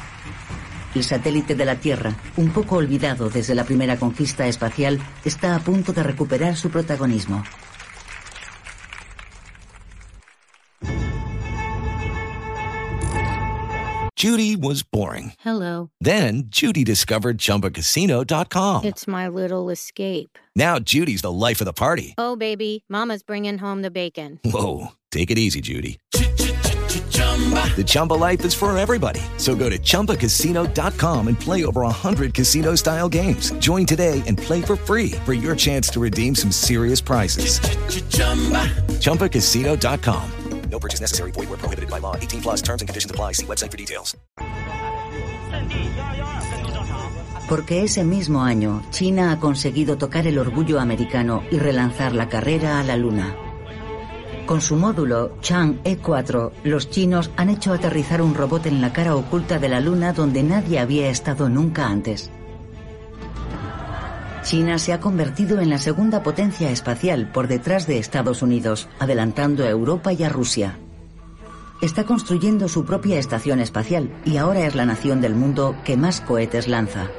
El 0.98 1.04
satélite 1.04 1.54
de 1.54 1.64
la 1.64 1.76
Tierra, 1.76 2.18
un 2.38 2.50
poco 2.50 2.78
olvidado 2.78 3.30
desde 3.30 3.54
la 3.54 3.64
primera 3.66 3.98
conquista 3.98 4.48
espacial, 4.48 5.00
está 5.24 5.56
a 5.56 5.60
punto 5.60 5.94
de 5.94 6.02
recuperar 6.02 6.56
su 6.56 6.72
protagonismo. 6.72 7.44
Judy 14.16 14.56
was 14.56 14.82
boring. 14.82 15.34
Hello. 15.38 15.92
Then 16.02 16.46
Judy 16.50 16.84
discovered 16.84 17.38
ChumbaCasino.com. 17.38 18.86
It's 18.86 19.08
my 19.08 19.28
little 19.28 19.70
escape. 19.70 20.40
Now 20.56 20.80
Judy's 20.80 21.22
the 21.22 21.32
life 21.32 21.62
of 21.62 21.66
the 21.66 21.74
party. 21.74 22.16
Oh, 22.18 22.36
baby, 22.36 22.84
Mama's 22.90 23.22
bringing 23.22 23.60
home 23.60 23.84
the 23.84 23.92
bacon. 23.92 24.40
Whoa, 24.44 24.94
take 25.12 25.30
it 25.30 25.38
easy, 25.38 25.62
Judy. 25.62 26.00
The 27.76 27.84
Chumba 27.86 28.16
life 28.16 28.44
is 28.44 28.56
for 28.56 28.76
everybody. 28.76 29.22
So 29.38 29.56
go 29.56 29.70
to 29.70 29.78
ChumbaCasino.com 29.78 31.28
and 31.28 31.40
play 31.40 31.64
over 31.64 31.82
100 31.82 32.34
casino 32.34 32.74
style 32.74 33.08
games. 33.08 33.52
Join 33.60 33.86
today 33.86 34.24
and 34.26 34.36
play 34.36 34.64
for 34.64 34.76
free 34.76 35.12
for 35.24 35.34
your 35.34 35.56
chance 35.56 35.88
to 35.90 36.00
redeem 36.00 36.34
some 36.34 36.52
serious 36.52 37.00
prizes. 37.00 37.60
ChumbaCasino.com. 39.00 40.32
No 40.70 40.80
purchase 40.80 41.02
necessary. 41.02 41.32
Void 41.32 41.50
where 41.50 41.58
prohibited 41.58 41.90
by 41.90 42.00
law. 42.00 42.16
18 42.16 42.42
plus 42.42 42.62
terms 42.62 42.82
and 42.82 42.90
conditions 42.90 43.12
apply. 43.12 43.34
See 43.34 43.46
website 43.46 43.72
for 43.72 43.78
details. 43.78 44.16
Porque 47.48 47.84
ese 47.84 48.04
mismo 48.04 48.44
año, 48.44 48.84
China 48.92 49.32
ha 49.32 49.40
conseguido 49.40 49.98
tocar 49.98 50.28
el 50.28 50.38
orgullo 50.38 50.82
americano 50.82 51.44
y 51.50 51.58
relanzar 51.58 52.14
la 52.14 52.28
carrera 52.28 52.82
a 52.82 52.84
la 52.84 52.98
Luna. 52.98 53.47
Con 54.48 54.62
su 54.62 54.78
módulo 54.78 55.34
Chang 55.42 55.84
E4, 55.84 56.52
los 56.64 56.90
chinos 56.90 57.30
han 57.36 57.50
hecho 57.50 57.74
aterrizar 57.74 58.22
un 58.22 58.34
robot 58.34 58.66
en 58.68 58.80
la 58.80 58.94
cara 58.94 59.14
oculta 59.14 59.60
de 59.60 59.68
la 59.68 59.82
Luna 59.82 60.14
donde 60.14 60.42
nadie 60.42 60.80
había 60.80 61.10
estado 61.10 61.50
nunca 61.50 61.88
antes. 61.88 62.32
China 64.44 64.80
se 64.80 64.94
ha 64.94 65.02
convertido 65.02 65.60
en 65.60 65.70
la 65.70 65.78
segunda 65.78 66.24
potencia 66.24 66.72
espacial 66.72 67.30
por 67.34 67.50
detrás 67.50 67.88
de 67.88 67.98
Estados 67.98 68.42
Unidos, 68.42 68.88
adelantando 69.00 69.66
a 69.66 69.70
Europa 69.70 70.14
y 70.14 70.24
a 70.24 70.30
Rusia. 70.30 70.80
Está 71.82 72.06
construyendo 72.06 72.70
su 72.70 72.86
propia 72.86 73.20
estación 73.20 73.60
espacial 73.60 74.10
y 74.24 74.38
ahora 74.38 74.66
es 74.66 74.76
la 74.76 74.86
nación 74.86 75.20
del 75.20 75.36
mundo 75.36 75.76
que 75.84 75.98
más 75.98 76.22
cohetes 76.22 76.70
lanza. 76.70 77.10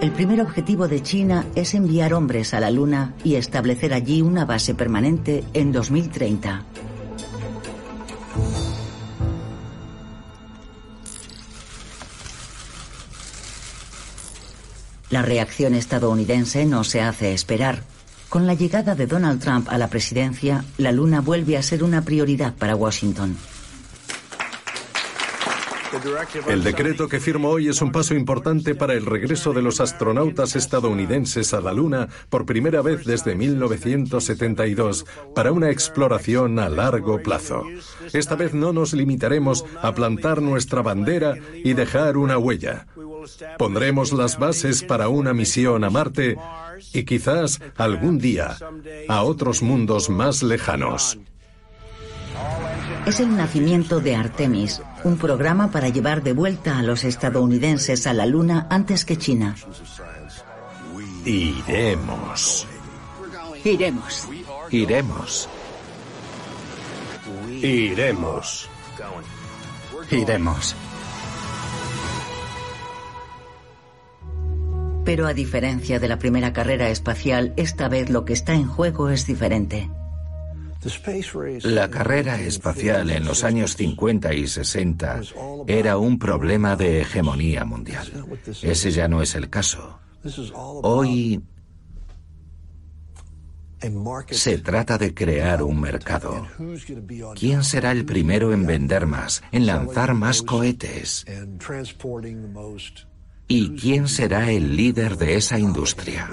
El 0.00 0.12
primer 0.12 0.40
objetivo 0.40 0.88
de 0.88 1.02
China 1.02 1.44
es 1.54 1.74
enviar 1.74 2.14
hombres 2.14 2.54
a 2.54 2.60
la 2.60 2.70
Luna 2.70 3.12
y 3.22 3.34
establecer 3.34 3.92
allí 3.92 4.22
una 4.22 4.46
base 4.46 4.74
permanente 4.74 5.44
en 5.52 5.72
2030. 5.72 6.64
La 15.10 15.20
reacción 15.20 15.74
estadounidense 15.74 16.64
no 16.64 16.82
se 16.82 17.02
hace 17.02 17.34
esperar. 17.34 17.82
Con 18.30 18.46
la 18.46 18.54
llegada 18.54 18.94
de 18.94 19.06
Donald 19.06 19.42
Trump 19.42 19.68
a 19.68 19.76
la 19.76 19.88
presidencia, 19.88 20.64
la 20.78 20.92
Luna 20.92 21.20
vuelve 21.20 21.58
a 21.58 21.62
ser 21.62 21.84
una 21.84 22.00
prioridad 22.00 22.54
para 22.54 22.74
Washington. 22.74 23.36
El 26.46 26.62
decreto 26.62 27.08
que 27.08 27.20
firmo 27.20 27.48
hoy 27.48 27.68
es 27.68 27.82
un 27.82 27.90
paso 27.90 28.14
importante 28.14 28.74
para 28.74 28.94
el 28.94 29.06
regreso 29.06 29.52
de 29.52 29.62
los 29.62 29.80
astronautas 29.80 30.54
estadounidenses 30.54 31.52
a 31.52 31.60
la 31.60 31.72
Luna 31.72 32.08
por 32.28 32.46
primera 32.46 32.80
vez 32.80 33.04
desde 33.04 33.34
1972 33.34 35.06
para 35.34 35.52
una 35.52 35.70
exploración 35.70 36.58
a 36.58 36.68
largo 36.68 37.20
plazo. 37.22 37.64
Esta 38.12 38.36
vez 38.36 38.54
no 38.54 38.72
nos 38.72 38.92
limitaremos 38.92 39.64
a 39.82 39.92
plantar 39.94 40.42
nuestra 40.42 40.82
bandera 40.82 41.34
y 41.64 41.72
dejar 41.72 42.16
una 42.16 42.38
huella. 42.38 42.86
Pondremos 43.58 44.12
las 44.12 44.38
bases 44.38 44.82
para 44.82 45.08
una 45.08 45.34
misión 45.34 45.84
a 45.84 45.90
Marte 45.90 46.36
y 46.92 47.04
quizás 47.04 47.60
algún 47.76 48.18
día 48.18 48.56
a 49.08 49.22
otros 49.22 49.62
mundos 49.62 50.08
más 50.08 50.42
lejanos. 50.42 51.18
Es 53.06 53.20
el 53.20 53.36
nacimiento 53.36 54.00
de 54.00 54.14
Artemis, 54.14 54.82
un 55.04 55.16
programa 55.16 55.70
para 55.70 55.88
llevar 55.88 56.22
de 56.22 56.32
vuelta 56.32 56.78
a 56.78 56.82
los 56.82 57.04
estadounidenses 57.04 58.06
a 58.06 58.12
la 58.12 58.26
Luna 58.26 58.66
antes 58.70 59.04
que 59.04 59.16
China. 59.16 59.56
Iremos. 61.24 62.66
Iremos. 63.64 64.28
Iremos. 64.70 65.48
Iremos. 67.62 68.68
Iremos. 70.10 70.76
Pero 75.04 75.26
a 75.26 75.34
diferencia 75.34 75.98
de 75.98 76.08
la 76.08 76.18
primera 76.18 76.52
carrera 76.52 76.88
espacial, 76.90 77.52
esta 77.56 77.88
vez 77.88 78.10
lo 78.10 78.24
que 78.24 78.32
está 78.32 78.54
en 78.54 78.66
juego 78.66 79.08
es 79.10 79.26
diferente. 79.26 79.90
La 81.64 81.90
carrera 81.90 82.40
espacial 82.40 83.10
en 83.10 83.24
los 83.24 83.44
años 83.44 83.76
50 83.76 84.32
y 84.32 84.46
60 84.46 85.20
era 85.66 85.98
un 85.98 86.18
problema 86.18 86.76
de 86.76 87.02
hegemonía 87.02 87.64
mundial. 87.64 88.08
Ese 88.62 88.90
ya 88.90 89.06
no 89.06 89.20
es 89.20 89.34
el 89.34 89.50
caso. 89.50 90.00
Hoy 90.82 91.42
se 94.30 94.58
trata 94.58 94.98
de 94.98 95.14
crear 95.14 95.62
un 95.62 95.80
mercado. 95.80 96.46
¿Quién 97.38 97.64
será 97.64 97.92
el 97.92 98.04
primero 98.04 98.52
en 98.52 98.66
vender 98.66 99.06
más, 99.06 99.42
en 99.52 99.66
lanzar 99.66 100.14
más 100.14 100.42
cohetes? 100.42 101.24
¿Y 103.48 103.70
quién 103.70 104.08
será 104.08 104.50
el 104.50 104.76
líder 104.76 105.16
de 105.16 105.36
esa 105.36 105.58
industria? 105.58 106.30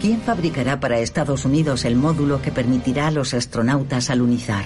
¿Quién 0.00 0.20
fabricará 0.20 0.78
para 0.78 1.00
Estados 1.00 1.44
Unidos 1.44 1.84
el 1.84 1.96
módulo 1.96 2.40
que 2.40 2.52
permitirá 2.52 3.08
a 3.08 3.10
los 3.10 3.34
astronautas 3.34 4.10
alunizar? 4.10 4.64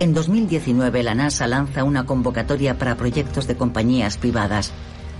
En 0.00 0.12
2019 0.12 1.02
la 1.02 1.14
NASA 1.14 1.46
lanza 1.46 1.84
una 1.84 2.04
convocatoria 2.04 2.76
para 2.76 2.96
proyectos 2.96 3.46
de 3.46 3.56
compañías 3.56 4.18
privadas. 4.18 4.72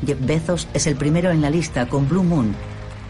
Jeff 0.04 0.18
Bezos 0.20 0.68
es 0.74 0.86
el 0.86 0.96
primero 0.96 1.30
en 1.30 1.40
la 1.40 1.48
lista 1.48 1.88
con 1.88 2.06
Blue 2.06 2.22
Moon. 2.22 2.54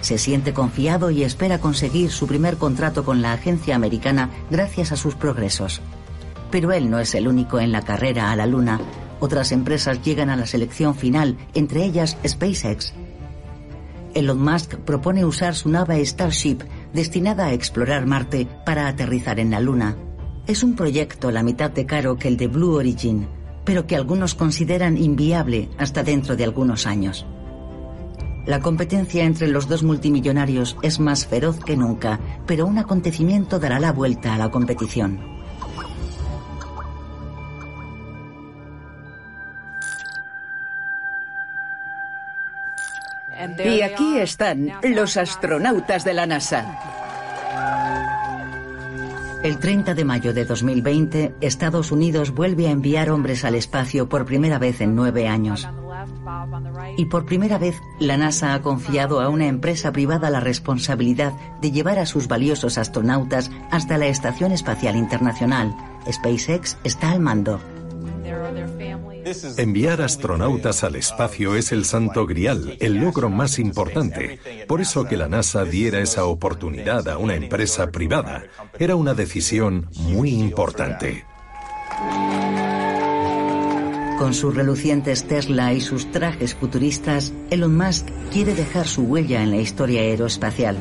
Se 0.02 0.18
siente 0.18 0.54
confiado 0.54 1.10
y 1.10 1.24
espera 1.24 1.58
conseguir 1.58 2.12
su 2.12 2.28
primer 2.28 2.56
contrato 2.56 3.04
con 3.04 3.22
la 3.22 3.32
agencia 3.32 3.74
americana 3.74 4.30
gracias 4.52 4.92
a 4.92 4.96
sus 4.96 5.16
progresos. 5.16 5.80
Pero 6.52 6.70
él 6.70 6.88
no 6.88 7.00
es 7.00 7.12
el 7.16 7.26
único 7.26 7.58
en 7.58 7.72
la 7.72 7.82
carrera 7.82 8.30
a 8.30 8.36
la 8.36 8.46
Luna, 8.46 8.80
Otras 9.18 9.50
empresas 9.50 10.02
llegan 10.02 10.28
a 10.28 10.36
la 10.36 10.46
selección 10.46 10.94
final, 10.94 11.38
entre 11.54 11.84
ellas 11.84 12.18
SpaceX. 12.24 12.92
Elon 14.16 14.42
Musk 14.42 14.76
propone 14.76 15.26
usar 15.26 15.54
su 15.54 15.68
nave 15.68 16.00
Starship 16.06 16.60
destinada 16.94 17.44
a 17.44 17.52
explorar 17.52 18.06
Marte 18.06 18.48
para 18.64 18.88
aterrizar 18.88 19.38
en 19.38 19.50
la 19.50 19.60
Luna. 19.60 19.94
Es 20.46 20.62
un 20.62 20.74
proyecto 20.74 21.30
la 21.30 21.42
mitad 21.42 21.70
de 21.70 21.84
caro 21.84 22.16
que 22.16 22.28
el 22.28 22.38
de 22.38 22.46
Blue 22.46 22.76
Origin, 22.76 23.28
pero 23.66 23.86
que 23.86 23.94
algunos 23.94 24.34
consideran 24.34 24.96
inviable 24.96 25.68
hasta 25.76 26.02
dentro 26.02 26.34
de 26.34 26.44
algunos 26.44 26.86
años. 26.86 27.26
La 28.46 28.60
competencia 28.60 29.24
entre 29.24 29.48
los 29.48 29.68
dos 29.68 29.82
multimillonarios 29.82 30.78
es 30.80 30.98
más 30.98 31.26
feroz 31.26 31.58
que 31.62 31.76
nunca, 31.76 32.18
pero 32.46 32.64
un 32.64 32.78
acontecimiento 32.78 33.58
dará 33.58 33.78
la 33.80 33.92
vuelta 33.92 34.34
a 34.34 34.38
la 34.38 34.50
competición. 34.50 35.35
Y 43.64 43.82
aquí 43.82 44.18
están 44.18 44.72
los 44.82 45.16
astronautas 45.16 46.04
de 46.04 46.14
la 46.14 46.26
NASA. 46.26 46.96
El 49.42 49.58
30 49.58 49.94
de 49.94 50.04
mayo 50.04 50.34
de 50.34 50.44
2020, 50.44 51.34
Estados 51.40 51.92
Unidos 51.92 52.32
vuelve 52.32 52.66
a 52.66 52.70
enviar 52.70 53.10
hombres 53.10 53.44
al 53.44 53.54
espacio 53.54 54.08
por 54.08 54.24
primera 54.24 54.58
vez 54.58 54.80
en 54.80 54.96
nueve 54.96 55.28
años. 55.28 55.68
Y 56.96 57.04
por 57.06 57.26
primera 57.26 57.58
vez, 57.58 57.76
la 58.00 58.16
NASA 58.16 58.54
ha 58.54 58.62
confiado 58.62 59.20
a 59.20 59.28
una 59.28 59.46
empresa 59.46 59.92
privada 59.92 60.30
la 60.30 60.40
responsabilidad 60.40 61.32
de 61.60 61.70
llevar 61.70 61.98
a 61.98 62.06
sus 62.06 62.26
valiosos 62.26 62.78
astronautas 62.78 63.50
hasta 63.70 63.98
la 63.98 64.06
Estación 64.06 64.52
Espacial 64.52 64.96
Internacional. 64.96 65.76
SpaceX 66.10 66.76
está 66.84 67.10
al 67.10 67.20
mando. 67.20 67.60
Enviar 69.56 70.02
astronautas 70.02 70.84
al 70.84 70.96
espacio 70.96 71.56
es 71.56 71.72
el 71.72 71.84
santo 71.84 72.26
grial, 72.26 72.76
el 72.80 72.94
logro 72.94 73.28
más 73.28 73.58
importante. 73.58 74.38
Por 74.68 74.80
eso 74.80 75.04
que 75.04 75.16
la 75.16 75.28
NASA 75.28 75.64
diera 75.64 76.00
esa 76.00 76.26
oportunidad 76.26 77.08
a 77.08 77.18
una 77.18 77.34
empresa 77.34 77.90
privada 77.90 78.44
era 78.78 78.94
una 78.94 79.14
decisión 79.14 79.88
muy 79.96 80.30
importante. 80.30 81.24
Con 84.18 84.32
sus 84.32 84.54
relucientes 84.54 85.24
Tesla 85.24 85.74
y 85.74 85.80
sus 85.80 86.10
trajes 86.10 86.54
futuristas, 86.54 87.32
Elon 87.50 87.76
Musk 87.76 88.06
quiere 88.32 88.54
dejar 88.54 88.86
su 88.86 89.02
huella 89.02 89.42
en 89.42 89.50
la 89.50 89.58
historia 89.58 90.00
aeroespacial. 90.00 90.78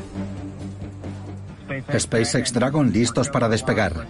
SpaceX 1.97 2.53
Dragon 2.53 2.91
listos 2.91 3.29
para 3.29 3.49
despegar. 3.49 4.07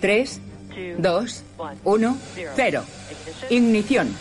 Tres, 0.00 0.40
dos, 0.98 1.42
uno, 1.84 2.16
cero. 2.54 2.84
Ignición. 3.50 4.14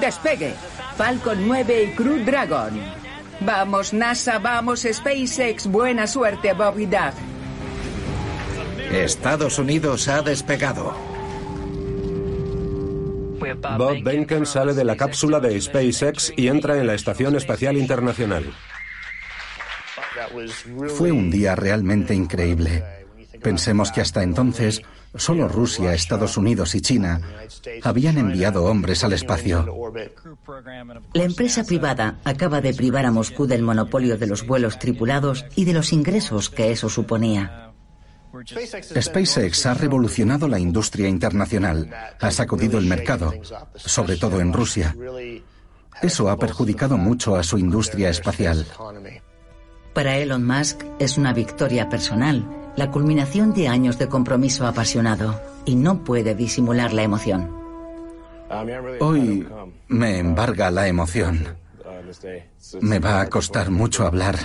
Despegue. 0.00 0.54
Falcon 0.96 1.46
9 1.46 1.84
y 1.84 1.94
Crew 1.94 2.24
Dragon. 2.24 2.80
Vamos 3.40 3.92
NASA, 3.92 4.38
vamos 4.38 4.86
SpaceX. 4.90 5.66
Buena 5.66 6.06
suerte, 6.06 6.52
Bobby 6.52 6.86
Doug. 6.86 7.14
Estados 8.92 9.58
Unidos 9.58 10.06
ha 10.08 10.22
despegado. 10.22 10.94
Bob 13.76 14.02
Behnken 14.02 14.46
sale 14.46 14.74
de 14.74 14.84
la 14.84 14.96
cápsula 14.96 15.40
de 15.40 15.60
SpaceX 15.60 16.32
y 16.36 16.48
entra 16.48 16.78
en 16.78 16.86
la 16.86 16.94
Estación 16.94 17.34
Espacial 17.36 17.76
Internacional. 17.76 18.44
Fue 20.96 21.10
un 21.10 21.30
día 21.30 21.56
realmente 21.56 22.14
increíble. 22.14 22.84
Pensemos 23.42 23.90
que 23.90 24.00
hasta 24.00 24.22
entonces 24.22 24.82
solo 25.14 25.48
Rusia, 25.48 25.94
Estados 25.94 26.36
Unidos 26.36 26.74
y 26.74 26.80
China 26.80 27.20
habían 27.82 28.18
enviado 28.18 28.64
hombres 28.64 29.04
al 29.04 29.12
espacio. 29.12 29.66
La 31.12 31.24
empresa 31.24 31.64
privada 31.64 32.18
acaba 32.24 32.60
de 32.60 32.74
privar 32.74 33.06
a 33.06 33.10
Moscú 33.10 33.46
del 33.46 33.62
monopolio 33.62 34.18
de 34.18 34.26
los 34.26 34.46
vuelos 34.46 34.78
tripulados 34.78 35.44
y 35.54 35.64
de 35.64 35.74
los 35.74 35.92
ingresos 35.92 36.50
que 36.50 36.72
eso 36.72 36.88
suponía. 36.88 37.72
SpaceX 38.98 39.66
ha 39.66 39.74
revolucionado 39.74 40.48
la 40.48 40.58
industria 40.58 41.08
internacional, 41.08 41.90
ha 42.18 42.30
sacudido 42.30 42.78
el 42.78 42.86
mercado, 42.86 43.34
sobre 43.76 44.16
todo 44.16 44.40
en 44.40 44.52
Rusia. 44.52 44.96
Eso 46.00 46.30
ha 46.30 46.38
perjudicado 46.38 46.96
mucho 46.96 47.36
a 47.36 47.42
su 47.42 47.58
industria 47.58 48.08
espacial. 48.08 48.66
Para 49.92 50.16
Elon 50.16 50.46
Musk 50.46 50.82
es 50.98 51.18
una 51.18 51.34
victoria 51.34 51.90
personal, 51.90 52.46
la 52.76 52.90
culminación 52.90 53.52
de 53.52 53.68
años 53.68 53.98
de 53.98 54.08
compromiso 54.08 54.66
apasionado, 54.66 55.40
y 55.64 55.76
no 55.76 56.02
puede 56.04 56.34
disimular 56.34 56.92
la 56.92 57.02
emoción. 57.02 57.50
Hoy 59.00 59.46
me 59.88 60.18
embarga 60.18 60.70
la 60.70 60.88
emoción. 60.88 61.56
Me 62.80 62.98
va 62.98 63.20
a 63.20 63.28
costar 63.28 63.70
mucho 63.70 64.06
hablar. 64.06 64.36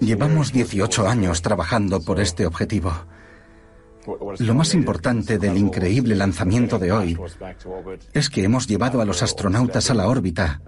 Llevamos 0.00 0.52
18 0.52 1.08
años 1.08 1.42
trabajando 1.42 2.00
por 2.00 2.20
este 2.20 2.46
objetivo. 2.46 2.92
Lo 4.38 4.54
más 4.54 4.74
importante 4.74 5.38
del 5.38 5.56
increíble 5.56 6.14
lanzamiento 6.14 6.78
de 6.78 6.92
hoy 6.92 7.18
es 8.12 8.30
que 8.30 8.44
hemos 8.44 8.68
llevado 8.68 9.00
a 9.00 9.04
los 9.04 9.22
astronautas 9.22 9.90
a 9.90 9.94
la 9.94 10.06
órbita 10.06 10.60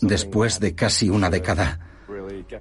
después 0.00 0.60
de 0.60 0.74
casi 0.74 1.10
una 1.10 1.30
década. 1.30 1.91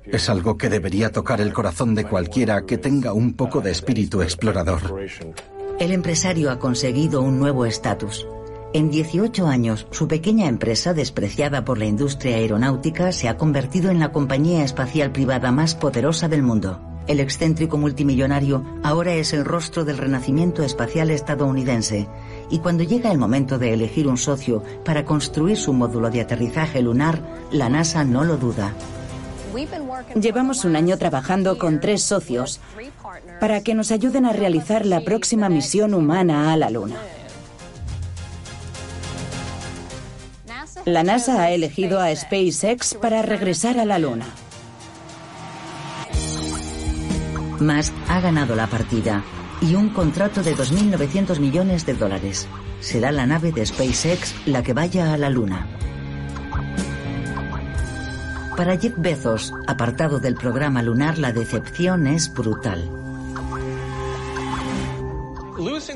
Es 0.05 0.29
algo 0.29 0.57
que 0.57 0.69
debería 0.69 1.11
tocar 1.11 1.41
el 1.41 1.53
corazón 1.53 1.95
de 1.95 2.05
cualquiera 2.05 2.65
que 2.65 2.77
tenga 2.77 3.13
un 3.13 3.33
poco 3.33 3.61
de 3.61 3.71
espíritu 3.71 4.21
explorador. 4.21 4.81
El 5.79 5.91
empresario 5.91 6.51
ha 6.51 6.59
conseguido 6.59 7.21
un 7.21 7.39
nuevo 7.39 7.65
estatus. 7.65 8.27
En 8.73 8.89
18 8.89 9.47
años, 9.47 9.87
su 9.91 10.07
pequeña 10.07 10.47
empresa, 10.47 10.93
despreciada 10.93 11.65
por 11.65 11.77
la 11.77 11.85
industria 11.85 12.37
aeronáutica, 12.37 13.11
se 13.11 13.27
ha 13.27 13.37
convertido 13.37 13.89
en 13.91 13.99
la 13.99 14.13
compañía 14.13 14.63
espacial 14.63 15.11
privada 15.11 15.51
más 15.51 15.75
poderosa 15.75 16.29
del 16.29 16.41
mundo. 16.41 16.79
El 17.07 17.19
excéntrico 17.19 17.77
multimillonario 17.77 18.63
ahora 18.83 19.13
es 19.13 19.33
el 19.33 19.43
rostro 19.43 19.83
del 19.83 19.97
renacimiento 19.97 20.63
espacial 20.63 21.09
estadounidense. 21.09 22.07
Y 22.49 22.59
cuando 22.59 22.83
llega 22.83 23.11
el 23.11 23.17
momento 23.17 23.57
de 23.57 23.73
elegir 23.73 24.07
un 24.07 24.17
socio 24.17 24.63
para 24.85 25.03
construir 25.03 25.57
su 25.57 25.73
módulo 25.73 26.09
de 26.09 26.21
aterrizaje 26.21 26.81
lunar, 26.81 27.21
la 27.51 27.67
NASA 27.67 28.05
no 28.05 28.23
lo 28.23 28.37
duda. 28.37 28.73
Llevamos 30.15 30.65
un 30.65 30.75
año 30.75 30.97
trabajando 30.97 31.57
con 31.57 31.79
tres 31.79 32.03
socios 32.03 32.59
para 33.39 33.61
que 33.61 33.73
nos 33.73 33.91
ayuden 33.91 34.25
a 34.25 34.33
realizar 34.33 34.85
la 34.85 35.01
próxima 35.01 35.49
misión 35.49 35.93
humana 35.93 36.53
a 36.53 36.57
la 36.57 36.69
Luna. 36.69 36.97
La 40.85 41.03
NASA 41.03 41.43
ha 41.43 41.51
elegido 41.51 41.99
a 41.99 42.15
SpaceX 42.15 42.95
para 42.95 43.21
regresar 43.21 43.79
a 43.79 43.85
la 43.85 43.99
Luna. 43.99 44.25
Musk 47.59 47.93
ha 48.07 48.19
ganado 48.19 48.55
la 48.55 48.65
partida 48.67 49.23
y 49.61 49.75
un 49.75 49.89
contrato 49.89 50.41
de 50.41 50.55
2.900 50.55 51.39
millones 51.39 51.85
de 51.85 51.93
dólares. 51.93 52.47
Será 52.79 53.11
la 53.11 53.27
nave 53.27 53.51
de 53.51 53.65
SpaceX 53.65 54.33
la 54.47 54.63
que 54.63 54.73
vaya 54.73 55.13
a 55.13 55.17
la 55.17 55.29
Luna. 55.29 55.67
Para 58.61 58.77
Jeff 58.77 58.93
Bezos, 58.95 59.55
apartado 59.65 60.19
del 60.19 60.35
programa 60.35 60.83
lunar, 60.83 61.17
la 61.17 61.31
decepción 61.31 62.05
es 62.05 62.31
brutal. 62.31 62.87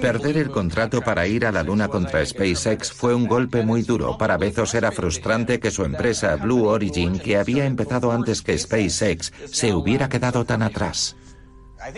Perder 0.02 0.38
el 0.38 0.50
contrato 0.50 1.00
para 1.04 1.28
ir 1.28 1.46
a 1.46 1.52
la 1.52 1.62
Luna 1.62 1.90
contra 1.90 2.26
SpaceX 2.26 2.92
fue 2.92 3.14
un 3.14 3.28
golpe 3.28 3.64
muy 3.64 3.84
duro. 3.84 4.18
Para 4.18 4.38
Bezos 4.38 4.74
era 4.74 4.92
frustrante 4.92 5.60
que 5.60 5.70
su 5.70 5.86
empresa 5.86 6.38
Blue 6.38 6.66
Origin, 6.66 7.20
que 7.20 7.38
había 7.38 7.68
empezado 7.68 8.12
antes 8.12 8.42
que 8.42 8.58
SpaceX, 8.58 9.32
se 9.46 9.72
hubiera 9.72 10.10
quedado 10.10 10.44
tan 10.44 10.64
atrás. 10.64 11.16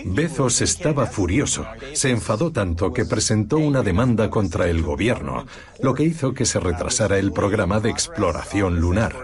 Bezos 0.04 0.62
estaba 0.62 1.06
furioso. 1.06 1.66
Se 1.94 2.10
enfadó 2.10 2.52
tanto 2.52 2.92
que 2.92 3.06
presentó 3.06 3.58
una 3.58 3.84
demanda 3.84 4.30
contra 4.30 4.68
el 4.68 4.82
gobierno, 4.82 5.46
lo 5.82 5.94
que 5.94 6.04
hizo 6.04 6.34
que 6.34 6.46
se 6.46 6.60
retrasara 6.60 7.18
el 7.20 7.32
programa 7.32 7.80
de 7.80 7.90
exploración 7.90 8.82
lunar. 8.82 9.16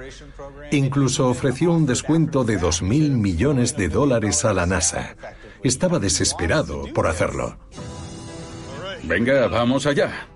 Incluso 0.73 1.29
ofreció 1.29 1.71
un 1.71 1.85
descuento 1.85 2.43
de 2.43 2.59
2.000 2.59 3.11
millones 3.11 3.77
de 3.77 3.89
dólares 3.89 4.43
a 4.43 4.53
la 4.53 4.65
NASA. 4.65 5.15
Estaba 5.61 5.99
desesperado 5.99 6.85
por 6.95 7.05
hacerlo. 7.05 7.57
Venga, 9.03 9.47
vamos 9.49 9.85
allá. 9.85 10.27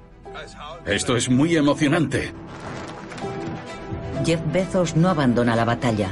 Esto 0.86 1.18
es 1.18 1.28
muy 1.28 1.56
emocionante. 1.56 2.32
Jeff 4.24 4.40
Bezos 4.54 4.96
no 4.96 5.10
abandona 5.10 5.56
la 5.56 5.66
batalla. 5.66 6.12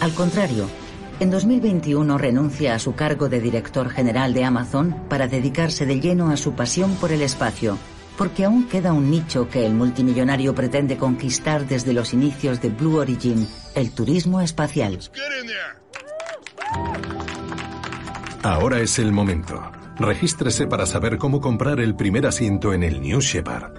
Al 0.00 0.12
contrario, 0.12 0.68
en 1.20 1.30
2021 1.30 2.18
renuncia 2.18 2.74
a 2.74 2.80
su 2.80 2.96
cargo 2.96 3.28
de 3.28 3.40
director 3.40 3.90
general 3.90 4.34
de 4.34 4.42
Amazon 4.42 4.96
para 5.08 5.28
dedicarse 5.28 5.86
de 5.86 6.00
lleno 6.00 6.30
a 6.30 6.36
su 6.36 6.54
pasión 6.54 6.96
por 6.96 7.12
el 7.12 7.22
espacio, 7.22 7.78
porque 8.16 8.44
aún 8.44 8.68
queda 8.68 8.92
un 8.92 9.10
nicho 9.10 9.48
que 9.48 9.66
el 9.66 9.74
multimillonario 9.74 10.54
pretende 10.54 10.96
conquistar 10.96 11.66
desde 11.66 11.92
los 11.92 12.12
inicios 12.12 12.60
de 12.60 12.68
Blue 12.68 12.98
Origin, 12.98 13.48
el 13.74 13.92
turismo 13.92 14.40
espacial. 14.40 14.98
Ahora 18.42 18.80
es 18.80 18.98
el 18.98 19.12
momento. 19.12 19.62
Regístrese 19.98 20.66
para 20.66 20.86
saber 20.86 21.18
cómo 21.18 21.40
comprar 21.40 21.78
el 21.80 21.94
primer 21.94 22.26
asiento 22.26 22.72
en 22.72 22.82
el 22.82 23.00
New 23.00 23.20
Shepard. 23.20 23.72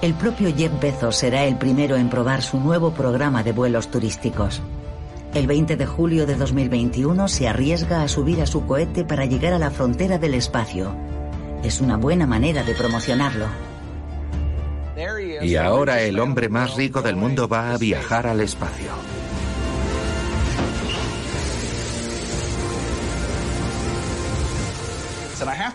El 0.00 0.14
propio 0.14 0.54
Jeff 0.54 0.72
Bezos 0.80 1.16
será 1.16 1.44
el 1.44 1.56
primero 1.56 1.96
en 1.96 2.08
probar 2.08 2.42
su 2.42 2.60
nuevo 2.60 2.92
programa 2.92 3.42
de 3.42 3.50
vuelos 3.50 3.90
turísticos. 3.90 4.62
El 5.38 5.46
20 5.46 5.76
de 5.76 5.86
julio 5.86 6.26
de 6.26 6.34
2021 6.34 7.28
se 7.28 7.46
arriesga 7.46 8.02
a 8.02 8.08
subir 8.08 8.42
a 8.42 8.46
su 8.46 8.66
cohete 8.66 9.04
para 9.04 9.24
llegar 9.24 9.52
a 9.52 9.60
la 9.60 9.70
frontera 9.70 10.18
del 10.18 10.34
espacio. 10.34 10.92
Es 11.62 11.80
una 11.80 11.96
buena 11.96 12.26
manera 12.26 12.64
de 12.64 12.74
promocionarlo. 12.74 13.46
Y 15.40 15.54
ahora 15.54 16.00
el 16.00 16.18
hombre 16.18 16.48
más 16.48 16.74
rico 16.74 17.02
del 17.02 17.14
mundo 17.14 17.46
va 17.46 17.72
a 17.72 17.78
viajar 17.78 18.26
al 18.26 18.40
espacio. 18.40 18.90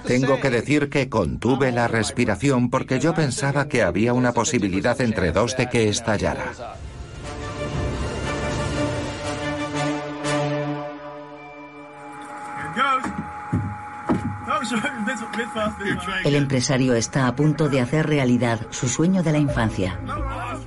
Tengo 0.05 0.41
que 0.41 0.49
decir 0.49 0.89
que 0.89 1.07
contuve 1.07 1.71
la 1.71 1.87
respiración 1.87 2.69
porque 2.69 2.99
yo 2.99 3.13
pensaba 3.13 3.69
que 3.69 3.81
había 3.81 4.11
una 4.11 4.33
posibilidad 4.33 4.99
entre 4.99 5.31
dos 5.31 5.55
de 5.55 5.69
que 5.69 5.87
estallara. 5.87 6.51
El 16.23 16.35
empresario 16.35 16.93
está 16.93 17.27
a 17.27 17.35
punto 17.35 17.69
de 17.69 17.81
hacer 17.81 18.07
realidad 18.07 18.59
su 18.69 18.87
sueño 18.87 19.23
de 19.23 19.31
la 19.31 19.37
infancia. 19.37 19.99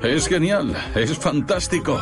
Es 0.02 0.28
genial, 0.28 0.76
es 0.94 1.16
fantástico. 1.18 2.00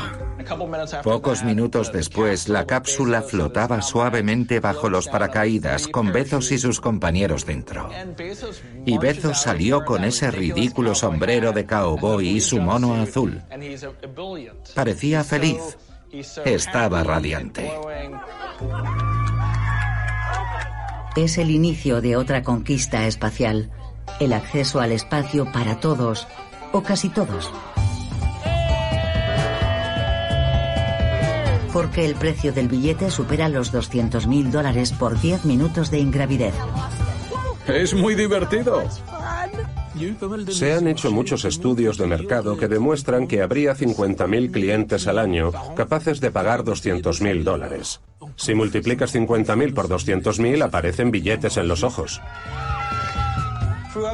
Pocos 1.03 1.43
minutos 1.43 1.93
después, 1.93 2.49
la 2.49 2.67
cápsula 2.67 3.23
flotaba 3.23 3.81
suavemente 3.81 4.61
bajo 4.61 4.91
los 4.91 5.09
paracaídas 5.09 5.89
con 5.89 6.13
Bezos 6.13 6.53
y 6.53 6.59
sus 6.59 6.81
compañeros 6.81 7.47
dentro. 7.47 7.89
Y 8.85 8.99
Bezos 8.99 9.41
salió 9.41 9.85
con 9.85 10.05
ese 10.05 10.31
ridículo 10.31 10.95
sombrero 10.95 11.53
de 11.53 11.65
cowboy 11.65 12.29
y 12.29 12.41
su 12.41 12.61
mono 12.61 12.95
azul. 12.95 13.43
Parecía 14.75 15.25
feliz. 15.25 15.79
Estaba 16.45 17.03
radiante. 17.03 17.73
Es 21.17 21.39
el 21.39 21.53
inicio 21.53 22.01
de 22.01 22.17
otra 22.17 22.43
conquista 22.43 23.07
espacial, 23.07 23.71
el 24.19 24.33
acceso 24.33 24.81
al 24.81 24.91
espacio 24.91 25.51
para 25.53 25.79
todos, 25.79 26.27
o 26.73 26.83
casi 26.83 27.09
todos. 27.09 27.53
Porque 31.73 32.05
el 32.05 32.17
precio 32.17 32.53
del 32.53 32.67
billete 32.67 33.13
supera 33.13 33.49
los 33.49 33.71
200 33.71 34.27
mil 34.27 34.51
dólares 34.51 34.91
por 34.91 35.21
10 35.21 35.45
minutos 35.45 35.93
de 35.93 36.01
ingravidez. 36.01 36.55
Es 37.69 37.95
muy 37.95 38.17
divertido. 38.17 38.83
Se 40.49 40.73
han 40.73 40.89
hecho 40.89 41.11
muchos 41.11 41.45
estudios 41.45 41.99
de 41.99 42.07
mercado 42.07 42.57
que 42.57 42.69
demuestran 42.69 43.27
que 43.27 43.43
habría 43.43 43.77
50.000 43.77 44.51
clientes 44.51 45.07
al 45.07 45.19
año 45.19 45.53
capaces 45.77 46.21
de 46.21 46.31
pagar 46.31 46.65
200.000 46.65 47.43
dólares. 47.43 48.01
Si 48.37 48.55
multiplicas 48.55 49.15
50.000 49.15 49.75
por 49.75 49.89
200.000 49.89 50.63
aparecen 50.63 51.11
billetes 51.11 51.57
en 51.57 51.69
los 51.69 51.83
ojos. 51.83 52.21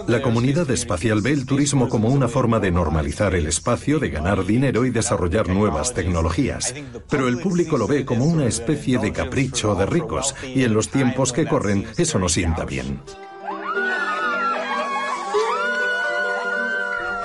La 0.09 0.21
comunidad 0.21 0.71
espacial 0.71 1.23
ve 1.23 1.33
el 1.33 1.47
turismo 1.47 1.89
como 1.89 2.09
una 2.09 2.29
forma 2.29 2.61
de 2.61 2.71
normalizar 2.71 3.35
el 3.35 3.47
espacio, 3.47 3.99
de 3.99 4.11
ganar 4.11 4.45
dinero 4.45 4.85
y 4.85 4.91
desarrollar 4.91 5.49
nuevas 5.49 5.95
tecnologías. 5.95 6.75
Pero 7.09 7.29
el 7.29 7.39
público 7.39 7.79
lo 7.79 7.87
ve 7.87 8.05
como 8.05 8.27
una 8.27 8.45
especie 8.45 8.99
de 8.99 9.13
capricho 9.13 9.75
de 9.75 9.87
ricos 9.87 10.35
y 10.43 10.65
en 10.65 10.75
los 10.75 10.91
tiempos 10.91 11.33
que 11.33 11.47
corren 11.47 11.87
eso 11.97 12.19
no 12.19 12.29
sienta 12.29 12.67
bien. 12.67 13.01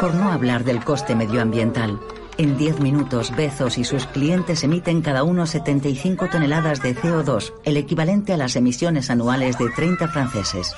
Por 0.06 0.14
no 0.14 0.32
hablar 0.32 0.64
del 0.64 0.84
coste 0.84 1.16
medioambiental. 1.16 2.00
En 2.38 2.60
10 2.60 2.80
minutos, 2.80 3.36
Bezos 3.36 3.80
y 3.80 3.84
sus 3.84 4.06
clientes 4.06 4.64
emiten 4.64 5.02
cada 5.02 5.24
uno 5.24 5.48
75 5.48 6.30
toneladas 6.30 6.80
de 6.84 6.96
CO2, 6.96 7.54
el 7.64 7.76
equivalente 7.76 8.32
a 8.32 8.38
las 8.38 8.56
emisiones 8.56 9.10
anuales 9.10 9.58
de 9.58 9.68
30 9.72 10.08
franceses. 10.10 10.76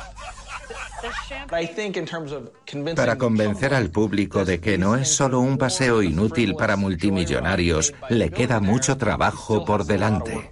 Para 2.95 3.17
convencer 3.17 3.73
al 3.73 3.89
público 3.89 4.45
de 4.45 4.61
que 4.61 4.77
no 4.77 4.95
es 4.95 5.09
solo 5.09 5.41
un 5.41 5.57
paseo 5.57 6.01
inútil 6.01 6.55
para 6.55 6.77
multimillonarios, 6.77 7.93
le 8.09 8.29
queda 8.29 8.61
mucho 8.61 8.95
trabajo 8.95 9.65
por 9.65 9.83
delante. 9.83 10.49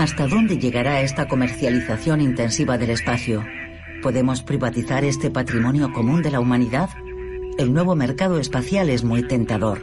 ¿Hasta 0.00 0.26
dónde 0.26 0.56
llegará 0.56 1.02
esta 1.02 1.28
comercialización 1.28 2.22
intensiva 2.22 2.78
del 2.78 2.88
espacio? 2.88 3.44
¿Podemos 4.00 4.42
privatizar 4.42 5.04
este 5.04 5.30
patrimonio 5.30 5.92
común 5.92 6.22
de 6.22 6.30
la 6.30 6.40
humanidad? 6.40 6.88
El 7.58 7.74
nuevo 7.74 7.94
mercado 7.94 8.38
espacial 8.38 8.88
es 8.88 9.04
muy 9.04 9.28
tentador. 9.28 9.82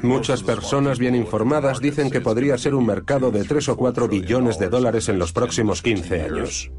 Muchas 0.00 0.42
personas 0.42 0.98
bien 0.98 1.16
informadas 1.16 1.80
dicen 1.80 2.10
que 2.10 2.22
podría 2.22 2.56
ser 2.56 2.74
un 2.74 2.86
mercado 2.86 3.30
de 3.30 3.44
3 3.44 3.68
o 3.68 3.76
4 3.76 4.08
billones 4.08 4.58
de 4.58 4.70
dólares 4.70 5.10
en 5.10 5.18
los 5.18 5.34
próximos 5.34 5.82
15 5.82 6.22
años. 6.22 6.70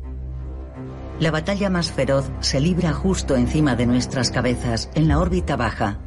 La 1.19 1.29
batalla 1.29 1.69
más 1.69 1.91
feroz 1.91 2.31
se 2.39 2.59
libra 2.59 2.91
justo 2.91 3.35
encima 3.35 3.75
de 3.75 3.85
nuestras 3.85 4.31
cabezas, 4.31 4.89
en 4.95 5.07
la 5.07 5.19
órbita 5.19 5.55
baja. 5.55 5.99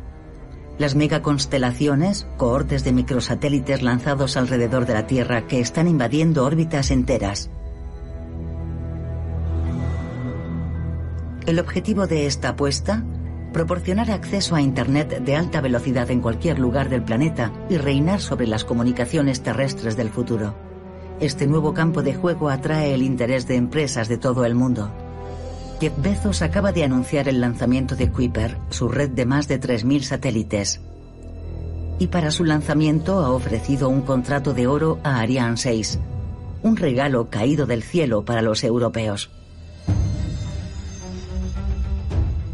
Las 0.79 0.95
megaconstelaciones, 0.95 2.27
cohortes 2.37 2.83
de 2.83 2.93
microsatélites 2.93 3.83
lanzados 3.83 4.37
alrededor 4.37 4.87
de 4.87 4.95
la 4.95 5.07
Tierra 5.07 5.47
que 5.47 5.61
están 5.61 5.87
invadiendo 5.87 6.45
órbitas 6.45 6.91
enteras. 6.91 7.51
El 11.47 11.59
objetivo 11.59 12.07
de 12.07 12.27
esta 12.27 12.51
apuesta, 12.51 13.05
proporcionar 13.53 14.11
acceso 14.11 14.55
a 14.55 14.63
Internet 14.63 15.23
de 15.23 15.37
alta 15.37 15.61
velocidad 15.61 16.11
en 16.11 16.21
cualquier 16.21 16.59
lugar 16.59 16.89
del 16.89 17.03
planeta 17.03 17.53
y 17.69 17.77
reinar 17.77 18.21
sobre 18.21 18.47
las 18.47 18.65
comunicaciones 18.65 19.43
terrestres 19.43 19.97
del 19.97 20.09
futuro. 20.09 20.55
Este 21.21 21.47
nuevo 21.47 21.75
campo 21.75 22.03
de 22.03 22.15
juego 22.15 22.49
atrae 22.49 22.95
el 22.95 23.03
interés 23.03 23.47
de 23.47 23.57
empresas 23.57 24.09
de 24.09 24.17
todo 24.17 24.45
el 24.45 24.55
mundo. 24.55 24.91
Jeff 25.83 26.01
Bezos 26.01 26.43
acaba 26.43 26.71
de 26.71 26.85
anunciar 26.85 27.27
el 27.27 27.41
lanzamiento 27.41 27.97
de 27.97 28.09
Kuiper, 28.09 28.57
su 28.71 28.89
red 28.89 29.11
de 29.11 29.27
más 29.27 29.49
de 29.49 29.61
3.000 29.61 30.03
satélites. 30.03 30.81
Y 31.99 32.07
para 32.07 32.31
su 32.31 32.45
lanzamiento 32.45 33.19
ha 33.19 33.31
ofrecido 33.31 33.89
un 33.89 34.03
contrato 34.03 34.55
de 34.55 34.69
oro 34.69 35.01
a 35.03 35.19
Ariane 35.19 35.57
6, 35.57 35.99
un 36.63 36.77
regalo 36.77 37.31
caído 37.31 37.67
del 37.67 37.83
cielo 37.83 38.25
para 38.25 38.43
los 38.43 38.63
europeos. 38.63 39.29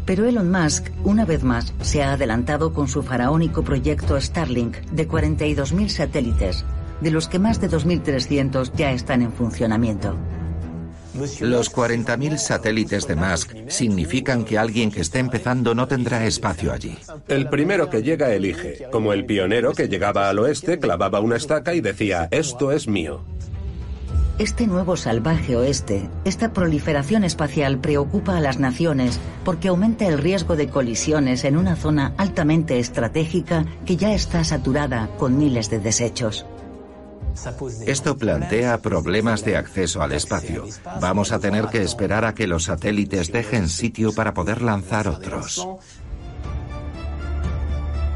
Pero 0.05 0.25
Elon 0.25 0.49
Musk, 0.49 0.89
una 1.03 1.23
vez 1.23 1.43
más, 1.43 1.75
se 1.81 2.01
ha 2.01 2.13
adelantado 2.13 2.73
con 2.73 2.87
su 2.87 3.03
faraónico 3.03 3.61
proyecto 3.63 4.19
Starlink 4.19 4.77
de 4.89 5.07
42.000 5.07 5.87
satélites, 5.89 6.65
de 6.99 7.11
los 7.11 7.27
que 7.27 7.37
más 7.37 7.61
de 7.61 7.69
2.300 7.69 8.71
ya 8.75 8.91
están 8.91 9.21
en 9.21 9.31
funcionamiento. 9.31 10.17
Los 11.39 11.73
40.000 11.73 12.37
satélites 12.37 13.07
de 13.07 13.15
Musk 13.15 13.53
significan 13.67 14.45
que 14.45 14.57
alguien 14.57 14.91
que 14.91 15.01
esté 15.01 15.19
empezando 15.19 15.73
no 15.73 15.87
tendrá 15.87 16.25
espacio 16.25 16.71
allí. 16.71 16.97
El 17.27 17.49
primero 17.49 17.89
que 17.89 18.03
llega 18.03 18.33
elige, 18.33 18.87
como 18.91 19.13
el 19.13 19.25
pionero 19.25 19.73
que 19.73 19.87
llegaba 19.87 20.29
al 20.29 20.39
oeste, 20.39 20.79
clavaba 20.79 21.19
una 21.19 21.37
estaca 21.37 21.73
y 21.73 21.81
decía, 21.81 22.27
esto 22.31 22.71
es 22.71 22.87
mío. 22.87 23.21
Este 24.39 24.67
nuevo 24.67 24.95
salvaje 24.95 25.57
oeste, 25.57 26.09
esta 26.23 26.53
proliferación 26.53 27.25
espacial 27.25 27.79
preocupa 27.79 28.37
a 28.37 28.39
las 28.39 28.57
naciones 28.57 29.19
porque 29.43 29.67
aumenta 29.67 30.07
el 30.07 30.17
riesgo 30.17 30.55
de 30.55 30.69
colisiones 30.69 31.43
en 31.43 31.57
una 31.57 31.75
zona 31.75 32.13
altamente 32.15 32.79
estratégica 32.79 33.65
que 33.85 33.97
ya 33.97 34.13
está 34.13 34.45
saturada 34.45 35.09
con 35.17 35.37
miles 35.37 35.69
de 35.69 35.79
desechos. 35.79 36.45
Esto 37.85 38.17
plantea 38.17 38.81
problemas 38.81 39.43
de 39.45 39.57
acceso 39.57 40.01
al 40.01 40.11
espacio. 40.11 40.65
Vamos 40.99 41.31
a 41.31 41.39
tener 41.39 41.67
que 41.67 41.81
esperar 41.81 42.25
a 42.25 42.33
que 42.33 42.47
los 42.47 42.65
satélites 42.65 43.31
dejen 43.31 43.69
sitio 43.69 44.13
para 44.13 44.33
poder 44.33 44.61
lanzar 44.61 45.07
otros. 45.07 45.67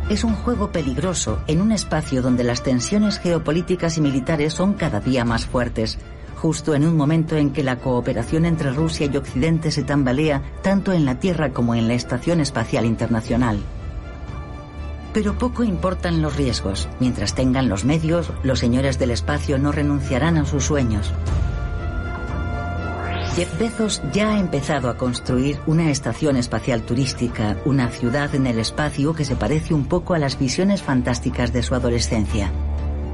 Es 0.09 0.23
un 0.23 0.35
juego 0.35 0.71
peligroso 0.71 1.39
en 1.47 1.61
un 1.61 1.71
espacio 1.71 2.21
donde 2.21 2.43
las 2.43 2.61
tensiones 2.61 3.19
geopolíticas 3.19 3.97
y 3.97 4.01
militares 4.01 4.53
son 4.53 4.73
cada 4.73 4.99
día 4.99 5.23
más 5.23 5.45
fuertes, 5.45 5.97
justo 6.35 6.75
en 6.75 6.85
un 6.85 6.97
momento 6.97 7.37
en 7.37 7.53
que 7.53 7.63
la 7.63 7.79
cooperación 7.79 8.45
entre 8.45 8.71
Rusia 8.71 9.09
y 9.11 9.15
Occidente 9.15 9.71
se 9.71 9.83
tambalea 9.83 10.43
tanto 10.61 10.91
en 10.91 11.05
la 11.05 11.19
Tierra 11.19 11.51
como 11.51 11.73
en 11.73 11.87
la 11.87 11.93
Estación 11.93 12.41
Espacial 12.41 12.85
Internacional. 12.85 13.59
Pero 15.13 15.37
poco 15.37 15.63
importan 15.63 16.21
los 16.21 16.35
riesgos. 16.35 16.89
Mientras 16.99 17.35
tengan 17.35 17.69
los 17.69 17.85
medios, 17.85 18.31
los 18.43 18.59
señores 18.59 18.97
del 18.99 19.11
espacio 19.11 19.57
no 19.59 19.71
renunciarán 19.71 20.37
a 20.37 20.45
sus 20.45 20.65
sueños. 20.65 21.13
Jeff 23.35 23.57
Bezos 23.57 24.01
ya 24.11 24.33
ha 24.33 24.39
empezado 24.39 24.89
a 24.89 24.97
construir 24.97 25.57
una 25.65 25.89
estación 25.89 26.37
espacial 26.37 26.83
turística, 26.83 27.57
una 27.65 27.89
ciudad 27.89 28.35
en 28.35 28.45
el 28.45 28.59
espacio 28.59 29.15
que 29.15 29.25
se 29.25 29.35
parece 29.35 29.73
un 29.73 29.85
poco 29.85 30.13
a 30.13 30.19
las 30.19 30.37
visiones 30.37 30.83
fantásticas 30.83 31.51
de 31.51 31.63
su 31.63 31.73
adolescencia. 31.73 32.51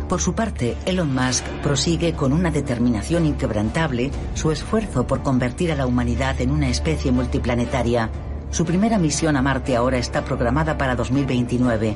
Por 0.09 0.19
su 0.19 0.33
parte, 0.33 0.75
Elon 0.85 1.13
Musk 1.13 1.45
prosigue 1.61 2.13
con 2.13 2.33
una 2.33 2.51
determinación 2.51 3.25
inquebrantable 3.25 4.11
su 4.33 4.51
esfuerzo 4.51 5.07
por 5.07 5.21
convertir 5.21 5.71
a 5.71 5.75
la 5.75 5.85
humanidad 5.85 6.41
en 6.41 6.51
una 6.51 6.67
especie 6.67 7.13
multiplanetaria. 7.13 8.09
Su 8.51 8.65
primera 8.65 8.97
misión 8.97 9.37
a 9.37 9.41
Marte 9.41 9.75
ahora 9.75 9.97
está 9.97 10.23
programada 10.23 10.77
para 10.77 10.95
2029. 10.95 11.95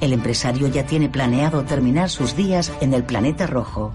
El 0.00 0.12
empresario 0.12 0.66
ya 0.66 0.84
tiene 0.84 1.08
planeado 1.08 1.62
terminar 1.62 2.10
sus 2.10 2.34
días 2.34 2.72
en 2.80 2.92
el 2.92 3.04
planeta 3.04 3.46
rojo. 3.46 3.94